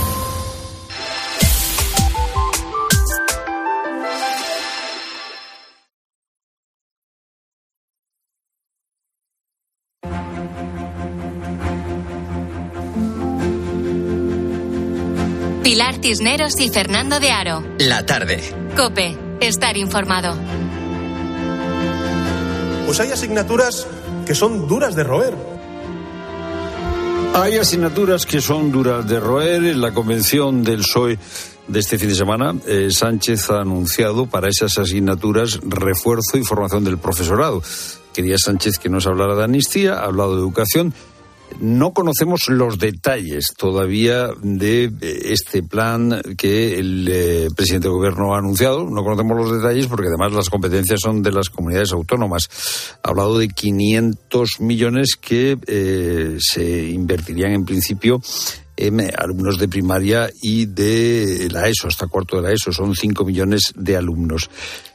Cisneros 16.05 16.53
y 16.59 16.69
Fernando 16.69 17.19
de 17.19 17.31
Aro. 17.31 17.63
La 17.79 18.05
tarde. 18.05 18.39
Cope, 18.77 19.17
estar 19.41 19.75
informado. 19.75 20.37
Pues 22.85 22.99
hay 22.99 23.09
asignaturas 23.09 23.87
que 24.23 24.35
son 24.35 24.67
duras 24.67 24.95
de 24.95 25.03
roer. 25.03 25.33
Hay 27.33 27.57
asignaturas 27.57 28.27
que 28.27 28.39
son 28.39 28.71
duras 28.71 29.07
de 29.07 29.19
roer. 29.19 29.63
En 29.63 29.81
la 29.81 29.95
convención 29.95 30.63
del 30.63 30.81
PSOE 30.81 31.17
de 31.67 31.79
este 31.79 31.97
fin 31.97 32.09
de 32.09 32.15
semana, 32.15 32.53
eh, 32.67 32.89
Sánchez 32.91 33.49
ha 33.49 33.61
anunciado 33.61 34.27
para 34.27 34.47
esas 34.47 34.77
asignaturas 34.77 35.59
refuerzo 35.63 36.37
y 36.37 36.43
formación 36.43 36.83
del 36.83 36.99
profesorado. 36.99 37.63
Quería 38.13 38.37
Sánchez 38.37 38.77
que 38.77 38.89
nos 38.89 39.07
hablara 39.07 39.33
de 39.33 39.45
amnistía, 39.45 39.95
ha 39.95 40.05
hablado 40.05 40.35
de 40.35 40.41
educación. 40.41 40.93
No 41.59 41.93
conocemos 41.93 42.49
los 42.49 42.79
detalles 42.79 43.53
todavía 43.57 44.29
de 44.41 44.85
eh, 44.85 45.19
este 45.25 45.63
plan 45.63 46.21
que 46.37 46.77
el 46.77 47.07
eh, 47.09 47.47
presidente 47.55 47.87
del 47.87 47.97
gobierno 47.97 48.35
ha 48.35 48.39
anunciado. 48.39 48.85
No 48.89 49.03
conocemos 49.03 49.37
los 49.37 49.61
detalles 49.61 49.87
porque 49.87 50.07
además 50.07 50.33
las 50.33 50.49
competencias 50.49 50.99
son 51.01 51.23
de 51.23 51.31
las 51.31 51.49
comunidades 51.49 51.93
autónomas. 51.93 52.49
Ha 53.03 53.09
hablado 53.09 53.37
de 53.37 53.47
500 53.47 54.59
millones 54.59 55.15
que 55.15 55.57
eh, 55.67 56.37
se 56.39 56.89
invertirían 56.89 57.53
en 57.53 57.65
principio 57.65 58.21
en 58.77 58.99
alumnos 59.17 59.57
de 59.57 59.69
primaria 59.69 60.29
y 60.41 60.65
de 60.65 61.47
la 61.51 61.67
ESO, 61.69 61.87
hasta 61.87 62.07
cuarto 62.07 62.37
de 62.37 62.43
la 62.43 62.53
ESO. 62.53 62.73
Son 62.73 62.95
5 62.95 63.23
millones 63.23 63.71
de 63.75 63.95
alumnos. 63.95 64.49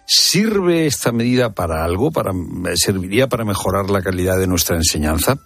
¿Sirve 0.07 0.87
esta 0.87 1.13
medida 1.13 1.55
para 1.55 1.85
algo? 1.85 2.11
Para, 2.11 2.33
¿Serviría 2.75 3.29
para 3.29 3.45
mejorar 3.45 3.91
la 3.91 4.03
calidad 4.03 4.39
de 4.39 4.47
nuestra 4.47 4.77
enseñanza? 4.77 5.39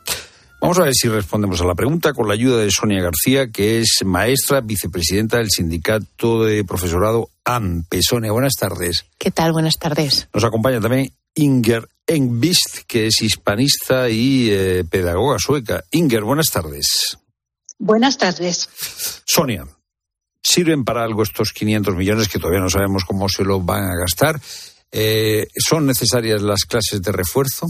Vamos 0.65 0.79
a 0.79 0.85
ver 0.85 0.95
si 0.95 1.09
respondemos 1.09 1.61
a 1.61 1.67
la 1.67 1.75
pregunta 1.75 2.15
con 2.15 2.27
la 2.27 2.33
ayuda 2.33 2.62
de 2.62 2.71
Sonia 2.71 3.03
García, 3.03 3.49
que 3.53 3.81
es 3.81 3.99
maestra, 4.03 4.62
vicepresidenta 4.62 5.37
del 5.37 5.51
Sindicato 5.51 6.43
de 6.43 6.65
Profesorado 6.65 7.29
AMPE. 7.45 8.01
Sonia, 8.01 8.33
buenas 8.33 8.55
tardes. 8.59 9.05
¿Qué 9.19 9.31
tal? 9.31 9.53
Buenas 9.53 9.79
tardes. 9.79 10.27
Nos 10.33 10.43
acompaña 10.43 10.81
también 10.81 11.12
Inger 11.35 11.87
Engvist, 12.07 12.79
que 12.87 13.09
es 13.09 13.21
hispanista 13.21 14.09
y 14.09 14.49
eh, 14.51 14.85
pedagoga 14.89 15.39
sueca. 15.39 15.85
Inger, 15.91 16.23
buenas 16.23 16.47
tardes. 16.47 17.19
Buenas 17.79 18.17
tardes. 18.17 18.71
Sonia, 19.27 19.67
¿sirven 20.43 20.83
para 20.83 21.05
algo 21.05 21.25
estos 21.25 21.53
500 21.53 21.95
millones 21.95 22.29
que 22.31 22.39
todavía 22.39 22.62
no 22.62 22.71
sabemos 22.71 23.05
cómo 23.05 23.29
se 23.29 23.45
lo 23.45 23.61
van 23.61 23.85
a 23.85 23.97
gastar? 23.97 24.41
Eh, 24.91 25.47
¿Son 25.59 25.85
necesarias 25.85 26.41
las 26.41 26.65
clases 26.65 27.03
de 27.03 27.12
refuerzo? 27.12 27.67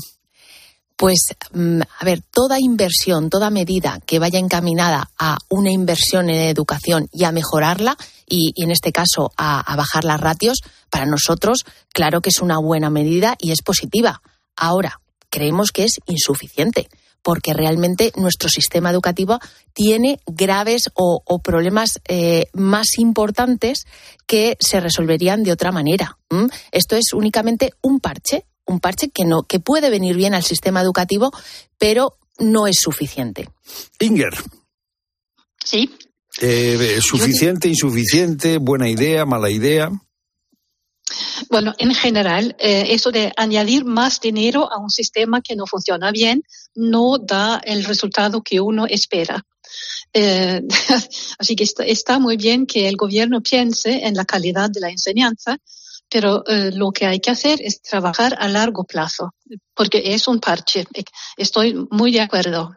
Pues, 0.97 1.27
mm, 1.53 1.81
a 2.01 2.05
ver, 2.05 2.23
toda 2.31 2.61
inversión, 2.61 3.29
toda 3.29 3.51
medida 3.51 4.01
que 4.07 4.21
vaya 4.21 4.39
encaminada 4.39 5.11
a 5.19 5.37
una 5.49 5.73
inversión 5.73 6.31
en 6.31 6.41
educación 6.41 7.09
y 7.13 7.25
a 7.25 7.33
mejorarla, 7.33 7.97
y, 8.29 8.53
en 8.63 8.71
este 8.71 8.93
caso 8.93 9.33
a, 9.37 9.75
bajar 9.77 10.05
las 10.05 10.21
ratios, 10.21 10.61
para 10.91 11.07
nosotros, 11.07 11.65
claro 11.93 12.21
que 12.21 12.31
es 12.31 12.41
una 12.41 12.59
buena 12.59 12.91
medida 12.91 13.37
y 13.41 13.51
es 13.51 13.63
positiva. 13.63 14.23
Ahora, 14.57 15.01
creemos 15.31 15.73
que 15.73 15.85
es 15.85 15.99
insuficiente, 16.07 16.89
porque 17.23 17.55
realmente 17.55 18.13
nuestro 18.17 18.49
sistema 18.49 18.91
educativo 18.91 19.41
tiene 19.73 20.21
graves 20.27 20.91
o, 20.95 21.23
problemas 21.43 22.01
eh, 22.07 22.47
más 22.53 22.99
importantes 22.99 23.85
que 24.27 24.57
se 24.61 24.79
resolverían 24.79 25.43
de 25.43 25.53
otra 25.53 25.73
manera. 25.73 26.19
Esto 26.71 26.95
es 26.95 27.13
únicamente 27.13 27.73
un 27.83 27.99
parche 27.99 28.47
un 28.67 28.81
parche 28.81 29.11
que 29.11 29.25
no 29.25 29.43
que 29.43 29.61
puede 29.61 29.91
venir 29.91 30.17
bien 30.17 30.35
al 30.35 30.43
sistema 30.43 30.81
educativo, 30.81 31.33
pero 31.79 32.19
no 32.39 32.67
es 32.67 32.77
suficiente. 32.81 33.49
Inger. 34.01 34.35
Sí. 35.65 35.91
Eh, 36.41 36.99
¿Suficiente, 37.01 37.69
insuficiente, 37.69 38.59
buena 38.59 38.89
idea, 38.89 39.25
mala 39.25 39.51
idea? 39.51 39.91
Bueno, 41.49 41.75
en 41.79 41.95
general, 41.95 42.57
eh, 42.59 42.87
eso 42.91 43.13
de 43.13 43.33
añadir 43.37 43.85
más 43.85 44.21
dinero 44.21 44.71
a 44.73 44.79
un 44.79 44.91
sistema 44.91 45.41
que 45.41 45.55
no 45.55 45.67
funciona 45.67 46.11
bien 46.11 46.43
no 46.75 47.19
da 47.19 47.61
el 47.65 47.85
resultado 47.85 48.43
que 48.43 48.61
uno 48.61 48.87
espera. 48.87 49.45
Eh, 50.13 50.63
así 51.39 51.57
que 51.57 51.65
está, 51.65 51.85
está, 51.85 52.19
muy 52.19 52.37
bien 52.37 52.67
que 52.67 52.89
el 52.89 52.97
gobierno 52.97 53.41
piense 53.43 54.07
en 54.07 54.15
la 54.15 54.25
calidad 54.25 54.71
de 54.71 54.81
la 54.81 54.91
enseñanza, 54.91 55.59
pero 56.11 56.45
eh, 56.47 56.71
lo 56.73 56.91
que 56.91 57.07
hay 57.07 57.21
que 57.21 57.31
hacer 57.31 57.61
es 57.63 57.81
trabajar 57.83 58.37
a 58.39 58.49
largo 58.49 58.85
plazo, 58.85 59.35
porque 59.75 60.15
es 60.15 60.29
un 60.29 60.39
parche. 60.39 60.85
Estoy 61.37 61.75
muy 61.91 62.13
de 62.13 62.21
acuerdo. 62.21 62.77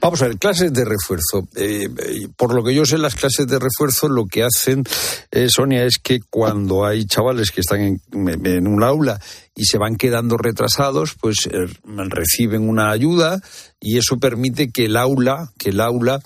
Vamos 0.00 0.22
a 0.22 0.28
ver, 0.28 0.38
clases 0.38 0.72
de 0.72 0.84
refuerzo. 0.84 1.46
Eh, 1.56 1.88
por 2.36 2.54
lo 2.54 2.64
que 2.64 2.74
yo 2.74 2.84
sé, 2.84 2.96
las 2.98 3.14
clases 3.14 3.46
de 3.46 3.58
refuerzo 3.58 4.08
lo 4.08 4.26
que 4.26 4.44
hacen, 4.44 4.84
eh, 5.30 5.48
Sonia, 5.48 5.84
es 5.84 5.98
que 6.02 6.20
cuando 6.30 6.84
hay 6.84 7.04
chavales 7.04 7.50
que 7.50 7.60
están 7.60 7.80
en, 7.80 8.46
en 8.46 8.66
un 8.66 8.82
aula 8.82 9.20
y 9.54 9.66
se 9.66 9.78
van 9.78 9.96
quedando 9.96 10.36
retrasados, 10.36 11.14
pues 11.20 11.48
reciben 11.84 12.68
una 12.68 12.90
ayuda 12.90 13.40
y 13.80 13.98
eso 13.98 14.18
permite 14.18 14.70
que 14.70 14.86
el 14.86 14.96
aula, 14.96 15.52
que 15.58 15.70
el 15.70 15.80
aula 15.80 16.20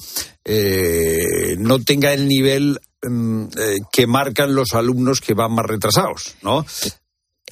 eh, 0.44 1.56
no 1.58 1.78
tenga 1.80 2.14
el 2.14 2.26
nivel 2.26 2.78
que 3.00 4.06
marcan 4.06 4.54
los 4.54 4.74
alumnos 4.74 5.20
que 5.20 5.34
van 5.34 5.52
más 5.52 5.66
retrasados, 5.66 6.34
¿no? 6.42 6.64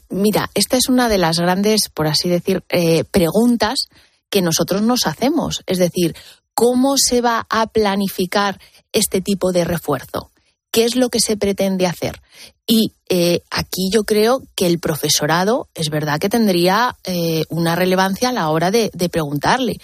Mira, 0.09 0.51
esta 0.55 0.77
es 0.77 0.89
una 0.89 1.09
de 1.09 1.19
las 1.19 1.39
grandes, 1.39 1.89
por 1.93 2.07
así 2.07 2.29
decir, 2.29 2.63
eh, 2.69 3.05
preguntas 3.05 3.89
que 4.31 4.43
nosotros 4.43 4.83
nos 4.83 5.07
hacemos. 5.07 5.63
Es 5.67 5.79
decir, 5.79 6.15
¿cómo 6.55 6.97
se 6.97 7.21
va 7.21 7.47
a 7.51 7.67
planificar 7.67 8.61
este 8.93 9.21
tipo 9.21 9.53
de 9.53 9.65
refuerzo? 9.65 10.31
¿Qué 10.71 10.85
es 10.85 10.97
lo 10.97 11.09
que 11.09 11.21
se 11.21 11.37
pretende 11.37 11.87
hacer? 11.87 12.21
Y 12.67 12.93
eh, 13.09 13.43
aquí 13.51 13.89
yo 13.93 14.05
creo 14.05 14.43
que 14.55 14.67
el 14.67 14.79
profesorado 14.79 15.69
es 15.75 15.91
verdad 15.91 16.19
que 16.19 16.29
tendría 16.29 16.97
eh, 17.05 17.45
una 17.49 17.77
relevancia 17.77 18.29
a 18.29 18.33
la 18.33 18.51
hora 18.51 18.71
de, 18.71 18.91
de 18.93 19.09
preguntarle. 19.09 19.77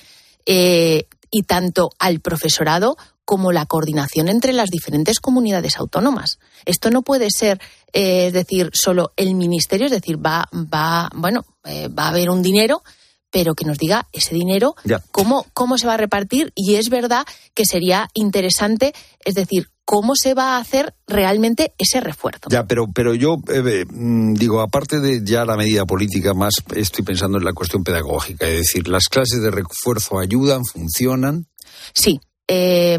Eh, 0.45 1.07
y 1.31 1.45
tanto 1.45 1.91
al 1.99 2.21
profesorado 2.21 2.97
como 3.33 3.51
la 3.51 3.65
coordinación 3.65 4.29
entre 4.29 4.53
las 4.53 4.69
diferentes 4.69 5.19
comunidades 5.19 5.79
autónomas. 5.79 6.39
Esto 6.67 6.91
no 6.91 7.01
puede 7.01 7.29
ser, 7.35 7.63
eh, 7.95 8.27
es 8.27 8.35
decir, 8.35 8.69
solo 8.75 9.15
el 9.17 9.35
ministerio, 9.37 9.87
es 9.87 9.91
decir, 9.91 10.19
va, 10.19 10.47
va, 10.53 11.09
bueno, 11.15 11.47
eh, 11.65 11.89
va 11.89 12.05
a 12.05 12.09
haber 12.09 12.29
un 12.29 12.43
dinero, 12.43 12.83
pero 13.31 13.55
que 13.55 13.65
nos 13.65 13.79
diga 13.79 14.07
ese 14.13 14.35
dinero 14.35 14.75
cómo, 15.13 15.47
cómo 15.55 15.79
se 15.79 15.87
va 15.87 15.95
a 15.95 15.97
repartir 15.97 16.53
y 16.55 16.75
es 16.75 16.91
verdad 16.91 17.25
que 17.55 17.65
sería 17.65 18.07
interesante, 18.13 18.93
es 19.25 19.35
decir, 19.35 19.71
cómo 19.87 20.13
se 20.15 20.35
va 20.35 20.57
a 20.57 20.61
hacer 20.61 20.95
realmente 21.07 21.73
ese 21.79 22.03
refuerzo. 22.03 22.51
Ya, 22.51 22.67
pero, 22.67 22.93
pero 22.93 23.15
yo 23.15 23.39
eh, 23.49 23.87
digo, 23.89 24.61
aparte 24.61 25.01
de 25.01 25.23
ya 25.25 25.47
la 25.47 25.57
medida 25.57 25.87
política, 25.87 26.35
más 26.35 26.57
estoy 26.77 27.03
pensando 27.03 27.39
en 27.39 27.47
la 27.47 27.55
cuestión 27.55 27.83
pedagógica, 27.83 28.47
es 28.47 28.59
decir, 28.59 28.89
las 28.89 29.05
clases 29.05 29.41
de 29.41 29.51
refuerzo 29.51 30.19
ayudan, 30.19 30.67
funcionan. 30.67 31.47
Sí, 31.95 32.21
eh, 32.49 32.99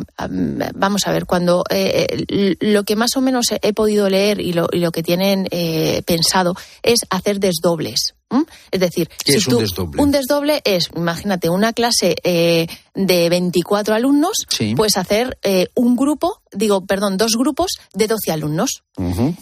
vamos 0.76 1.06
a 1.06 1.12
ver, 1.12 1.26
cuando 1.26 1.64
eh, 1.70 2.56
lo 2.60 2.84
que 2.84 2.96
más 2.96 3.16
o 3.18 3.22
menos 3.22 3.48
he 3.62 3.74
podido 3.74 4.10
leer 4.10 4.40
y 4.40 4.54
lo, 4.54 4.68
y 4.72 4.80
lo 4.80 4.92
que 4.92 5.04
tienen 5.04 5.48
eh, 5.52 6.02
pensado 6.06 6.56
es 6.82 7.02
hacer 7.10 7.40
desdobles. 7.40 8.16
¿M? 8.34 8.46
Es 8.72 8.80
decir, 8.80 9.10
¿Qué 9.24 9.34
si 9.34 9.38
es 9.38 9.48
un 9.48 9.60
desdoble? 9.60 10.02
un 10.02 10.12
desdoble 10.12 10.62
es, 10.66 10.90
imagínate, 10.96 11.50
una 11.50 11.74
clase 11.74 12.16
eh, 12.24 12.68
de 12.94 13.30
24 13.30 13.96
alumnos, 13.96 14.46
Sí. 14.50 14.74
pues 14.76 14.98
hacer 14.98 15.38
eh, 15.44 15.68
un 15.76 15.96
grupo 15.96 16.42
digo, 16.56 16.86
perdón, 16.86 17.18
dos 17.18 17.36
grupos 17.36 17.80
de 17.94 18.08
12 18.08 18.32
alumnos. 18.32 18.84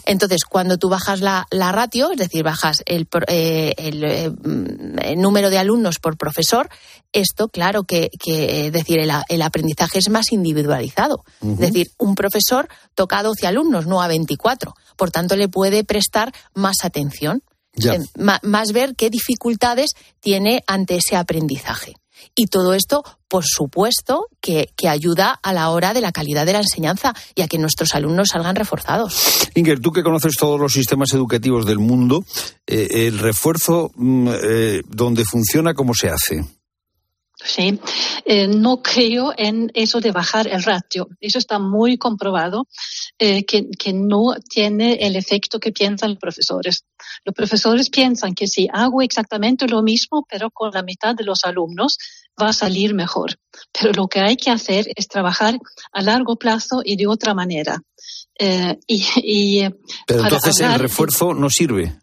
Entonces, 0.06 0.44
cuando 0.44 0.78
tú 0.78 0.88
bajas 0.88 1.20
la, 1.20 1.46
ratio, 1.50 2.10
es 2.10 2.18
decir, 2.18 2.42
bajas 2.42 2.82
el, 2.86 3.06
eh, 3.28 4.30
mm, 4.30 4.98
el, 4.98 5.20
número 5.20 5.50
de 5.50 5.58
alumnos 5.58 5.98
por 5.98 6.16
profesor, 6.16 6.70
esto, 7.12 7.48
claro, 7.48 7.84
que, 7.84 8.10
que 8.18 8.70
decir, 8.70 8.98
el, 9.00 9.42
aprendizaje 9.42 9.98
es 9.98 10.08
más 10.08 10.32
individualizado. 10.32 11.24
Es 11.42 11.58
decir, 11.58 11.90
un 11.98 12.14
profesor 12.14 12.68
toca 12.94 13.18
a 13.18 13.22
12 13.22 13.46
alumnos, 13.46 13.86
no 13.86 14.00
a 14.00 14.08
24. 14.08 14.74
Por 14.96 15.10
tanto, 15.10 15.36
le 15.36 15.48
puede 15.48 15.84
prestar 15.84 16.32
más 16.54 16.76
atención. 16.82 17.42
Más 18.42 18.72
ver 18.72 18.94
qué 18.96 19.10
dificultades 19.10 19.92
tiene 20.20 20.62
ante 20.66 20.96
ese 20.96 21.16
aprendizaje. 21.16 21.94
Y 22.34 22.46
todo 22.46 22.74
esto, 22.74 23.02
por 23.28 23.44
supuesto, 23.44 24.26
que, 24.40 24.68
ayuda 24.88 25.38
a 25.42 25.52
la 25.52 25.70
hora 25.70 25.94
de 25.94 26.00
la 26.00 26.12
calidad 26.12 26.44
de 26.44 26.52
la 26.52 26.60
enseñanza 26.60 27.14
y 27.34 27.42
a 27.42 27.48
que 27.48 27.58
nuestros 27.58 27.94
alumnos 27.94 28.28
salgan 28.28 28.56
reforzados. 28.56 29.48
Inger, 29.54 29.80
tú 29.80 29.92
que 29.92 30.02
conoces 30.02 30.34
todos 30.38 30.58
los 30.58 30.72
sistemas 30.72 31.12
educativos 31.12 31.64
del 31.66 31.78
mundo, 31.78 32.24
eh, 32.66 33.06
el 33.06 33.18
refuerzo 33.18 33.90
mm, 33.94 34.28
eh, 34.28 34.82
donde 34.86 35.24
funciona, 35.24 35.74
¿cómo 35.74 35.94
se 35.94 36.08
hace? 36.08 36.44
Sí, 37.44 37.80
eh, 38.24 38.46
no 38.46 38.82
creo 38.82 39.32
en 39.36 39.70
eso 39.74 40.00
de 40.00 40.12
bajar 40.12 40.46
el 40.46 40.62
ratio. 40.62 41.08
Eso 41.20 41.38
está 41.38 41.58
muy 41.58 41.98
comprobado 41.98 42.66
que, 43.18 43.70
que, 43.78 43.92
no 43.92 44.34
tiene 44.48 44.94
el 44.94 45.14
efecto 45.14 45.60
que 45.60 45.70
piensan 45.70 46.10
los 46.10 46.18
profesores. 46.18 46.84
Los 47.24 47.34
profesores 47.34 47.88
piensan 47.88 48.34
que 48.34 48.48
si 48.48 48.68
hago 48.72 49.00
exactamente 49.00 49.68
lo 49.68 49.82
mismo, 49.82 50.26
pero 50.28 50.50
con 50.50 50.72
la 50.72 50.82
mitad 50.82 51.14
de 51.14 51.24
los 51.24 51.44
alumnos, 51.44 51.98
va 52.40 52.48
a 52.48 52.52
salir 52.52 52.94
mejor. 52.94 53.38
Pero 53.72 53.92
lo 53.92 54.08
que 54.08 54.20
hay 54.20 54.36
que 54.36 54.50
hacer 54.50 54.86
es 54.96 55.08
trabajar 55.08 55.58
a 55.92 56.02
largo 56.02 56.36
plazo 56.36 56.82
y 56.84 56.96
de 56.96 57.06
otra 57.06 57.34
manera. 57.34 57.80
Eh, 58.38 58.78
y, 58.86 59.62
pero 60.06 60.24
entonces 60.24 60.60
el 60.60 60.78
refuerzo 60.78 61.34
no 61.34 61.48
sirve. 61.50 61.94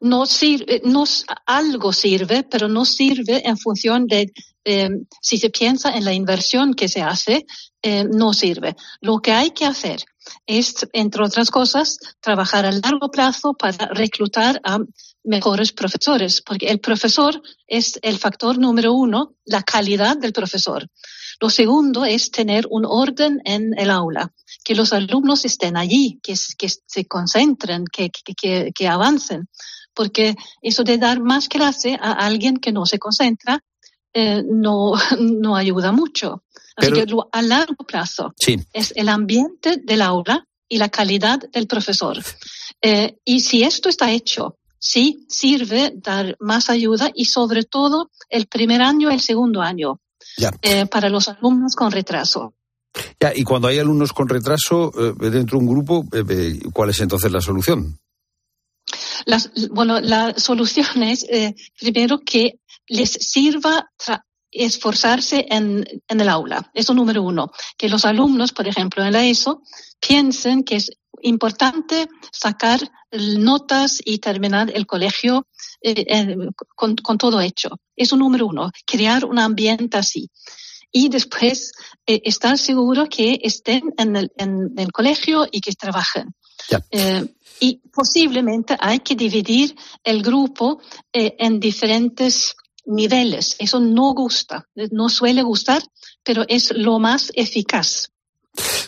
No 0.00 0.26
sirve, 0.26 0.82
no, 0.84 1.04
algo 1.46 1.92
sirve, 1.92 2.42
pero 2.44 2.68
no 2.68 2.84
sirve 2.84 3.46
en 3.46 3.58
función 3.58 4.06
de 4.06 4.32
eh, 4.64 4.88
si 5.20 5.38
se 5.38 5.50
piensa 5.50 5.90
en 5.96 6.04
la 6.04 6.12
inversión 6.12 6.74
que 6.74 6.88
se 6.88 7.02
hace, 7.02 7.46
eh, 7.82 8.04
no 8.04 8.32
sirve. 8.32 8.76
Lo 9.00 9.18
que 9.18 9.32
hay 9.32 9.50
que 9.50 9.66
hacer 9.66 10.04
es, 10.46 10.86
entre 10.92 11.24
otras 11.24 11.50
cosas, 11.50 11.98
trabajar 12.20 12.64
a 12.66 12.72
largo 12.72 13.10
plazo 13.10 13.54
para 13.54 13.88
reclutar 13.88 14.60
a 14.64 14.78
mejores 15.24 15.72
profesores, 15.72 16.42
porque 16.42 16.66
el 16.66 16.80
profesor 16.80 17.40
es 17.66 17.98
el 18.02 18.18
factor 18.18 18.58
número 18.58 18.92
uno, 18.92 19.34
la 19.44 19.62
calidad 19.62 20.16
del 20.16 20.32
profesor. 20.32 20.88
Lo 21.40 21.50
segundo 21.50 22.04
es 22.04 22.30
tener 22.30 22.66
un 22.70 22.84
orden 22.86 23.40
en 23.44 23.76
el 23.76 23.90
aula, 23.90 24.32
que 24.64 24.74
los 24.74 24.92
alumnos 24.92 25.44
estén 25.44 25.76
allí, 25.76 26.20
que, 26.22 26.34
que 26.56 26.68
se 26.68 27.04
concentren, 27.06 27.84
que, 27.92 28.10
que, 28.10 28.70
que, 28.72 28.88
avancen, 28.88 29.48
porque 29.94 30.36
eso 30.60 30.84
de 30.84 30.98
dar 30.98 31.20
más 31.20 31.48
clase 31.48 31.98
a 32.00 32.12
alguien 32.12 32.56
que 32.56 32.72
no 32.72 32.86
se 32.86 32.98
concentra 32.98 33.62
eh, 34.14 34.42
no, 34.44 34.92
no 35.20 35.56
ayuda 35.56 35.92
mucho. 35.92 36.42
Así 36.76 36.92
que 36.92 37.06
a 37.32 37.42
largo 37.42 37.84
plazo 37.84 38.34
es 38.72 38.92
el 38.96 39.10
ambiente 39.10 39.76
del 39.76 40.00
aula 40.00 40.46
y 40.68 40.78
la 40.78 40.88
calidad 40.88 41.38
del 41.50 41.66
profesor. 41.66 42.18
Eh, 42.80 43.18
y 43.26 43.40
si 43.40 43.62
esto 43.62 43.90
está 43.90 44.10
hecho 44.10 44.56
sí 44.78 45.26
sirve 45.28 45.92
dar 45.94 46.34
más 46.40 46.70
ayuda 46.70 47.10
y 47.14 47.26
sobre 47.26 47.64
todo 47.64 48.10
el 48.30 48.46
primer 48.46 48.80
año, 48.80 49.10
el 49.10 49.20
segundo 49.20 49.60
año, 49.60 50.00
eh, 50.62 50.86
para 50.86 51.10
los 51.10 51.28
alumnos 51.28 51.76
con 51.76 51.92
retraso. 51.92 52.54
Ya, 53.20 53.32
y 53.34 53.44
cuando 53.44 53.68
hay 53.68 53.78
alumnos 53.78 54.12
con 54.12 54.28
retraso 54.28 54.90
dentro 55.18 55.58
de 55.58 55.64
un 55.64 55.70
grupo, 55.70 56.06
¿cuál 56.72 56.90
es 56.90 57.00
entonces 57.00 57.30
la 57.30 57.40
solución? 57.40 57.98
Bueno, 59.70 60.00
la 60.00 60.34
solución 60.38 61.02
es 61.02 61.26
primero 61.78 62.20
que 62.20 62.60
les 62.88 63.10
sirva 63.10 63.90
esforzarse 64.50 65.46
en, 65.48 65.84
en, 66.08 66.20
el 66.20 66.28
aula. 66.28 66.70
Eso 66.74 66.92
número 66.92 67.22
uno. 67.22 67.50
Que 67.78 67.88
los 67.88 68.04
alumnos, 68.04 68.52
por 68.52 68.68
ejemplo, 68.68 69.02
en 69.02 69.12
la 69.12 69.24
ESO, 69.24 69.62
piensen 69.98 70.62
que 70.62 70.76
es 70.76 70.90
importante 71.22 72.08
sacar 72.30 72.80
notas 73.12 74.00
y 74.04 74.18
terminar 74.18 74.70
el 74.74 74.86
colegio 74.86 75.46
eh, 75.80 76.36
con, 76.74 76.96
todo 76.96 77.40
hecho. 77.40 77.70
Eso 77.96 78.16
número 78.16 78.46
uno, 78.46 78.70
crear 78.86 79.24
un 79.24 79.38
ambiente 79.38 79.96
así. 79.96 80.30
Y 80.92 81.08
después 81.08 81.72
eh, 82.06 82.20
estar 82.24 82.58
seguro 82.58 83.08
que 83.08 83.40
estén 83.42 83.94
en 83.96 84.16
el, 84.16 84.92
colegio 84.92 85.48
y 85.50 85.60
que 85.60 85.72
trabajen. 85.72 86.34
Eh, 86.90 87.26
y 87.60 87.80
posiblemente 87.92 88.76
hay 88.78 89.00
que 89.00 89.16
dividir 89.16 89.74
el 90.04 90.22
grupo 90.22 90.80
en 91.12 91.60
diferentes 91.60 92.54
niveles. 92.86 93.56
Eso 93.58 93.80
no 93.80 94.12
gusta, 94.14 94.68
no 94.90 95.08
suele 95.08 95.42
gustar, 95.42 95.82
pero 96.22 96.44
es 96.48 96.72
lo 96.72 96.98
más 96.98 97.30
eficaz. 97.34 98.10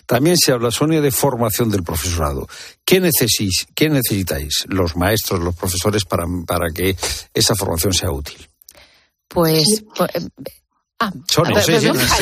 También 0.06 0.36
se 0.36 0.52
habla, 0.52 0.70
Sonia, 0.70 1.00
de 1.00 1.10
formación 1.10 1.70
del 1.70 1.82
profesorado. 1.82 2.46
¿Qué, 2.84 3.00
necesitáis 3.00 4.64
los 4.68 4.96
maestros, 4.96 5.40
los 5.40 5.54
profesores, 5.54 6.04
para, 6.04 6.26
para 6.46 6.70
que 6.70 6.96
esa 7.32 7.54
formación 7.54 7.94
sea 7.94 8.10
útil? 8.10 8.46
Pues... 9.28 9.82
pues 9.96 10.10
ah, 11.04 11.12
Sonia, 11.28 11.62
sí, 11.62 11.72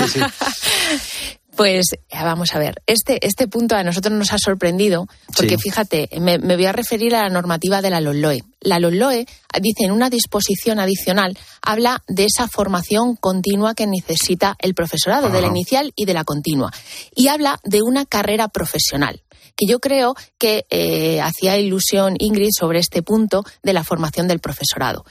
sí, 0.09 0.20
Pues 1.57 1.85
vamos 2.11 2.55
a 2.55 2.59
ver, 2.59 2.83
este, 2.87 3.26
este 3.26 3.47
punto 3.47 3.76
a 3.76 3.85
nosotros 3.85 4.14
nos 4.14 4.33
ha 4.33 4.39
sorprendido 4.39 5.07
porque 5.37 5.59
fíjate, 5.59 6.09
me, 6.18 6.39
voy 6.39 6.64
a 6.64 6.72
referir 6.72 7.14
a 7.14 7.24
la 7.24 7.28
normativa 7.28 7.83
de 7.83 7.91
la 7.91 8.01
LOLOE. 8.01 8.43
La 8.62 8.78
LOLOE 8.78 9.26
dice 9.61 9.85
en 9.85 9.91
una 9.91 10.09
disposición 10.09 10.80
adicional, 10.80 11.37
habla 11.61 12.03
de 12.09 12.24
esa 12.24 12.49
formación 12.49 13.16
continua 13.16 13.74
que 13.74 13.87
necesita 13.87 14.57
el 14.61 14.74
profesorado, 14.74 15.28
de 15.28 15.43
la 15.43 15.49
inicial 15.49 15.93
y 15.95 16.07
de 16.07 16.14
la 16.14 16.24
continua. 16.24 16.72
Y 17.14 17.28
habla 17.28 17.61
de 17.64 17.83
una 17.83 18.07
carrera 18.07 18.49
profesional 18.49 19.22
que 19.55 19.66
yo 19.66 19.78
creo 19.78 20.14
que 20.39 20.64
eh, 20.70 21.20
hacía 21.20 21.59
ilusión 21.59 22.16
Ingrid 22.18 22.49
sobre 22.59 22.78
este 22.78 23.03
punto 23.03 23.45
de 23.62 23.74
la 23.74 23.85
formación 23.85 24.26
del 24.26 24.41
profesorado. 24.41 25.05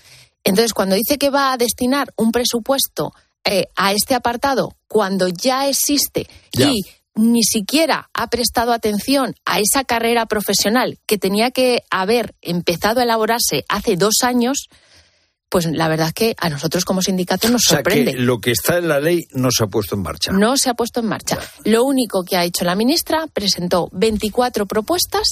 Entonces, 0.44 0.74
cuando 0.74 0.96
dice 0.96 1.20
que 1.20 1.30
va 1.30 1.54
a 1.54 1.58
destinar 1.58 2.12
un 2.18 2.32
presupuesto 2.32 3.14
eh, 3.44 3.68
a 3.76 3.94
este 3.94 4.14
apartado 4.14 4.76
cuando 4.88 5.28
ya 5.28 5.68
existe 5.68 6.28
y 6.52 6.84
ni 7.16 7.44
siquiera 7.44 8.10
ha 8.14 8.30
prestado 8.30 8.72
atención 8.72 9.36
a 9.46 9.60
esa 9.60 9.84
carrera 9.84 10.26
profesional 10.26 11.00
que 11.06 11.18
tenía 11.18 11.52
que 11.52 11.84
haber 11.90 12.36
empezado 12.42 13.00
a 13.00 13.04
elaborarse 13.04 13.66
hace 13.68 13.98
dos 13.98 14.16
años, 14.24 14.70
pues 15.50 15.66
la 15.66 15.88
verdad 15.88 16.08
es 16.08 16.14
que 16.14 16.36
a 16.40 16.50
nosotros 16.50 16.86
como 16.86 17.02
sindicato 17.02 17.50
nos 17.50 17.64
sorprende. 17.64 18.14
lo 18.14 18.40
que 18.40 18.52
está 18.52 18.78
en 18.78 18.88
la 18.88 19.00
ley 19.00 19.28
no 19.32 19.50
se 19.52 19.64
ha 19.64 19.68
puesto 19.68 19.96
en 19.96 20.02
marcha. 20.02 20.32
No 20.32 20.56
se 20.56 20.70
ha 20.70 20.74
puesto 20.74 21.02
en 21.02 21.08
marcha. 21.08 21.38
Lo 21.66 21.84
único 21.84 22.24
que 22.24 22.38
ha 22.38 22.46
hecho 22.46 22.64
la 22.64 22.76
ministra, 22.76 23.28
presentó 23.28 23.90
24 23.92 24.66
propuestas 24.66 25.28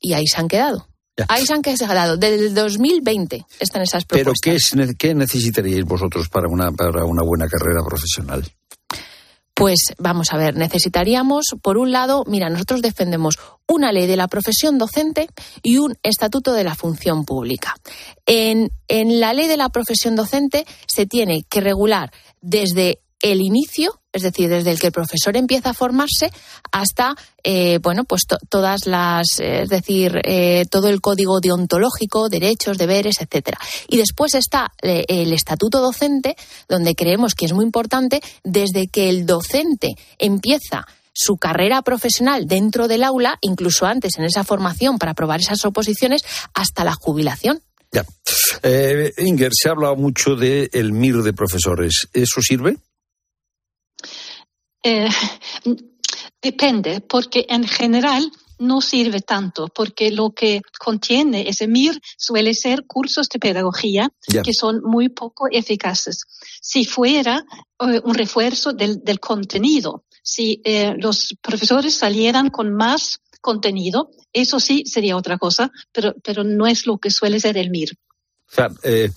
y 0.00 0.12
ahí 0.14 0.26
se 0.26 0.40
han 0.40 0.48
quedado. 0.48 0.88
Ahí 1.28 1.44
se 1.44 1.54
han 1.54 1.62
quedado. 1.62 2.16
Desde 2.16 2.46
el 2.46 2.54
2020 2.54 3.44
están 3.58 3.82
esas 3.82 4.04
propuestas. 4.04 4.70
¿Pero 4.70 4.86
qué, 4.88 4.94
qué 4.96 5.14
necesitaríais 5.14 5.84
vosotros 5.84 6.28
para 6.28 6.48
una, 6.48 6.70
para 6.72 7.04
una 7.04 7.22
buena 7.22 7.48
carrera 7.48 7.82
profesional? 7.84 8.44
Pues 9.58 9.92
vamos 9.98 10.32
a 10.32 10.36
ver, 10.36 10.54
necesitaríamos, 10.54 11.56
por 11.60 11.78
un 11.78 11.90
lado, 11.90 12.22
mira, 12.28 12.48
nosotros 12.48 12.80
defendemos 12.80 13.40
una 13.66 13.90
ley 13.90 14.06
de 14.06 14.16
la 14.16 14.28
profesión 14.28 14.78
docente 14.78 15.26
y 15.64 15.78
un 15.78 15.96
estatuto 16.04 16.52
de 16.52 16.62
la 16.62 16.76
función 16.76 17.24
pública. 17.24 17.74
En, 18.24 18.70
en 18.86 19.18
la 19.18 19.32
ley 19.32 19.48
de 19.48 19.56
la 19.56 19.70
profesión 19.70 20.14
docente 20.14 20.64
se 20.86 21.06
tiene 21.06 21.42
que 21.42 21.60
regular 21.60 22.12
desde 22.40 23.00
el 23.20 23.40
inicio, 23.40 24.00
es 24.12 24.22
decir, 24.22 24.48
desde 24.48 24.70
el 24.70 24.78
que 24.78 24.88
el 24.88 24.92
profesor 24.92 25.36
empieza 25.36 25.70
a 25.70 25.74
formarse 25.74 26.30
hasta, 26.70 27.14
eh, 27.42 27.78
bueno, 27.82 28.04
pues 28.04 28.22
todas 28.48 28.86
las, 28.86 29.40
eh, 29.40 29.62
es 29.62 29.68
decir, 29.68 30.20
eh, 30.24 30.64
todo 30.70 30.88
el 30.88 31.00
código 31.00 31.40
deontológico, 31.40 32.28
derechos, 32.28 32.78
deberes, 32.78 33.20
etcétera. 33.20 33.58
Y 33.88 33.96
después 33.96 34.34
está 34.34 34.72
el 34.80 35.32
estatuto 35.32 35.80
docente, 35.80 36.36
donde 36.68 36.94
creemos 36.94 37.34
que 37.34 37.46
es 37.46 37.52
muy 37.52 37.64
importante 37.64 38.20
desde 38.44 38.88
que 38.88 39.08
el 39.08 39.26
docente 39.26 39.94
empieza 40.18 40.86
su 41.12 41.36
carrera 41.36 41.82
profesional 41.82 42.46
dentro 42.46 42.86
del 42.86 43.02
aula, 43.02 43.38
incluso 43.40 43.86
antes 43.86 44.18
en 44.18 44.24
esa 44.24 44.44
formación 44.44 44.98
para 44.98 45.12
aprobar 45.12 45.40
esas 45.40 45.64
oposiciones, 45.64 46.22
hasta 46.54 46.84
la 46.84 46.94
jubilación. 46.94 47.60
Ya. 47.90 48.04
Inger, 49.18 49.50
se 49.52 49.68
ha 49.68 49.72
hablado 49.72 49.96
mucho 49.96 50.36
del 50.36 50.68
el 50.72 50.92
MIR 50.92 51.22
de 51.22 51.32
profesores. 51.32 52.08
¿Eso 52.12 52.40
sirve? 52.40 52.76
Eh, 54.82 55.08
depende, 56.42 57.00
porque 57.00 57.46
en 57.48 57.66
general 57.66 58.30
no 58.58 58.80
sirve 58.80 59.20
tanto, 59.20 59.68
porque 59.68 60.10
lo 60.10 60.30
que 60.30 60.60
contiene 60.78 61.48
ese 61.48 61.68
MIR 61.68 62.00
suele 62.16 62.54
ser 62.54 62.84
cursos 62.86 63.28
de 63.28 63.38
pedagogía 63.38 64.10
que 64.42 64.52
son 64.52 64.80
muy 64.82 65.08
poco 65.08 65.46
eficaces. 65.50 66.24
Si 66.60 66.84
fuera 66.84 67.44
eh, 67.80 68.00
un 68.04 68.14
refuerzo 68.14 68.72
del, 68.72 69.20
contenido, 69.20 70.04
si 70.22 70.60
eh, 70.64 70.94
los 70.98 71.36
profesores 71.40 71.94
salieran 71.94 72.50
con 72.50 72.74
más 72.74 73.20
contenido, 73.40 74.10
eso 74.32 74.58
sí 74.58 74.82
sería 74.86 75.16
otra 75.16 75.38
cosa, 75.38 75.70
pero, 75.92 76.14
pero 76.22 76.42
no 76.42 76.66
es 76.66 76.86
lo 76.86 76.98
que 76.98 77.10
suele 77.10 77.38
ser 77.38 77.56
el 77.56 77.70
MIR. 77.70 77.90
O 78.50 78.54
sea, 78.54 78.68
eh, 78.82 79.10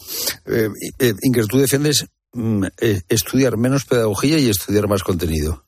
eh, 0.45 1.14
Ingrid, 1.24 1.45
tú 1.47 1.57
defiendes 1.57 2.05
estudiar 3.09 3.57
menos 3.57 3.86
pedagogía 3.86 4.39
y 4.39 4.49
estudiar 4.49 4.88
más 4.88 5.03
contenido. 5.03 5.65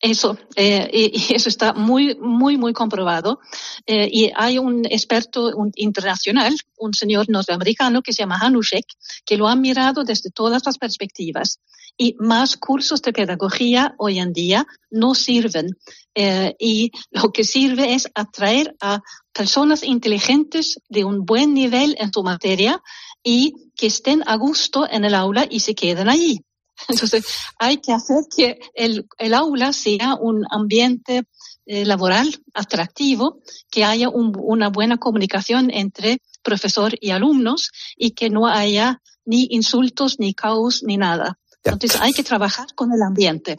Eso, 0.00 0.36
eh, 0.56 0.90
y, 0.92 1.34
eso 1.34 1.48
está 1.48 1.72
muy, 1.72 2.16
muy, 2.16 2.56
muy 2.58 2.72
comprobado. 2.72 3.40
Eh, 3.86 4.08
y 4.12 4.30
hay 4.34 4.58
un 4.58 4.84
experto 4.86 5.50
internacional, 5.74 6.54
un 6.76 6.92
señor 6.92 7.28
norteamericano 7.28 8.02
que 8.02 8.12
se 8.12 8.22
llama 8.22 8.38
Hanushek, 8.40 8.84
que 9.24 9.36
lo 9.36 9.48
ha 9.48 9.56
mirado 9.56 10.04
desde 10.04 10.30
todas 10.30 10.62
las 10.66 10.78
perspectivas. 10.78 11.60
Y 11.98 12.14
más 12.18 12.58
cursos 12.58 13.00
de 13.00 13.14
pedagogía 13.14 13.94
hoy 13.96 14.18
en 14.18 14.34
día 14.34 14.66
no 14.90 15.14
sirven. 15.14 15.70
Eh, 16.14 16.54
y 16.58 16.92
lo 17.10 17.32
que 17.32 17.44
sirve 17.44 17.94
es 17.94 18.06
atraer 18.14 18.76
a 18.80 19.00
personas 19.32 19.82
inteligentes 19.82 20.78
de 20.90 21.04
un 21.04 21.24
buen 21.24 21.54
nivel 21.54 21.96
en 21.98 22.12
su 22.12 22.22
materia 22.22 22.82
y 23.24 23.54
que 23.76 23.86
estén 23.86 24.22
a 24.26 24.36
gusto 24.36 24.88
en 24.90 25.04
el 25.04 25.14
aula 25.14 25.46
y 25.48 25.60
se 25.60 25.74
queden 25.74 26.08
allí. 26.08 26.40
Entonces, 26.88 27.24
hay 27.58 27.78
que 27.78 27.92
hacer 27.92 28.24
que 28.34 28.58
el, 28.74 29.06
el 29.18 29.34
aula 29.34 29.72
sea 29.72 30.14
un 30.20 30.44
ambiente 30.50 31.24
eh, 31.66 31.84
laboral 31.84 32.28
atractivo, 32.54 33.40
que 33.70 33.84
haya 33.84 34.08
un- 34.08 34.36
una 34.38 34.68
buena 34.68 34.98
comunicación 34.98 35.70
entre 35.72 36.18
profesor 36.42 36.94
y 37.00 37.10
alumnos 37.10 37.70
y 37.96 38.10
que 38.12 38.30
no 38.30 38.46
haya 38.46 39.00
ni 39.24 39.48
insultos, 39.50 40.18
ni 40.20 40.34
caos, 40.34 40.82
ni 40.84 40.96
nada. 40.96 41.38
Entonces, 41.64 42.00
hay 42.00 42.12
que 42.12 42.22
trabajar 42.22 42.66
con 42.76 42.92
el 42.92 43.02
ambiente. 43.02 43.58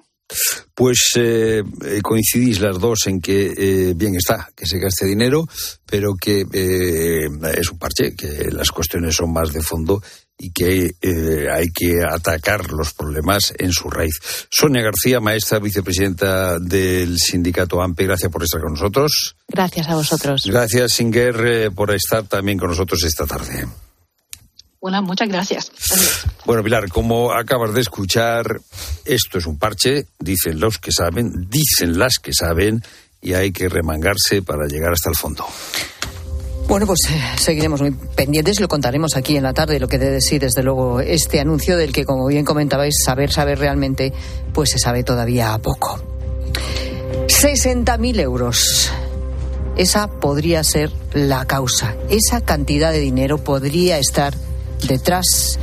Pues 0.74 1.12
eh, 1.16 1.64
eh, 1.86 2.02
coincidís 2.02 2.60
las 2.60 2.80
dos 2.80 3.08
en 3.08 3.22
que 3.22 3.54
eh, 3.58 3.94
bien 3.96 4.16
está 4.16 4.50
que 4.56 4.66
se 4.66 4.78
gaste 4.78 5.06
dinero, 5.06 5.48
pero 5.86 6.16
que 6.20 6.46
eh, 6.52 7.30
es 7.58 7.72
un 7.72 7.80
parche, 7.80 8.14
que 8.16 8.50
las 8.52 8.70
cuestiones 8.70 9.16
son 9.16 9.32
más 9.32 9.54
de 9.54 9.62
fondo 9.62 10.02
y 10.38 10.52
que 10.52 10.92
hay 11.52 11.68
que 11.74 12.04
atacar 12.08 12.72
los 12.72 12.94
problemas 12.94 13.54
en 13.58 13.72
su 13.72 13.90
raíz. 13.90 14.20
Sonia 14.52 14.84
García, 14.84 15.20
maestra 15.20 15.58
vicepresidenta 15.58 16.60
del 16.60 17.18
sindicato 17.18 17.82
AMPE, 17.82 18.04
gracias 18.04 18.32
por 18.32 18.44
estar 18.44 18.62
con 18.62 18.74
nosotros. 18.74 19.36
Gracias 19.48 19.88
a 19.88 19.96
vosotros. 19.96 20.44
Gracias, 20.46 20.94
Singer, 20.94 21.72
por 21.74 21.92
estar 21.96 22.24
también 22.28 22.60
con 22.60 22.70
nosotros 22.70 23.04
esta 23.04 23.26
tarde. 23.26 23.66
Bueno, 24.88 25.02
muchas 25.02 25.28
gracias. 25.28 25.70
Adiós. 25.92 26.26
Bueno, 26.46 26.64
Pilar, 26.64 26.88
como 26.88 27.34
acabas 27.34 27.74
de 27.74 27.82
escuchar, 27.82 28.62
esto 29.04 29.38
es 29.38 29.46
un 29.46 29.58
parche, 29.58 30.06
dicen 30.18 30.62
los 30.62 30.78
que 30.78 30.94
saben, 30.94 31.50
dicen 31.50 32.00
las 32.00 32.20
que 32.20 32.32
saben, 32.34 32.82
y 33.22 33.34
hay 33.34 33.52
que 33.52 33.68
remangarse 33.68 34.44
para 34.44 34.66
llegar 34.66 34.94
hasta 34.94 35.10
el 35.10 35.18
fondo. 35.18 35.46
Bueno, 36.70 36.86
pues 36.86 37.02
eh, 37.10 37.22
seguiremos 37.38 37.82
muy 37.82 37.92
pendientes 37.92 38.60
y 38.60 38.62
lo 38.62 38.70
contaremos 38.70 39.18
aquí 39.18 39.36
en 39.36 39.44
la 39.44 39.52
tarde, 39.52 39.78
lo 39.78 39.90
que 39.90 39.98
debe 39.98 40.14
decir, 40.14 40.40
desde 40.40 40.64
luego, 40.64 41.02
este 41.02 41.42
anuncio 41.42 41.76
del 41.76 41.92
que, 41.92 42.06
como 42.06 42.26
bien 42.26 42.46
comentabais, 42.46 42.96
saber, 43.04 43.30
saber 43.30 43.60
realmente, 43.60 44.14
pues 44.54 44.70
se 44.70 44.80
sabe 44.80 45.04
todavía 45.04 45.58
poco. 45.58 46.02
60.000 47.28 48.22
euros. 48.22 48.90
Esa 49.76 50.08
podría 50.08 50.64
ser 50.64 50.94
la 51.12 51.44
causa. 51.44 51.94
Esa 52.10 52.40
cantidad 52.40 52.94
de 52.94 53.00
dinero 53.00 53.38
podría 53.38 54.00
estar 54.00 54.34
detrás 54.86 55.58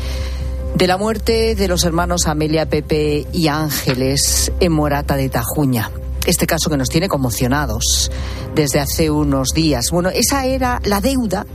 de 0.75 0.87
la 0.87 0.97
muerte 0.97 1.55
de 1.55 1.69
los 1.69 1.85
hermanos 1.85 2.27
Amelia, 2.27 2.69
Pepe 2.69 3.27
y 3.33 3.49
Ángeles 3.49 4.51
en 4.59 4.73
Morata 4.73 5.17
de 5.17 5.29
Tajuña. 5.29 5.91
Este 6.27 6.47
caso 6.47 6.71
que 6.71 6.77
nos 6.77 6.89
tiene 6.89 7.09
conmocionados 7.09 8.11
desde 8.55 8.81
hace 8.81 9.11
unos 9.11 9.51
días. 9.55 9.91
Bueno, 9.91 10.09
esa 10.09 10.47
era 10.47 10.81
la 10.85 11.01
deuda 11.01 11.47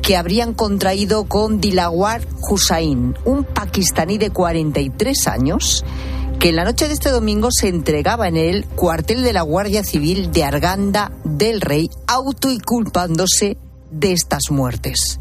que 0.00 0.16
habrían 0.16 0.54
contraído 0.54 1.24
con 1.24 1.60
Dilawar 1.60 2.22
Hussain, 2.48 3.16
un 3.24 3.44
pakistaní 3.44 4.18
de 4.18 4.30
43 4.30 5.26
años 5.28 5.84
que 6.38 6.50
en 6.50 6.56
la 6.56 6.64
noche 6.64 6.88
de 6.88 6.94
este 6.94 7.10
domingo 7.10 7.48
se 7.50 7.68
entregaba 7.68 8.28
en 8.28 8.36
el 8.36 8.66
cuartel 8.66 9.22
de 9.22 9.32
la 9.32 9.42
Guardia 9.42 9.82
Civil 9.82 10.30
de 10.32 10.44
Arganda 10.44 11.12
del 11.24 11.60
Rey, 11.60 11.88
autoinculpándose 12.06 13.56
de 13.90 14.12
estas 14.12 14.50
muertes 14.50 15.18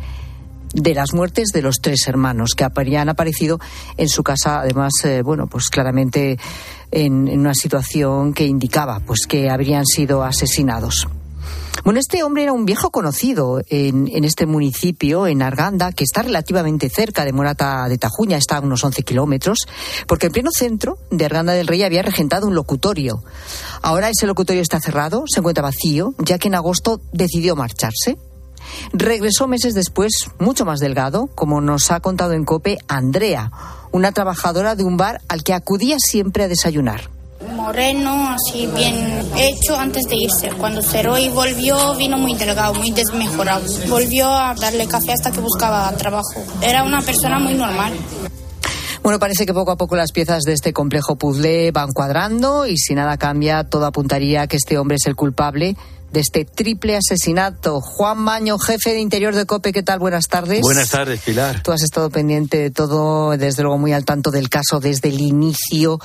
de 0.74 0.93
las 0.93 1.13
muertes 1.13 1.49
de 1.53 1.61
los 1.61 1.78
tres 1.82 2.07
hermanos 2.07 2.51
que 2.55 2.63
habrían 2.63 3.09
aparecido 3.09 3.59
en 3.97 4.09
su 4.09 4.24
casa, 4.24 4.59
además, 4.59 4.93
eh, 5.03 5.21
bueno, 5.21 5.47
pues 5.47 5.69
claramente 5.69 6.38
en, 6.91 7.28
en 7.28 7.39
una 7.39 7.53
situación 7.53 8.34
que 8.34 8.45
indicaba 8.45 8.99
pues 8.99 9.21
que 9.28 9.49
habrían 9.49 9.86
sido 9.86 10.24
asesinados. 10.24 11.07
Bueno, 11.84 11.99
este 11.99 12.24
hombre 12.24 12.43
era 12.43 12.53
un 12.53 12.65
viejo 12.65 12.91
conocido 12.91 13.61
en, 13.67 14.07
en 14.07 14.24
este 14.24 14.45
municipio, 14.45 15.28
en 15.28 15.41
Arganda, 15.41 15.91
que 15.91 16.05
está 16.05 16.21
relativamente 16.21 16.89
cerca 16.89 17.26
de 17.26 17.34
Morata 17.34 17.89
de 17.89 17.97
Tajuña, 17.97 18.38
está 18.38 18.57
a 18.57 18.61
unos 18.61 18.84
11 18.86 19.03
kilómetros, 19.03 19.67
porque 20.07 20.28
en 20.28 20.32
pleno 20.32 20.49
centro 20.57 20.97
de 21.11 21.26
Arganda 21.26 21.51
del 21.51 21.67
Rey 21.67 21.84
había 21.84 22.01
regentado 22.01 22.47
un 22.47 22.55
locutorio. 22.55 23.24
Ahora 23.82 24.09
ese 24.09 24.28
locutorio 24.28 24.61
está 24.61 24.80
cerrado, 24.80 25.26
se 25.28 25.39
encuentra 25.39 25.63
vacío, 25.63 26.13
ya 26.19 26.38
que 26.38 26.47
en 26.47 26.55
agosto 26.55 27.01
decidió 27.11 27.55
marcharse. 27.57 28.17
Regresó 28.91 29.47
meses 29.47 29.74
después, 29.74 30.11
mucho 30.39 30.65
más 30.65 30.80
delgado, 30.80 31.28
como 31.36 31.61
nos 31.61 31.91
ha 31.91 31.99
contado 31.99 32.34
en 32.34 32.45
COPE 32.45 32.78
Andrea, 32.88 33.51
una 33.91 34.11
trabajadora 34.11 34.76
de 34.76 34.84
un 34.84 34.97
bar 34.97 35.21
al 35.28 35.43
que 35.43 35.53
acudía 35.53 35.97
siempre 35.99 36.43
a 36.43 36.47
desayunar. 36.47 37.09
Moreno, 37.55 38.30
así 38.30 38.67
bien 38.67 39.21
hecho 39.38 39.78
antes 39.78 40.05
de 40.05 40.15
irse. 40.15 40.49
Cuando 40.57 40.82
cerró 40.82 41.17
y 41.17 41.30
volvió, 41.30 41.95
vino 41.95 42.17
muy 42.17 42.36
delgado, 42.36 42.74
muy 42.74 42.91
desmejorado. 42.91 43.65
Volvió 43.89 44.28
a 44.28 44.55
darle 44.55 44.88
café 44.88 45.13
hasta 45.13 45.32
que 45.32 45.39
buscaba 45.39 45.91
trabajo. 45.97 46.43
Era 46.61 46.84
una 46.84 47.01
persona 47.01 47.39
muy 47.39 47.53
normal. 47.53 47.93
Bueno, 49.04 49.20
parece 49.20 49.45
que 49.45 49.54
poco 49.54 49.72
a 49.72 49.76
poco 49.76 49.97
las 49.97 50.14
piezas 50.14 50.43
de 50.43 50.54
este 50.54 50.72
complejo 50.72 51.18
puzzle 51.18 51.72
van 51.72 51.91
cuadrando 51.91 52.66
y 52.66 52.78
si 52.78 52.95
nada 52.95 53.18
cambia, 53.18 53.66
todo 53.66 53.86
apuntaría 53.86 54.43
a 54.43 54.47
que 54.47 54.56
este 54.56 54.78
hombre 54.78 54.95
es 54.95 55.06
el 55.08 55.16
culpable 55.18 55.76
de 56.14 56.20
este 56.22 56.45
triple 56.45 56.95
asesinato. 56.95 57.82
Juan 57.82 58.20
Maño, 58.20 58.58
jefe 58.58 58.93
de 58.93 59.01
Interior 59.01 59.36
de 59.36 59.45
COPE, 59.45 59.74
¿qué 59.74 59.84
tal? 59.84 59.99
Buenas 59.99 60.30
tardes. 60.30 60.62
Buenas 60.62 60.89
tardes, 60.89 61.20
Pilar. 61.20 61.62
Tú 61.64 61.74
has 61.74 61.84
estado 61.84 62.10
pendiente 62.12 62.58
de 62.58 62.72
todo, 62.72 63.36
desde 63.36 63.64
luego 63.64 63.78
muy 63.78 63.91
al 63.91 64.06
tanto 64.06 64.32
del 64.32 64.47
caso 64.47 64.80
desde 64.80 65.10
el 65.10 65.20
inicio. 65.20 65.99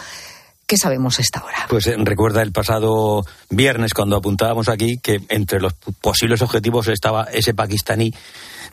¿Qué 0.67 0.77
sabemos 0.77 1.21
a 1.21 1.23
esta 1.23 1.45
hora? 1.45 1.67
Pues 1.69 1.87
eh, 1.87 1.95
recuerda 1.99 2.43
el 2.43 2.51
pasado 2.51 3.25
viernes 3.49 3.95
cuando 3.95 4.17
apuntábamos 4.17 4.69
aquí 4.69 4.99
que 5.01 5.21
entre 5.29 5.61
los 5.61 5.75
posibles 6.01 6.43
objetivos 6.43 6.89
estaba 6.89 7.29
ese 7.33 7.55
pakistaní 7.55 8.13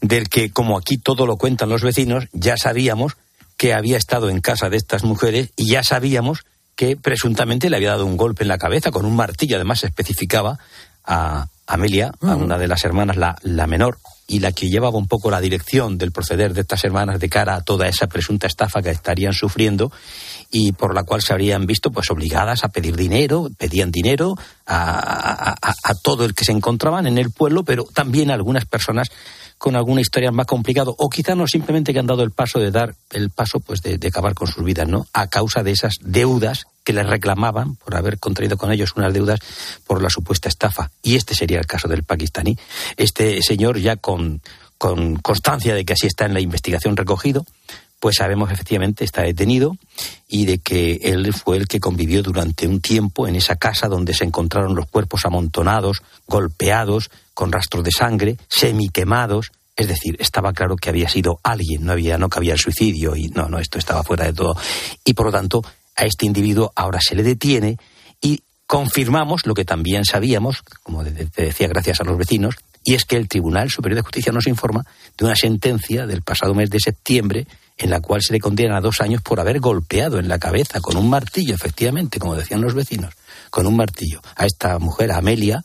del 0.02 0.30
que, 0.30 0.50
como 0.50 0.80
aquí 0.80 0.98
todo 0.98 1.28
lo 1.28 1.38
cuentan 1.38 1.70
los 1.70 1.84
vecinos, 1.84 2.28
ya 2.34 2.58
sabíamos 2.58 3.18
que 3.58 3.74
había 3.74 3.98
estado 3.98 4.30
en 4.30 4.42
casa 4.42 4.70
de 4.70 4.78
estas 4.78 5.04
mujeres 5.04 5.50
y 5.56 5.68
ya 5.72 5.84
sabíamos 5.84 6.46
que 6.76 6.98
presuntamente 6.98 7.70
le 7.70 7.78
había 7.78 7.92
dado 7.92 8.06
un 8.06 8.18
golpe 8.18 8.44
en 8.44 8.50
la 8.50 8.58
cabeza 8.58 8.92
con 8.92 9.06
un 9.06 9.16
martillo, 9.16 9.56
además 9.56 9.80
se 9.80 9.88
especificaba 9.88 10.60
a 11.06 11.48
Amelia, 11.68 12.12
a 12.22 12.36
una 12.36 12.58
de 12.58 12.68
las 12.68 12.84
hermanas, 12.84 13.16
la, 13.16 13.38
la 13.42 13.66
menor, 13.66 13.98
y 14.28 14.40
la 14.40 14.52
que 14.52 14.70
llevaba 14.70 14.98
un 14.98 15.08
poco 15.08 15.30
la 15.32 15.40
dirección 15.40 15.98
del 16.00 16.12
proceder 16.12 16.54
de 16.54 16.62
estas 16.62 16.84
hermanas 16.84 17.20
de 17.20 17.30
cara 17.30 17.56
a 17.56 17.62
toda 17.62 17.88
esa 17.88 18.08
presunta 18.08 18.48
estafa 18.48 18.82
que 18.82 18.90
estarían 18.90 19.34
sufriendo 19.34 19.92
y 20.52 20.72
por 20.74 20.94
la 20.96 21.04
cual 21.04 21.22
se 21.22 21.32
habrían 21.32 21.66
visto 21.68 21.92
pues 21.92 22.10
obligadas 22.10 22.64
a 22.64 22.70
pedir 22.70 22.96
dinero, 22.96 23.50
pedían 23.58 23.92
dinero 23.92 24.36
a, 24.66 24.90
a- 24.90 25.56
a- 25.62 25.76
a 25.84 25.94
todo 26.04 26.26
el 26.26 26.34
que 26.34 26.44
se 26.44 26.52
encontraban 26.52 27.06
en 27.08 27.18
el 27.20 27.30
pueblo, 27.32 27.64
pero 27.64 27.84
también 27.86 28.32
a 28.32 28.34
algunas 28.34 28.66
personas 28.66 29.10
con 29.58 29.76
alguna 29.76 30.02
historia 30.02 30.32
más 30.32 30.46
complicada 30.46 30.92
o 30.96 31.10
quizá 31.10 31.36
no 31.36 31.48
simplemente 31.48 31.94
que 31.94 32.00
han 32.00 32.08
dado 32.08 32.24
el 32.24 32.32
paso 32.32 32.60
de 32.60 32.72
dar 32.72 32.96
el 33.12 33.30
paso 33.30 33.60
pues 33.60 33.82
de, 33.82 33.98
de 33.98 34.08
acabar 34.08 34.34
con 34.34 34.48
sus 34.48 34.64
vidas, 34.64 34.88
¿no? 34.88 35.08
A 35.14 35.28
causa 35.28 35.64
de 35.64 35.72
esas 35.72 35.96
deudas 36.02 36.66
que 36.84 36.94
les 36.94 37.06
reclamaban 37.06 37.76
por 37.76 37.96
haber 37.96 38.20
contraído 38.20 38.58
con 38.58 38.72
ellos 38.72 38.94
unas 38.96 39.14
deudas 39.14 39.40
por 39.88 40.02
la 40.02 40.10
supuesta 40.10 40.48
estafa. 40.48 40.92
Y 41.02 41.16
este 41.16 41.34
sería 41.34 41.60
el 41.60 41.66
caso 41.66 41.88
del 41.88 42.04
pakistaní. 42.04 42.58
Este 42.96 43.42
señor 43.42 43.80
ya 43.80 43.96
con, 43.96 44.42
con 44.78 45.16
constancia 45.18 45.74
de 45.74 45.84
que 45.84 45.94
así 45.94 46.08
está 46.08 46.26
en 46.26 46.34
la 46.34 46.42
investigación 46.42 46.96
recogido, 46.96 47.46
pues 48.00 48.18
sabemos 48.18 48.52
efectivamente 48.52 49.04
está 49.04 49.24
detenido 49.24 49.78
y 50.28 50.46
de 50.46 50.60
que 50.60 51.00
él 51.04 51.34
fue 51.34 51.58
el 51.58 51.68
que 51.68 51.80
convivió 51.80 52.22
durante 52.22 52.68
un 52.68 52.82
tiempo 52.82 53.28
en 53.28 53.36
esa 53.36 53.56
casa 53.56 53.88
donde 53.88 54.14
se 54.14 54.24
encontraron 54.24 54.76
los 54.76 54.88
cuerpos 54.88 55.26
amontonados, 55.26 56.02
golpeados, 56.28 57.10
con 57.34 57.52
rastros 57.52 57.84
de 57.84 57.92
sangre, 57.92 58.38
semiquemados. 58.48 59.52
Es 59.76 59.88
decir, 59.88 60.16
estaba 60.20 60.54
claro 60.54 60.76
que 60.76 60.90
había 60.90 61.10
sido 61.10 61.40
alguien, 61.44 61.86
no 61.86 61.92
había, 61.92 62.18
no 62.18 62.30
cabía 62.30 62.54
el 62.54 62.60
suicidio 62.60 63.16
y 63.16 63.28
no, 63.28 63.50
no, 63.50 63.60
esto 63.60 63.78
estaba 63.78 64.04
fuera 64.04 64.26
de 64.26 64.34
todo. 64.34 64.56
Y 65.04 65.14
por 65.14 65.28
lo 65.28 65.32
tanto, 65.32 65.64
a 65.96 66.06
este 66.06 66.26
individuo 66.26 66.72
ahora 66.76 67.00
se 67.02 67.16
le 67.16 67.24
detiene 67.24 67.78
y 68.22 68.42
confirmamos 68.68 69.46
lo 69.46 69.54
que 69.54 69.66
también 69.66 70.06
sabíamos, 70.06 70.64
como 70.84 71.04
te 71.04 71.28
decía, 71.36 71.68
gracias 71.68 72.02
a 72.02 72.04
los 72.04 72.18
vecinos, 72.18 72.56
y 72.84 72.94
es 72.94 73.06
que 73.06 73.18
el 73.18 73.28
Tribunal 73.28 73.72
Superior 73.72 73.98
de 73.98 74.04
Justicia 74.04 74.32
nos 74.32 74.48
informa 74.48 74.86
de 75.18 75.26
una 75.26 75.36
sentencia 75.36 76.06
del 76.06 76.22
pasado 76.22 76.54
mes 76.54 76.70
de 76.70 76.80
septiembre 76.80 77.48
en 77.78 77.90
la 77.90 78.00
cual 78.00 78.22
se 78.22 78.34
le 78.34 78.40
condena 78.40 78.78
a 78.78 78.82
dos 78.82 79.02
años 79.02 79.22
por 79.22 79.40
haber 79.40 79.60
golpeado 79.60 80.20
en 80.20 80.28
la 80.28 80.40
cabeza 80.40 80.80
con 80.80 80.98
un 80.98 81.10
martillo, 81.10 81.56
efectivamente, 81.56 82.20
como 82.20 82.36
decían 82.36 82.62
los 82.62 82.74
vecinos, 82.74 83.14
con 83.50 83.68
un 83.68 83.76
martillo 83.76 84.22
a 84.36 84.46
esta 84.46 84.80
mujer, 84.80 85.12
a 85.12 85.18
Amelia, 85.18 85.62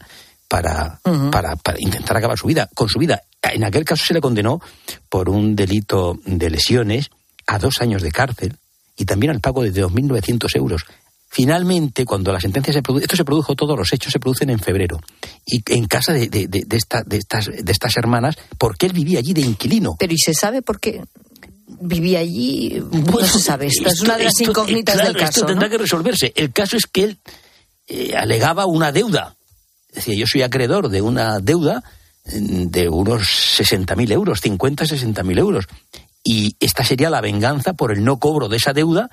para, 0.49 0.99
para, 1.31 1.55
para 1.55 1.79
intentar 1.79 2.17
acabar 2.17 2.37
su 2.37 2.49
vida, 2.49 2.69
con 2.75 2.89
su 2.89 2.99
vida. 2.99 3.23
En 3.41 3.63
aquel 3.63 3.85
caso 3.85 4.05
se 4.05 4.15
le 4.15 4.21
condenó 4.21 4.61
por 5.09 5.29
un 5.29 5.55
delito 5.55 6.19
de 6.25 6.51
lesiones 6.51 7.11
a 7.47 7.59
dos 7.59 7.81
años 7.81 8.03
de 8.03 8.11
cárcel 8.11 8.57
y 8.97 9.05
también 9.05 9.31
al 9.31 9.41
pago 9.41 9.63
de 9.63 9.73
2.900 9.73 10.57
euros. 10.57 10.85
Finalmente, 11.29 12.05
cuando 12.05 12.33
la 12.33 12.41
sentencia 12.41 12.73
se 12.73 12.83
produjo, 12.83 13.05
esto 13.05 13.17
se 13.17 13.25
produjo, 13.25 13.55
todos 13.55 13.79
los 13.79 13.93
hechos 13.93 14.13
se 14.13 14.19
producen 14.19 14.51
en 14.51 14.59
febrero, 14.59 15.01
y 15.47 15.63
en 15.67 15.87
casa 15.87 16.13
de, 16.13 16.29
de, 16.29 16.49
de, 16.49 16.77
esta, 16.77 17.05
de, 17.05 17.19
estas, 17.19 17.47
de 17.47 17.71
estas 17.73 17.97
hermanas, 17.97 18.37
porque 18.59 18.87
él 18.87 18.93
vivía 18.93 19.21
allí 19.21 19.33
de 19.33 19.43
inquilino. 19.43 19.95
Pero 19.97 20.13
¿y 20.13 20.19
se 20.19 20.35
sabe 20.35 20.61
por 20.61 20.81
qué 20.81 21.03
vivía 21.81 22.21
allí? 22.21 22.83
no 22.91 23.21
se 23.27 23.39
sabe. 23.41 23.67
Esta 23.67 23.91
es 23.91 24.01
una 24.01 24.17
de 24.17 24.25
las 24.25 24.33
esto- 24.41 24.51
incógnitas 24.51 24.95
claro, 24.95 25.09
del 25.13 25.19
caso. 25.19 25.41
Esto 25.41 25.47
tendrá 25.47 25.69
¿no? 25.69 25.73
que 25.73 25.79
resolverse. 25.79 26.33
El 26.35 26.53
caso 26.53 26.77
es 26.77 26.87
que 26.87 27.05
él 27.05 27.19
eh, 27.89 28.15
alegaba 28.17 28.67
una 28.67 28.93
deuda. 28.93 29.37
Decía, 29.93 30.15
yo 30.15 30.27
soy 30.27 30.43
acreedor 30.43 30.89
de 30.89 31.03
una 31.03 31.41
deuda 31.41 31.83
mm, 32.27 32.67
de 32.67 32.89
unos 32.89 33.23
60.000 33.23 34.13
euros, 34.13 34.41
50, 34.41 34.85
60.000 34.85 35.39
euros. 35.39 35.67
Y 36.23 36.57
esta 36.61 36.85
sería 36.85 37.11
la 37.11 37.21
venganza 37.21 37.73
por 37.73 37.93
el 37.93 38.05
no 38.05 38.19
cobro 38.19 38.49
de 38.49 38.59
esa 38.59 38.73
deuda 38.73 39.11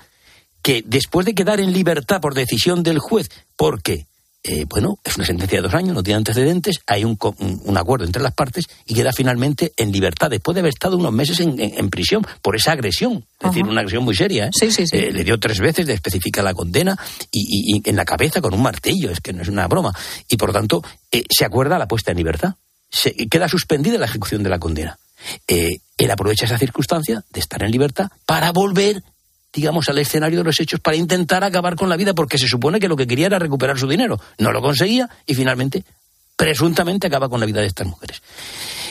que 0.61 0.83
después 0.85 1.25
de 1.25 1.33
quedar 1.35 1.59
en 1.59 1.71
libertad 1.71 2.19
por 2.19 2.33
decisión 2.33 2.83
del 2.83 2.99
juez, 2.99 3.29
porque, 3.55 4.07
eh, 4.47 4.65
bueno, 4.67 4.97
es 5.03 5.15
una 5.17 5.25
sentencia 5.25 5.57
de 5.59 5.61
dos 5.63 5.73
años, 5.73 5.93
no 5.93 6.01
tiene 6.01 6.17
antecedentes, 6.17 6.79
hay 6.87 7.03
un, 7.03 7.17
un- 7.65 7.77
acuerdo 7.77 8.05
entre 8.05 8.21
las 8.23 8.33
partes 8.33 8.65
y 8.85 8.93
queda 8.95 9.11
finalmente 9.13 9.73
en 9.77 9.91
libertad, 9.91 10.29
después 10.29 10.55
de 10.55 10.61
haber 10.61 10.69
estado 10.73 10.97
unos 10.97 11.11
meses 11.13 11.39
en, 11.41 11.59
en- 11.59 11.77
en 11.77 11.89
prisión 11.89 12.25
por 12.41 12.55
esa 12.55 12.71
agresión, 12.71 13.25
es 13.39 13.49
decir, 13.51 13.63
una 13.63 13.81
agresión 13.81 14.03
muy 14.03 14.15
seria. 14.15 14.45
¿eh? 14.47 14.49
Eh, 14.97 15.11
le 15.11 15.23
dio 15.23 15.39
tres 15.39 15.59
veces, 15.59 15.85
le 15.85 15.93
especifica 15.93 16.41
la 16.41 16.53
condena 16.53 16.97
y, 17.31 17.41
y- 17.41 17.77
y 17.85 17.89
en 17.89 17.95
la 17.95 18.05
cabeza 18.05 18.41
con 18.41 18.53
un 18.53 18.61
martillo, 18.63 19.11
es 19.11 19.19
que 19.19 19.33
no 19.33 19.41
es 19.43 19.47
una 19.49 19.67
broma. 19.67 19.93
Y 20.29 20.37
por 20.37 20.49
lo 20.49 20.53
tanto, 20.53 20.83
eh, 21.11 21.23
se 21.29 21.45
acuerda 21.45 21.77
la 21.77 21.87
puesta 21.87 22.11
en 22.11 22.17
libertad. 22.17 22.55
Se, 22.89 23.13
queda 23.29 23.47
suspendida 23.49 23.97
la 23.97 24.05
ejecución 24.05 24.43
de 24.43 24.49
la 24.49 24.59
condena. 24.59 24.97
Él 25.47 26.11
aprovecha 26.11 26.45
esa 26.45 26.57
circunstancia 26.57 27.23
de 27.31 27.39
estar 27.39 27.61
en 27.63 27.71
libertad 27.71 28.07
para 28.25 28.51
volver 28.51 29.03
digamos, 29.53 29.89
al 29.89 29.97
escenario 29.97 30.39
de 30.39 30.45
los 30.45 30.59
hechos 30.59 30.79
para 30.79 30.97
intentar 30.97 31.43
acabar 31.43 31.75
con 31.75 31.89
la 31.89 31.97
vida, 31.97 32.13
porque 32.13 32.37
se 32.37 32.47
supone 32.47 32.79
que 32.79 32.87
lo 32.87 32.95
que 32.95 33.07
quería 33.07 33.27
era 33.27 33.39
recuperar 33.39 33.77
su 33.79 33.87
dinero. 33.87 34.19
No 34.37 34.51
lo 34.51 34.61
conseguía 34.61 35.09
y 35.25 35.33
finalmente, 35.33 35.83
presuntamente, 36.35 37.07
acaba 37.07 37.29
con 37.29 37.39
la 37.39 37.45
vida 37.45 37.61
de 37.61 37.67
estas 37.67 37.87
mujeres. 37.87 38.21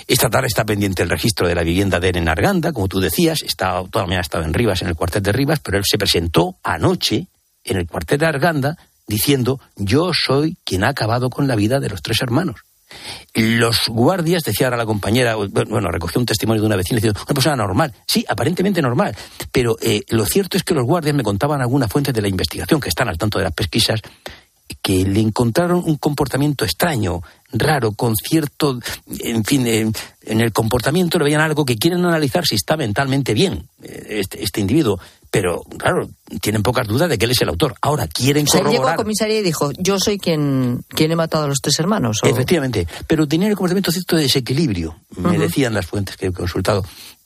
Esta 0.09 0.31
tarde 0.31 0.47
está 0.47 0.65
pendiente 0.65 1.03
el 1.03 1.11
registro 1.11 1.49
de 1.49 1.55
la 1.55 1.65
vivienda 1.65 1.99
de 1.99 2.11
él 2.11 2.17
en 2.17 2.29
Arganda, 2.29 2.73
como 2.73 2.87
tú 2.87 3.01
decías, 3.01 3.43
está, 3.43 3.83
toda 3.91 4.03
la 4.03 4.07
mañana 4.07 4.21
ha 4.21 4.23
estado 4.23 4.45
en 4.45 4.55
Rivas, 4.55 4.83
en 4.83 4.89
el 4.89 4.95
cuartel 4.95 5.23
de 5.23 5.33
Rivas, 5.33 5.59
pero 5.61 5.79
él 5.79 5.85
se 5.85 5.99
presentó 5.99 6.57
anoche 6.63 7.27
en 7.65 7.77
el 7.77 7.87
cuartel 7.87 8.19
de 8.19 8.27
Arganda 8.27 8.79
diciendo, 9.09 9.61
yo 9.77 10.13
soy 10.13 10.57
quien 10.65 10.85
ha 10.85 10.89
acabado 10.89 11.31
con 11.31 11.49
la 11.49 11.57
vida 11.57 11.81
de 11.81 11.89
los 11.89 12.03
tres 12.03 12.21
hermanos. 12.23 12.61
Los 13.35 13.89
guardias, 13.89 14.43
decía 14.45 14.67
ahora 14.67 14.77
la 14.77 14.87
compañera, 14.87 15.37
bueno, 15.37 15.91
recogió 15.91 16.21
un 16.21 16.27
testimonio 16.27 16.63
de 16.63 16.67
una 16.67 16.77
vecina 16.77 16.97
diciendo, 16.97 17.21
una 17.27 17.35
persona 17.35 17.57
normal. 17.57 17.93
Sí, 18.07 18.25
aparentemente 18.29 18.81
normal. 18.81 19.17
Pero 19.53 19.77
eh, 19.81 20.03
lo 20.09 20.25
cierto 20.25 20.57
es 20.57 20.63
que 20.63 20.75
los 20.75 20.85
guardias 20.85 21.15
me 21.15 21.23
contaban 21.23 21.61
algunas 21.61 21.91
fuentes 21.91 22.15
de 22.15 22.23
la 22.23 22.29
investigación 22.29 22.81
que 22.81 22.89
están 22.89 23.09
al 23.09 23.19
tanto 23.19 23.39
de 23.39 23.45
las 23.45 23.53
pesquisas 23.53 24.01
que 24.83 25.05
le 25.05 25.21
encontraron 25.21 25.83
un 25.85 25.97
comportamiento 25.97 26.65
extraño, 26.65 27.21
raro, 27.53 27.93
con 27.93 28.15
cierto, 28.17 28.79
en 29.21 29.45
fin, 29.45 29.67
eh, 29.67 29.91
en 30.23 30.41
el 30.41 30.53
comportamiento 30.53 31.19
le 31.19 31.25
veían 31.25 31.41
algo 31.41 31.65
que 31.65 31.77
quieren 31.77 32.05
analizar 32.05 32.45
si 32.45 32.57
está 32.57 32.77
mentalmente 32.77 33.35
bien 33.35 33.69
eh, 33.83 34.07
este, 34.21 34.43
este 34.43 34.61
individuo. 34.61 34.99
Pero, 35.39 35.63
claro, 35.77 36.09
tienen 36.41 36.63
pocas 36.63 36.87
dudas 36.87 37.11
de 37.11 37.19
que 37.19 37.27
él 37.27 37.33
es 37.33 37.41
el 37.43 37.51
autor. 37.51 37.75
Ahora, 37.83 38.07
quieren 38.09 38.45
O 38.45 38.51
sea, 38.51 38.61
llegó 38.61 38.69
a 38.71 38.73
corroborar. 38.73 38.97
comisaría 38.97 39.39
y 39.41 39.43
dijo, 39.43 39.71
yo 39.79 39.99
soy 39.99 40.19
quien, 40.19 40.81
quien 40.89 41.13
he 41.13 41.17
matado 41.17 41.45
a 41.45 41.47
los 41.49 41.59
tres 41.61 41.79
hermanos. 41.79 42.21
o- 42.23 42.27
Efectivamente, 42.27 42.87
pero 43.07 43.29
tenían 43.29 43.51
el 43.51 43.57
comportamiento 43.57 43.93
cierto 43.93 44.17
de 44.17 44.23
desequilibrio, 44.23 44.97
me 45.19 45.37
decían 45.39 45.75
las 45.75 45.85
fuentes 45.85 46.17
que 46.17 46.27
he 46.29 46.33
consultado, 46.33 46.85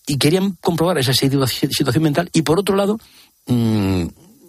y 0.08 0.18
querían 0.18 0.56
comprobar 0.60 0.98
esa 0.98 1.12
situa- 1.12 1.46
situación 1.46 2.02
mental 2.02 2.28
y 2.32 2.42
por 2.42 2.58
otro 2.58 2.74
lado, 2.74 2.98
mm, 3.46 4.02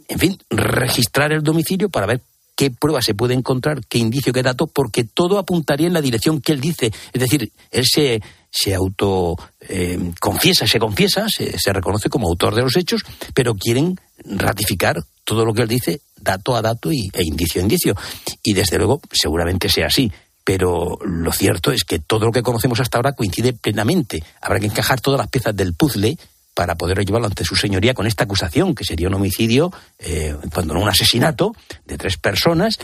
en 0.08 0.20
fin, 0.20 0.38
registrar 0.50 1.32
el 1.32 1.44
domicilio 1.44 1.90
para 1.90 2.08
ver 2.08 2.22
qué 2.56 2.72
pruebas 2.72 3.06
se 3.06 3.14
puede 3.14 3.34
encontrar, 3.36 3.82
qué 3.88 3.98
indicio, 4.00 4.34
qué 4.34 4.42
dato, 4.44 4.66
porque 4.68 5.04
todo 5.04 5.38
apuntaría 5.38 5.86
en 5.88 5.94
la 5.94 6.02
dirección 6.02 6.42
que 6.42 6.52
él 6.52 6.62
dice. 6.62 6.92
Es 7.14 7.22
decir, 7.22 7.52
él 7.72 7.86
se, 7.86 8.22
se 8.52 8.76
auto 8.76 9.38
eh, 9.62 9.98
confiesa, 10.20 10.68
se 10.68 10.78
confiesa, 10.78 11.26
se, 11.30 11.74
reconoce 11.74 12.10
como 12.10 12.28
autor 12.28 12.54
de 12.54 12.62
los 12.62 12.76
hechos, 12.76 13.04
pero 13.34 13.56
quieren 13.56 14.00
ratificar 14.26 15.02
todo 15.24 15.46
lo 15.46 15.54
que 15.54 15.62
él 15.62 15.70
dice, 15.70 16.02
dato 16.18 16.56
a 16.56 16.62
dato 16.62 16.92
y, 16.92 17.10
e 17.14 17.24
indicio 17.24 17.62
a 17.62 17.64
indicio. 17.64 17.96
Y 18.44 18.54
desde 18.54 18.78
luego, 18.78 19.02
seguramente 19.12 19.70
sea 19.70 19.88
así. 19.88 20.12
Pero 20.44 20.98
lo 21.06 21.32
cierto 21.32 21.72
es 21.72 21.84
que 21.84 22.00
todo 22.00 22.26
lo 22.26 22.32
que 22.32 22.42
conocemos 22.42 22.80
hasta 22.80 22.98
ahora 22.98 23.14
coincide 23.14 23.54
plenamente. 23.54 24.24
Habrá 24.42 24.60
que 24.60 24.66
encajar 24.66 25.00
todas 25.00 25.20
las 25.20 25.30
piezas 25.30 25.56
del 25.56 25.74
puzzle 25.76 26.18
para 26.54 26.76
poder 26.76 27.06
llevarlo 27.06 27.28
ante 27.28 27.46
su 27.46 27.56
señoría 27.56 27.94
con 27.94 28.08
esta 28.08 28.26
acusación, 28.26 28.76
que 28.76 28.84
sería 28.84 29.08
un 29.08 29.14
homicidio, 29.14 29.72
eh, 30.00 30.36
cuando 30.54 30.74
no 30.74 30.82
un 30.82 30.90
asesinato, 30.90 31.56
de 31.86 31.98
tres 31.98 32.18
personas, 32.18 32.78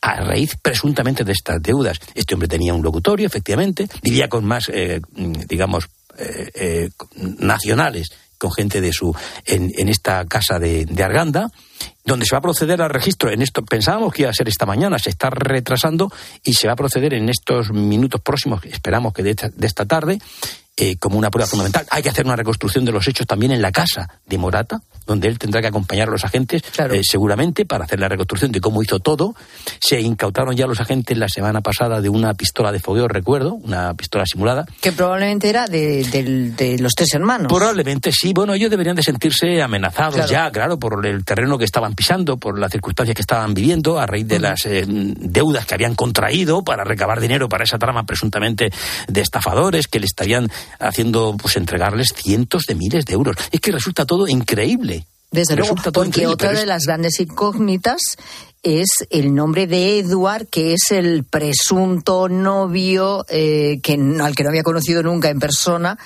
a 0.00 0.16
raíz 0.20 0.56
presuntamente 0.60 1.24
de 1.24 1.32
estas 1.32 1.62
deudas. 1.62 1.98
Este 2.14 2.34
hombre 2.34 2.48
tenía 2.48 2.74
un 2.74 2.82
locutorio, 2.82 3.26
efectivamente, 3.26 3.88
vivía 4.02 4.28
con 4.28 4.44
más, 4.44 4.70
eh, 4.72 5.00
digamos, 5.14 5.88
eh, 6.18 6.50
eh, 6.54 6.90
nacionales, 7.38 8.08
con 8.38 8.52
gente 8.52 8.80
de 8.80 8.92
su, 8.92 9.14
en, 9.44 9.70
en 9.76 9.88
esta 9.88 10.24
casa 10.24 10.58
de, 10.58 10.86
de 10.86 11.02
Arganda, 11.02 11.50
donde 12.04 12.24
se 12.24 12.34
va 12.34 12.38
a 12.38 12.42
proceder 12.42 12.80
al 12.80 12.88
registro. 12.88 13.30
En 13.30 13.42
esto 13.42 13.62
pensábamos 13.62 14.14
que 14.14 14.22
iba 14.22 14.30
a 14.30 14.34
ser 14.34 14.48
esta 14.48 14.64
mañana, 14.64 14.98
se 14.98 15.10
está 15.10 15.28
retrasando 15.28 16.10
y 16.42 16.54
se 16.54 16.66
va 16.66 16.72
a 16.72 16.76
proceder 16.76 17.12
en 17.12 17.28
estos 17.28 17.70
minutos 17.70 18.22
próximos, 18.22 18.64
esperamos 18.64 19.12
que 19.12 19.22
de 19.22 19.30
esta, 19.30 19.50
de 19.50 19.66
esta 19.66 19.84
tarde, 19.84 20.18
eh, 20.76 20.96
como 20.96 21.18
una 21.18 21.30
prueba 21.30 21.46
fundamental. 21.46 21.86
Hay 21.90 22.02
que 22.02 22.08
hacer 22.08 22.24
una 22.24 22.36
reconstrucción 22.36 22.84
de 22.84 22.92
los 22.92 23.06
hechos 23.06 23.26
también 23.26 23.52
en 23.52 23.60
la 23.60 23.70
casa 23.70 24.08
de 24.24 24.38
Morata, 24.38 24.80
donde 25.06 25.28
él 25.28 25.38
tendrá 25.38 25.60
que 25.60 25.66
acompañar 25.66 26.08
a 26.08 26.12
los 26.12 26.24
agentes, 26.24 26.62
eh, 26.78 27.00
seguramente, 27.02 27.66
para 27.66 27.84
hacer 27.84 28.00
la 28.00 28.08
reconstrucción 28.08 28.52
de 28.52 28.60
cómo 28.60 28.82
hizo 28.82 28.98
todo. 29.00 29.34
Se 29.80 30.00
incautaron 30.00 30.56
ya 30.56 30.66
los 30.66 30.80
agentes 30.80 31.18
la 31.18 31.28
semana 31.28 31.60
pasada 31.60 32.00
de 32.00 32.08
una 32.08 32.32
pistola 32.34 32.72
de 32.72 32.78
fogueo, 32.80 33.08
recuerdo, 33.08 33.54
una 33.54 33.92
pistola 33.94 34.24
simulada. 34.24 34.64
Que 34.80 34.92
probablemente 34.92 35.48
era 35.50 35.66
de, 35.66 36.76
los 36.80 36.94
tres 36.94 37.12
hermanos. 37.14 37.52
Probablemente 37.52 38.10
sí. 38.12 38.32
Bueno, 38.32 38.54
ellos 38.54 38.70
deberían 38.70 38.96
de 38.96 39.02
sentirse 39.02 39.60
amenazados 39.60 40.14
Claro. 40.14 40.30
ya, 40.30 40.50
claro, 40.50 40.78
por 40.78 41.04
el 41.04 41.24
terreno 41.24 41.58
que 41.58 41.64
estaban 41.64 41.94
pisando, 41.94 42.36
por 42.36 42.58
las 42.58 42.70
circunstancias 42.70 43.14
que 43.14 43.22
estaban 43.22 43.52
viviendo, 43.52 43.98
a 43.98 44.06
raíz 44.06 44.26
de 44.26 44.38
las 44.38 44.64
eh, 44.66 44.84
deudas 44.86 45.66
que 45.66 45.74
habían 45.74 45.94
contraído 45.94 46.62
para 46.62 46.84
recabar 46.84 47.20
dinero 47.20 47.48
para 47.48 47.64
esa 47.64 47.78
trama 47.78 48.04
presuntamente 48.04 48.70
de 49.08 49.20
estafadores 49.20 49.88
que 49.88 50.00
le 50.00 50.06
estarían 50.06 50.50
haciendo, 50.78 51.36
pues, 51.40 51.56
entregarles 51.56 52.08
cientos 52.14 52.64
de 52.66 52.74
miles 52.74 53.04
de 53.04 53.14
euros. 53.14 53.36
Es 53.50 53.60
que 53.60 53.72
resulta 53.72 54.04
todo 54.04 54.28
increíble. 54.28 55.06
Desde 55.30 55.54
luego, 55.54 55.76
porque 55.76 56.08
increíble, 56.08 56.34
otra 56.34 56.52
de 56.52 56.66
las 56.66 56.86
grandes 56.86 57.20
incógnitas 57.20 58.00
es 58.62 58.88
el 59.10 59.34
nombre 59.34 59.66
de 59.66 59.98
Edward, 59.98 60.48
que 60.48 60.74
es 60.74 60.90
el 60.90 61.24
presunto 61.24 62.28
novio 62.28 63.24
eh, 63.28 63.78
que, 63.82 63.92
al 63.92 64.34
que 64.34 64.42
no 64.42 64.50
había 64.50 64.64
conocido 64.64 65.02
nunca 65.02 65.30
en 65.30 65.38
persona, 65.38 65.98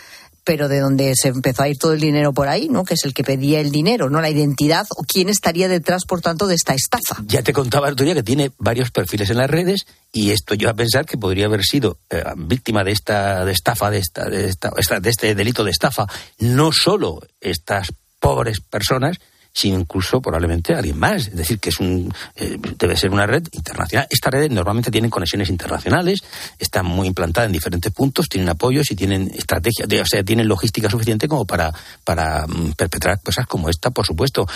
pero 0.45 0.69
de 0.69 0.81
donde 0.81 1.13
se 1.17 1.29
empezó 1.29 1.63
a 1.63 1.69
ir 1.69 1.79
todo 1.79 1.95
el 1.95 2.01
dinero 2.01 2.33
por 2.33 2.49
ahí, 2.49 2.69
¿no? 2.69 2.85
Que 2.85 2.95
es 2.95 3.05
el 3.05 3.15
que 3.15 3.25
pedía 3.25 3.61
el 3.61 3.71
dinero, 3.71 4.11
¿no? 4.11 4.21
La 4.21 4.31
identidad 4.31 4.87
o 4.97 5.03
quién 5.05 5.29
estaría 5.29 5.69
detrás, 5.69 6.05
por 6.05 6.21
tanto, 6.21 6.47
de 6.47 6.55
esta 6.55 6.75
estafa. 6.75 7.23
Ya 7.27 7.43
te 7.43 7.53
contaba 7.53 7.89
el 7.89 7.97
día 7.97 8.15
que 8.15 8.23
tiene 8.23 8.51
varios 8.59 8.91
perfiles 8.91 9.31
en 9.31 9.39
las 9.39 9.51
redes 9.51 9.87
y 10.13 10.31
esto 10.31 10.55
yo 10.55 10.69
a 10.71 10.75
pensar 10.75 11.07
que 11.07 11.17
podría 11.19 11.47
haber 11.47 11.63
sido 11.65 11.99
eh, 12.11 12.23
víctima 12.37 12.85
de 12.85 12.93
esta 12.93 13.45
de 13.45 13.53
estafa, 13.53 13.91
de, 13.91 13.99
esta, 13.99 14.25
de, 14.29 14.47
esta- 14.49 15.01
de 15.01 15.11
este 15.11 15.35
delito 15.35 15.65
de 15.65 15.71
estafa, 15.71 16.07
no 16.39 16.71
solo 16.73 17.23
estas 17.41 17.89
pobres 18.21 18.61
personas, 18.61 19.19
sino 19.55 19.79
incluso 19.79 20.21
probablemente 20.21 20.75
alguien 20.75 20.99
más. 20.99 21.29
Es 21.29 21.37
decir, 21.37 21.61
que 21.61 21.71
es 21.71 21.79
un 21.79 22.13
eh, 22.35 22.59
debe 22.77 22.97
ser 22.97 23.11
una 23.11 23.27
red 23.27 23.45
internacional. 23.53 24.07
Estas 24.11 24.33
redes 24.33 24.51
normalmente 24.51 24.91
tienen 24.91 25.11
conexiones 25.11 25.49
internacionales, 25.49 26.21
están 26.59 26.87
muy 26.87 27.07
implantadas 27.07 27.47
en 27.47 27.53
diferentes 27.53 27.93
puntos, 27.93 28.29
tienen 28.29 28.49
apoyos 28.49 28.91
y 28.91 28.97
tienen 28.97 29.31
estrategias, 29.33 29.89
o 29.89 30.07
sea, 30.07 30.25
tienen 30.25 30.49
logística 30.49 30.91
suficiente 30.91 31.29
como 31.29 31.47
para, 31.47 31.73
para 32.03 32.47
mm, 32.47 32.73
perpetrar 32.73 33.21
cosas 33.23 33.47
como 33.47 33.69
esta, 33.69 33.91
por 33.91 34.05
supuesto. 34.05 34.47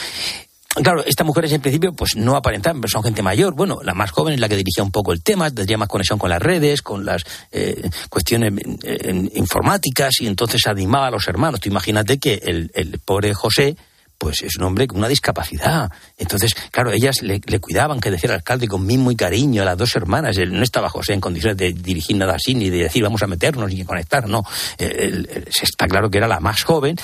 Claro, 0.82 1.02
estas 1.04 1.26
mujeres 1.26 1.52
en 1.52 1.60
principio 1.60 1.92
pues 1.92 2.14
no 2.14 2.36
aparentan, 2.36 2.80
son 2.88 3.02
gente 3.02 3.22
mayor. 3.22 3.54
Bueno, 3.54 3.78
la 3.82 3.94
más 3.94 4.10
joven 4.10 4.34
es 4.34 4.40
la 4.40 4.48
que 4.48 4.56
dirigía 4.56 4.84
un 4.84 4.90
poco 4.90 5.12
el 5.12 5.22
tema, 5.22 5.50
tendría 5.50 5.78
más 5.78 5.88
conexión 5.88 6.18
con 6.18 6.30
las 6.30 6.42
redes, 6.42 6.82
con 6.82 7.04
las 7.04 7.24
eh, 7.50 7.88
cuestiones 8.10 8.52
eh, 8.82 9.30
informáticas 9.34 10.20
y 10.20 10.26
entonces 10.26 10.66
animaba 10.66 11.06
a 11.06 11.10
los 11.10 11.26
hermanos. 11.26 11.60
Tú 11.60 11.68
imagínate 11.68 12.18
que 12.18 12.34
el, 12.44 12.70
el 12.74 12.98
pobre 12.98 13.32
José 13.32 13.76
pues 14.18 14.42
es 14.42 14.56
un 14.56 14.64
hombre 14.64 14.88
con 14.88 14.98
una 14.98 15.08
discapacidad. 15.08 15.90
Entonces, 16.16 16.54
claro, 16.72 16.90
ellas 16.90 17.22
le, 17.22 17.40
cuidaban, 17.60 18.00
que 18.00 18.10
decía 18.10 18.30
el 18.30 18.36
alcalde, 18.36 18.66
con 18.66 18.84
mimo 18.84 19.12
y 19.12 19.16
cariño 19.16 19.62
a 19.62 19.64
las 19.64 19.78
dos 19.78 19.94
hermanas. 19.94 20.36
Él 20.36 20.52
no 20.52 20.62
estaba 20.62 20.88
José 20.88 21.14
en 21.14 21.20
condiciones 21.20 21.56
de 21.56 21.72
dirigir 21.72 22.16
nada 22.16 22.34
así, 22.34 22.54
ni 22.54 22.68
de 22.68 22.78
decir 22.78 23.02
vamos 23.02 23.22
a 23.22 23.28
meternos 23.28 23.72
y 23.72 23.84
conectar, 23.84 24.28
no. 24.28 24.42
está 24.78 25.86
claro 25.86 26.10
que 26.10 26.18
era 26.18 26.26
la 26.26 26.40
más 26.40 26.64
joven. 26.64 26.96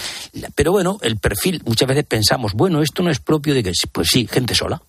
Pero 0.54 0.72
bueno, 0.72 0.98
el 1.02 1.16
perfil, 1.18 1.62
muchas 1.64 1.88
veces 1.88 2.04
pensamos, 2.04 2.52
bueno, 2.52 2.82
esto 2.82 3.02
no 3.02 3.10
es 3.10 3.20
propio 3.20 3.54
de 3.54 3.62
que, 3.62 3.72
pues 3.92 4.08
sí, 4.08 4.28
gente 4.30 4.54
sola 4.54 4.82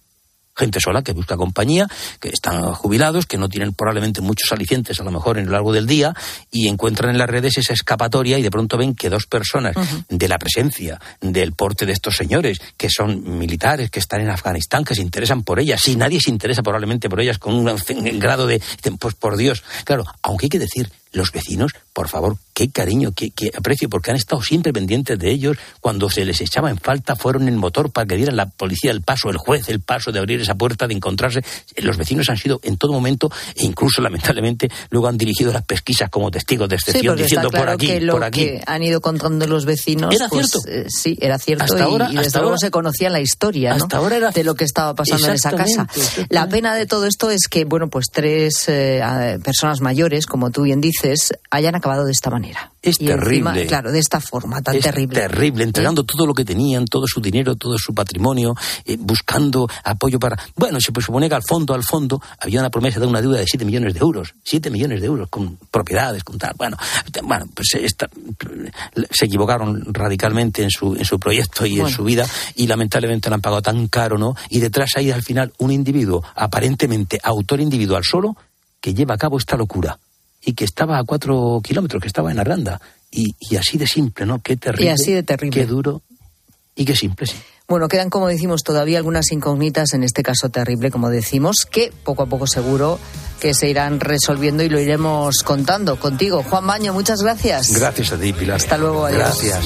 gente 0.56 0.80
sola 0.80 1.04
que 1.04 1.14
busca 1.14 1.36
compañía, 1.36 1.88
que 2.20 2.30
están 2.30 2.74
jubilados, 2.74 3.26
que 3.26 3.38
no 3.38 3.50
tienen 3.50 3.74
probablemente 3.74 4.22
muchos 4.22 4.52
alicientes 4.52 5.00
a 5.00 5.04
lo 5.04 5.12
mejor 5.12 5.38
en 5.38 5.46
lo 5.46 5.52
largo 5.52 5.74
del 5.74 5.86
día 5.86 6.14
y 6.52 6.68
encuentran 6.68 7.12
en 7.12 7.18
las 7.18 7.30
redes 7.30 7.58
esa 7.58 7.74
escapatoria 7.74 8.40
y 8.40 8.42
de 8.42 8.52
pronto 8.52 8.78
ven 8.78 8.96
que 8.96 9.10
dos 9.10 9.26
personas 9.28 9.76
de 10.10 10.28
la 10.28 10.38
presencia, 10.38 11.00
del 11.22 11.54
porte 11.54 11.86
de 11.86 11.94
estos 11.94 12.16
señores, 12.16 12.60
que 12.78 12.90
son 12.90 13.38
militares, 13.38 13.90
que 13.90 14.00
están 14.00 14.22
en 14.22 14.30
Afganistán, 14.30 14.84
que 14.84 14.96
se 14.96 15.02
interesan 15.02 15.44
por 15.44 15.60
ellas, 15.60 15.82
si 15.82 15.96
nadie 15.96 16.20
se 16.20 16.30
interesa 16.30 16.64
probablemente 16.64 17.10
por 17.10 17.20
ellas 17.20 17.38
con 17.38 17.54
un 17.54 17.66
grado 18.20 18.48
de, 18.48 18.62
pues 19.00 19.16
por 19.16 19.38
Dios, 19.38 19.64
claro, 19.84 20.06
aunque 20.22 20.46
hay 20.46 20.50
que 20.50 20.60
decir, 20.60 20.90
los 21.12 21.32
vecinos, 21.32 21.72
por 21.96 22.10
favor, 22.10 22.36
qué 22.54 22.70
cariño, 22.70 23.14
qué, 23.16 23.32
aprecio, 23.58 23.88
porque 23.88 24.12
han 24.12 24.18
estado 24.18 24.42
siempre 24.42 24.74
pendientes 24.74 25.18
de 25.18 25.32
ellos. 25.32 25.56
Cuando 25.80 26.10
se 26.10 26.26
les 26.26 26.42
echaba 26.42 26.70
en 26.70 26.78
falta, 26.78 27.16
fueron 27.16 27.48
el 27.48 27.56
motor 27.56 27.90
para 27.90 28.06
que 28.06 28.18
dieran 28.18 28.36
la 28.36 28.48
policía 28.48 28.92
el 28.92 29.02
paso, 29.02 29.30
el 29.30 29.38
juez 29.38 29.70
el 29.70 29.80
paso 29.80 30.12
de 30.12 30.20
abrir 30.20 30.42
esa 30.42 30.56
puerta, 30.56 30.88
de 30.88 30.94
encontrarse. 30.94 31.42
Los 31.78 31.96
vecinos 31.96 32.28
han 32.30 32.36
sido 32.36 32.60
en 32.64 32.76
todo 32.76 32.92
momento, 32.92 33.32
e 33.56 33.64
incluso 33.64 34.02
lamentablemente, 34.02 34.70
luego 34.90 35.08
han 35.08 35.18
dirigido 35.18 35.54
las 35.54 35.64
pesquisas 35.64 36.10
como 36.10 36.30
testigos 36.30 36.68
de 36.68 36.76
excepción, 36.76 37.16
diciendo 37.16 37.50
por 37.50 37.70
aquí, 37.70 37.88
que 37.88 38.08
por 38.08 38.26
aquí. 38.26 38.42
Que 38.42 38.64
han 38.66 38.84
ido 38.84 39.00
contando 39.00 39.48
los 39.48 39.64
vecinos. 39.64 40.14
Era 40.14 40.28
pues, 40.28 40.52
cierto. 40.52 40.70
Eh, 40.70 40.88
sí, 40.90 41.18
era 41.22 41.40
cierto. 41.40 41.64
Hasta 41.64 41.86
ahora, 41.86 42.10
y 42.12 42.18
desde 42.18 42.42
luego 42.42 42.58
se 42.58 42.72
conocía 42.72 43.10
la 43.10 43.22
historia 43.22 43.74
hasta 43.74 43.96
ahora 43.96 44.18
era... 44.18 44.32
de 44.32 44.44
lo 44.44 44.56
que 44.56 44.66
estaba 44.66 44.96
pasando 44.96 45.28
en 45.28 45.36
esa 45.36 45.52
casa. 45.52 45.88
La 46.28 46.50
pena 46.50 46.76
de 46.76 46.88
todo 46.88 47.06
esto 47.06 47.32
es 47.32 47.48
que, 47.50 47.64
bueno, 47.64 47.88
pues 47.88 48.08
tres 48.12 48.66
eh, 48.68 49.40
personas 49.42 49.80
mayores, 49.80 50.26
como 50.26 50.52
tú 50.52 50.64
bien 50.64 50.82
dices, 50.82 51.32
hayan 51.50 51.76
acabado 51.76 51.85
de 51.94 52.12
esta 52.12 52.30
manera. 52.30 52.72
Es 52.82 52.98
terrible. 52.98 53.66
claro, 53.68 53.92
de 53.92 54.00
esta 54.00 54.20
forma 54.20 54.62
tan 54.62 54.80
terrible. 54.80 55.20
Terrible, 55.20 55.64
entregando 55.64 56.04
todo 56.04 56.26
lo 56.26 56.34
que 56.34 56.44
tenían, 56.44 56.86
todo 56.86 57.06
su 57.08 57.22
dinero, 57.22 57.56
todo 57.56 57.78
su 57.78 57.94
patrimonio, 57.94 58.56
eh, 58.86 58.98
buscando 59.00 59.68
apoyo 59.84 60.20
para. 60.20 60.38
Bueno, 60.56 60.80
se 60.80 60.92
supone 61.00 61.30
que 61.30 61.36
al 61.36 61.44
fondo, 61.44 61.74
al 61.74 61.84
fondo, 61.84 62.22
había 62.40 62.60
una 62.60 62.70
promesa 62.70 63.00
de 63.00 63.06
una 63.06 63.22
deuda 63.22 63.40
de 63.40 63.46
7 63.48 63.66
millones 63.66 63.94
de 63.94 64.00
euros. 64.00 64.34
7 64.44 64.70
millones 64.70 65.00
de 65.02 65.08
euros 65.08 65.30
con 65.30 65.58
propiedades, 65.70 66.24
con 66.24 66.38
tal. 66.38 66.54
Bueno, 66.58 66.78
bueno 67.24 67.46
pues 67.54 67.76
esta, 67.76 68.10
se 69.12 69.26
equivocaron 69.26 69.94
radicalmente 69.94 70.64
en 70.64 70.72
su, 70.72 70.96
en 70.96 71.06
su 71.06 71.20
proyecto 71.20 71.66
y 71.66 71.80
en 71.80 71.90
su 71.90 72.04
vida 72.04 72.26
y 72.56 72.68
lamentablemente 72.68 73.30
lo 73.30 73.36
han 73.36 73.42
pagado 73.42 73.62
tan 73.62 73.88
caro, 73.88 74.18
¿no? 74.18 74.36
Y 74.50 74.60
detrás 74.60 74.92
hay 74.96 75.12
al 75.12 75.24
final 75.24 75.54
un 75.60 75.72
individuo, 75.72 76.24
aparentemente 76.36 77.20
autor 77.24 77.62
individual 77.62 78.04
solo, 78.04 78.36
que 78.82 78.94
lleva 78.94 79.16
a 79.16 79.18
cabo 79.18 79.38
esta 79.38 79.56
locura 79.56 79.98
y 80.46 80.54
que 80.54 80.64
estaba 80.64 80.98
a 81.00 81.04
cuatro 81.04 81.60
kilómetros, 81.64 82.02
que 82.02 82.08
estaba 82.08 82.32
en 82.32 82.40
Aranda. 82.40 82.80
Y, 83.12 83.36
y 83.40 83.56
así 83.56 83.78
de 83.78 83.88
simple, 83.88 84.26
¿no? 84.26 84.42
Qué 84.42 84.58
terrible. 84.58 84.86
Y 84.86 84.90
así 84.90 85.12
de 85.12 85.24
terrible. 85.24 85.60
Qué 85.60 85.66
duro 85.66 86.02
y 86.76 86.86
qué 86.86 86.96
simple, 86.96 87.26
sí. 87.26 87.36
Bueno, 87.68 87.88
quedan, 87.88 88.12
como 88.12 88.28
decimos, 88.28 88.62
todavía 88.62 89.00
algunas 89.00 89.32
incógnitas 89.32 89.94
en 89.94 90.04
este 90.04 90.22
caso 90.22 90.50
terrible, 90.50 90.92
como 90.92 91.10
decimos, 91.10 91.66
que 91.70 91.92
poco 92.04 92.22
a 92.22 92.26
poco 92.28 92.46
seguro 92.46 93.00
que 93.40 93.56
se 93.56 93.68
irán 93.68 94.00
resolviendo 94.00 94.62
y 94.62 94.70
lo 94.70 94.80
iremos 94.80 95.42
contando 95.44 96.00
contigo. 96.00 96.44
Juan 96.44 96.68
Baño, 96.68 96.94
muchas 96.94 97.24
gracias. 97.24 97.74
Gracias 97.74 98.12
a 98.12 98.18
ti, 98.20 98.34
Pilar. 98.34 98.58
Hasta 98.58 98.78
luego. 98.78 99.06
Adiós. 99.06 99.20
Gracias. 99.20 99.66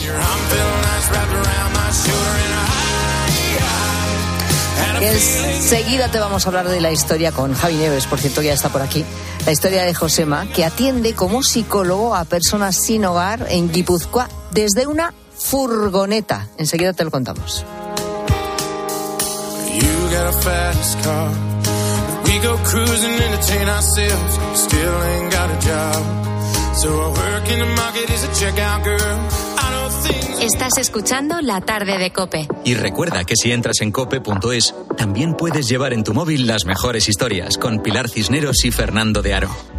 Enseguida 5.02 6.10
te 6.10 6.20
vamos 6.20 6.46
a 6.46 6.50
hablar 6.50 6.68
de 6.68 6.82
la 6.82 6.92
historia 6.92 7.32
con 7.32 7.54
Javi 7.54 7.76
Neves, 7.76 8.06
por 8.06 8.20
cierto, 8.20 8.42
ya 8.42 8.54
está 8.54 8.70
por 8.70 8.82
aquí. 8.82 9.06
La 9.46 9.52
historia 9.52 9.84
de 9.84 9.94
Josema, 9.94 10.48
que 10.48 10.66
atiende 10.66 11.14
como 11.14 11.44
psicólogo 11.44 12.16
a 12.16 12.26
personas 12.26 12.76
sin 12.76 13.06
hogar 13.06 13.48
en 13.50 13.72
Guipúzcoa 13.72 14.30
desde 14.52 14.88
una 14.88 15.14
furgoneta. 15.38 16.48
Enseguida 16.58 16.94
te 16.94 17.04
lo 17.04 17.12
contamos. 17.12 17.66
Estás 30.42 30.78
escuchando 30.78 31.42
La 31.42 31.60
tarde 31.60 31.98
de 31.98 32.12
Cope. 32.14 32.48
Y 32.64 32.76
recuerda 32.76 33.26
que 33.26 33.36
si 33.36 33.52
entras 33.52 33.82
en 33.82 33.92
cope.es, 33.92 34.74
también 34.96 35.36
puedes 35.36 35.68
llevar 35.68 35.92
en 35.92 36.06
tu 36.06 36.14
móvil 36.14 36.48
las 36.48 36.64
mejores 36.64 37.10
historias 37.10 37.58
con 37.58 37.80
Pilar 37.80 38.08
Cisneros 38.08 38.64
y 38.64 38.72
Fernando 38.72 39.22
de 39.22 39.34
Aro. 39.34 39.79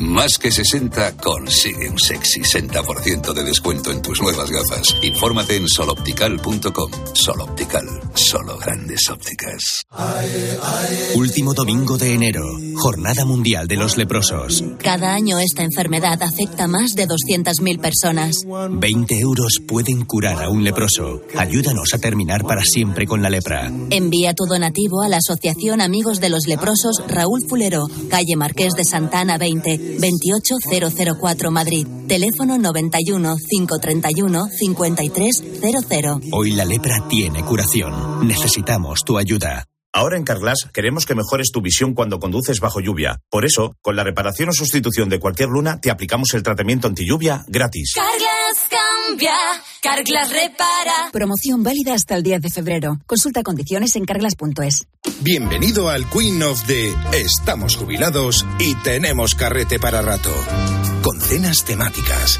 Más 0.00 0.38
que 0.38 0.50
60 0.50 1.18
consigue 1.18 1.90
un 1.90 1.98
sexy 1.98 2.40
60% 2.40 3.34
de 3.34 3.44
descuento 3.44 3.90
en 3.90 4.00
tus 4.00 4.18
nuevas 4.22 4.50
gafas. 4.50 4.96
Infórmate 5.02 5.56
en 5.56 5.68
soloptical.com. 5.68 6.90
Soloptical, 7.12 7.84
solo 8.14 8.56
grandes 8.56 9.10
ópticas. 9.10 9.84
Último 11.16 11.52
domingo 11.52 11.98
de 11.98 12.14
enero, 12.14 12.42
Jornada 12.76 13.26
Mundial 13.26 13.68
de 13.68 13.76
los 13.76 13.98
Leprosos. 13.98 14.64
Cada 14.82 15.12
año 15.12 15.38
esta 15.38 15.64
enfermedad 15.64 16.22
afecta 16.22 16.64
a 16.64 16.68
más 16.68 16.94
de 16.94 17.06
200.000 17.06 17.78
personas. 17.78 18.36
20 18.70 19.18
euros 19.18 19.58
pueden 19.68 20.06
curar 20.06 20.42
a 20.42 20.48
un 20.48 20.64
leproso. 20.64 21.20
Ayúdanos 21.36 21.92
a 21.92 21.98
terminar 21.98 22.44
para 22.44 22.62
siempre 22.64 23.06
con 23.06 23.20
la 23.20 23.28
lepra. 23.28 23.70
Envía 23.90 24.32
tu 24.32 24.46
donativo 24.46 25.02
a 25.02 25.08
la 25.08 25.18
Asociación 25.18 25.82
Amigos 25.82 26.20
de 26.20 26.30
los 26.30 26.46
Leprosos 26.46 27.02
Raúl 27.06 27.40
Fulero, 27.46 27.86
calle 28.08 28.36
Marqués 28.36 28.72
de 28.72 28.84
Santana 28.84 29.36
20 29.36 29.89
28004 29.98 31.50
Madrid. 31.50 31.86
Teléfono 32.06 32.58
91 32.58 33.36
531 33.48 34.48
5300. 34.58 36.20
Hoy 36.32 36.52
la 36.52 36.64
lepra 36.64 37.08
tiene 37.08 37.44
curación. 37.44 38.26
Necesitamos 38.26 39.04
tu 39.04 39.18
ayuda. 39.18 39.66
Ahora 39.92 40.16
en 40.16 40.24
Carglass 40.24 40.68
queremos 40.72 41.04
que 41.04 41.16
mejores 41.16 41.50
tu 41.50 41.60
visión 41.60 41.94
cuando 41.94 42.20
conduces 42.20 42.60
bajo 42.60 42.80
lluvia. 42.80 43.18
Por 43.28 43.44
eso, 43.44 43.74
con 43.82 43.96
la 43.96 44.04
reparación 44.04 44.48
o 44.48 44.52
sustitución 44.52 45.08
de 45.08 45.18
cualquier 45.18 45.48
luna, 45.48 45.80
te 45.80 45.90
aplicamos 45.90 46.32
el 46.34 46.44
tratamiento 46.44 46.86
anti 46.86 47.04
lluvia 47.04 47.44
gratis. 47.48 47.94
Carglass 47.96 48.68
cambia, 48.70 49.34
Carglass 49.82 50.30
repara. 50.30 51.10
Promoción 51.12 51.64
válida 51.64 51.94
hasta 51.94 52.14
el 52.14 52.22
10 52.22 52.40
de 52.40 52.50
febrero. 52.50 52.98
Consulta 53.04 53.42
condiciones 53.42 53.96
en 53.96 54.04
carglass.es. 54.04 54.86
Bienvenido 55.22 55.88
al 55.88 56.08
Queen 56.08 56.40
of 56.44 56.64
the 56.66 56.94
Estamos 57.12 57.76
jubilados 57.76 58.46
y 58.60 58.76
tenemos 58.76 59.34
carrete 59.34 59.80
para 59.80 60.02
rato. 60.02 60.32
Con 61.02 61.20
cenas 61.20 61.64
temáticas, 61.64 62.38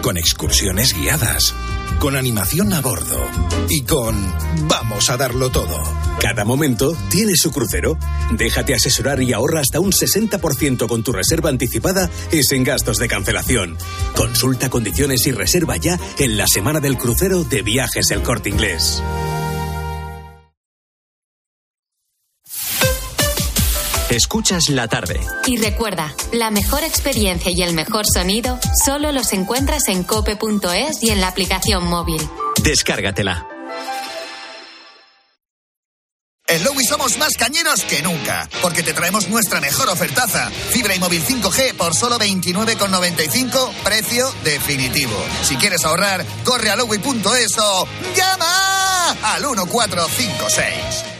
con 0.00 0.16
excursiones 0.16 0.94
guiadas 0.94 1.54
con 1.98 2.16
animación 2.16 2.72
a 2.72 2.80
bordo 2.80 3.18
y 3.68 3.82
con 3.82 4.14
vamos 4.68 5.10
a 5.10 5.16
darlo 5.16 5.50
todo. 5.50 5.82
Cada 6.20 6.44
momento 6.44 6.96
tiene 7.10 7.32
su 7.36 7.50
crucero. 7.50 7.98
Déjate 8.32 8.74
asesorar 8.74 9.22
y 9.22 9.32
ahorra 9.32 9.60
hasta 9.60 9.80
un 9.80 9.92
60% 9.92 10.86
con 10.88 11.02
tu 11.02 11.12
reserva 11.12 11.50
anticipada 11.50 12.10
y 12.32 12.42
sin 12.42 12.64
gastos 12.64 12.98
de 12.98 13.08
cancelación. 13.08 13.76
Consulta 14.16 14.70
condiciones 14.70 15.26
y 15.26 15.32
reserva 15.32 15.76
ya 15.76 15.98
en 16.18 16.36
la 16.36 16.46
semana 16.46 16.80
del 16.80 16.96
crucero 16.96 17.44
de 17.44 17.62
Viajes 17.62 18.10
El 18.10 18.22
Corte 18.22 18.48
Inglés. 18.48 19.02
Escuchas 24.14 24.68
la 24.68 24.86
tarde. 24.86 25.18
Y 25.44 25.56
recuerda, 25.56 26.14
la 26.30 26.52
mejor 26.52 26.84
experiencia 26.84 27.50
y 27.50 27.62
el 27.62 27.74
mejor 27.74 28.04
sonido 28.06 28.60
solo 28.84 29.10
los 29.10 29.32
encuentras 29.32 29.88
en 29.88 30.04
cope.es 30.04 31.02
y 31.02 31.10
en 31.10 31.20
la 31.20 31.26
aplicación 31.26 31.84
móvil. 31.88 32.22
Descárgatela. 32.62 33.48
En 36.46 36.62
Lowy 36.62 36.84
somos 36.84 37.18
más 37.18 37.36
cañeros 37.36 37.82
que 37.82 38.02
nunca, 38.02 38.48
porque 38.62 38.84
te 38.84 38.92
traemos 38.92 39.28
nuestra 39.30 39.60
mejor 39.60 39.88
ofertaza. 39.88 40.48
Fibra 40.50 40.94
y 40.94 41.00
móvil 41.00 41.24
5G 41.24 41.74
por 41.74 41.96
solo 41.96 42.16
29,95, 42.16 43.72
precio 43.82 44.32
definitivo. 44.44 45.16
Si 45.42 45.56
quieres 45.56 45.84
ahorrar, 45.84 46.24
corre 46.44 46.70
a 46.70 46.76
lowy.es 46.76 47.58
o 47.58 47.88
llama 48.14 49.10
al 49.34 49.42
1456. 49.42 51.13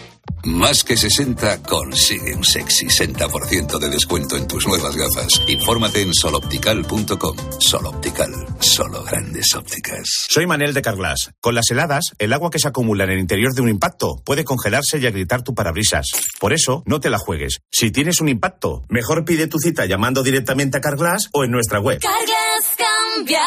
Más 0.45 0.85
que 0.85 0.97
60 0.97 1.63
consigue 1.63 2.35
un 2.35 2.45
sexy 2.45 2.87
60% 2.87 3.79
de 3.79 3.89
descuento 3.89 4.37
en 4.37 4.47
tus 4.47 4.67
nuevas 4.67 4.95
gafas. 4.95 5.41
Infórmate 5.47 6.03
en 6.03 6.13
soloptical.com. 6.13 7.37
Soloptical, 7.59 8.31
solo 8.61 9.03
grandes 9.05 9.55
ópticas. 9.55 10.27
Soy 10.29 10.47
Manel 10.47 10.75
de 10.75 10.83
Carglass. 10.83 11.31
Con 11.41 11.55
las 11.55 11.71
heladas, 11.71 12.13
el 12.19 12.33
agua 12.35 12.51
que 12.51 12.59
se 12.59 12.69
acumula 12.69 13.05
en 13.05 13.11
el 13.11 13.21
interior 13.21 13.55
de 13.55 13.63
un 13.63 13.71
impacto 13.71 14.17
puede 14.25 14.45
congelarse 14.45 14.99
y 14.99 15.07
agrietar 15.07 15.43
tu 15.43 15.55
parabrisas. 15.55 16.09
Por 16.39 16.53
eso, 16.53 16.83
no 16.85 17.01
te 17.01 17.09
la 17.09 17.19
juegues. 17.19 17.61
Si 17.71 17.91
tienes 17.91 18.21
un 18.21 18.29
impacto, 18.29 18.83
mejor 18.91 19.25
pide 19.25 19.47
tu 19.47 19.59
cita 19.59 19.87
llamando 19.87 20.23
directamente 20.23 20.77
a 20.77 20.81
Carglass 20.83 21.31
o 21.33 21.45
en 21.45 21.53
nuestra 21.53 21.81
web. 21.81 22.01
Carglass 22.01 22.77
cambia, 23.15 23.41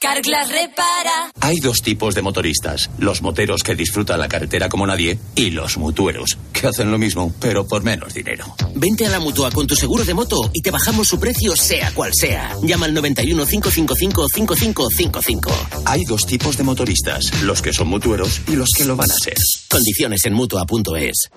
Carglass 0.00 0.48
repara. 0.50 1.30
Hay 1.40 1.58
dos 1.60 1.82
tipos 1.82 2.14
de 2.14 2.22
motoristas: 2.22 2.90
los 2.98 3.22
moteros 3.22 3.62
que 3.62 3.74
disfrutan 3.74 4.20
la 4.20 4.28
carretera 4.28 4.68
como 4.68 4.86
nadie 4.86 5.18
y 5.34 5.50
los 5.50 5.76
mutueros 5.78 6.38
que 6.52 6.66
hacen 6.66 6.90
lo 6.90 6.98
mismo, 6.98 7.32
pero 7.40 7.66
por 7.66 7.82
menos 7.82 8.14
dinero. 8.14 8.54
Vente 8.74 9.06
a 9.06 9.10
la 9.10 9.20
mutua 9.20 9.50
con 9.50 9.66
tu 9.66 9.76
seguro 9.76 10.04
de 10.04 10.14
moto 10.14 10.50
y 10.52 10.62
te 10.62 10.70
bajamos 10.70 11.08
su 11.08 11.18
precio, 11.18 11.56
sea 11.56 11.92
cual 11.92 12.12
sea. 12.14 12.56
Llama 12.62 12.86
al 12.86 12.94
91 12.94 13.46
555 13.46 14.28
5555. 14.28 15.50
Hay 15.86 16.04
dos 16.04 16.26
tipos 16.26 16.56
de 16.56 16.64
motoristas: 16.64 17.42
los 17.42 17.62
que 17.62 17.72
son 17.72 17.88
mutueros 17.88 18.40
y 18.48 18.56
los 18.56 18.70
que 18.76 18.84
lo 18.84 18.96
van 18.96 19.10
a 19.10 19.14
ser. 19.14 19.34
Condiciones 19.70 20.24
en 20.24 20.34
mutua.es. 20.34 21.30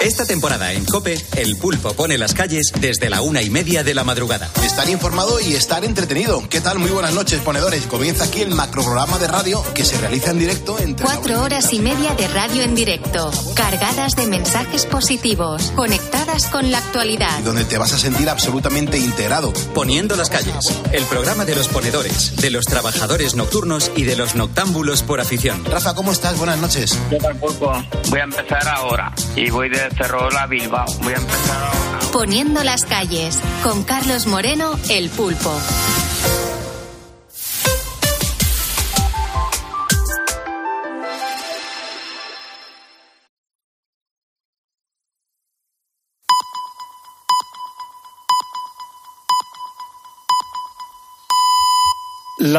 Esta 0.00 0.24
temporada 0.24 0.72
en 0.72 0.84
Cope, 0.84 1.18
el 1.36 1.56
pulpo 1.56 1.92
pone 1.92 2.16
las 2.16 2.32
calles 2.32 2.72
desde 2.80 3.10
la 3.10 3.20
una 3.20 3.42
y 3.42 3.50
media 3.50 3.82
de 3.82 3.94
la 3.94 4.04
madrugada. 4.04 4.50
Estar 4.64 4.88
informado 4.88 5.40
y 5.40 5.54
estar 5.54 5.84
entretenido. 5.84 6.48
¿Qué 6.48 6.60
tal? 6.60 6.78
Muy 6.78 6.90
buenas 6.90 7.12
noches, 7.12 7.29
ponedores. 7.38 7.86
Comienza 7.86 8.24
aquí 8.24 8.40
el 8.40 8.50
macroprograma 8.54 9.18
de 9.18 9.28
radio 9.28 9.62
que 9.74 9.84
se 9.84 9.96
realiza 9.98 10.32
en 10.32 10.38
directo 10.40 10.78
entre. 10.78 11.06
Cuatro 11.06 11.42
horas 11.42 11.72
y 11.72 11.78
media 11.78 12.14
de 12.14 12.26
radio 12.28 12.62
en 12.62 12.74
directo, 12.74 13.30
cargadas 13.54 14.16
de 14.16 14.26
mensajes 14.26 14.86
positivos, 14.86 15.72
conectadas 15.76 16.46
con 16.46 16.70
la 16.70 16.78
actualidad. 16.78 17.38
donde 17.44 17.64
te 17.64 17.78
vas 17.78 17.92
a 17.92 17.98
sentir 17.98 18.28
absolutamente 18.28 18.98
integrado. 18.98 19.52
Poniendo 19.74 20.16
las 20.16 20.30
calles, 20.30 20.80
el 20.92 21.04
programa 21.04 21.44
de 21.44 21.54
los 21.54 21.68
ponedores, 21.68 22.36
de 22.36 22.50
los 22.50 22.66
trabajadores 22.66 23.34
nocturnos 23.34 23.90
y 23.96 24.04
de 24.04 24.16
los 24.16 24.34
noctámbulos 24.34 25.02
por 25.02 25.20
afición. 25.20 25.64
Rafa, 25.64 25.94
¿cómo 25.94 26.12
estás? 26.12 26.36
Buenas 26.38 26.58
noches. 26.58 26.98
¿Qué 27.08 27.16
tal, 27.16 27.36
Pulpo? 27.36 27.72
Voy 28.08 28.20
a 28.20 28.24
empezar 28.24 28.66
ahora 28.68 29.12
y 29.36 29.50
voy 29.50 29.68
de 29.68 29.88
Ferrol 29.90 30.36
a 30.36 30.46
Bilbao. 30.46 30.86
Voy 31.02 31.12
a 31.12 31.16
empezar 31.16 31.62
ahora. 31.62 32.00
Poniendo 32.12 32.64
las 32.64 32.84
calles, 32.84 33.38
con 33.62 33.84
Carlos 33.84 34.26
Moreno, 34.26 34.78
el 34.88 35.10
pulpo. 35.10 35.52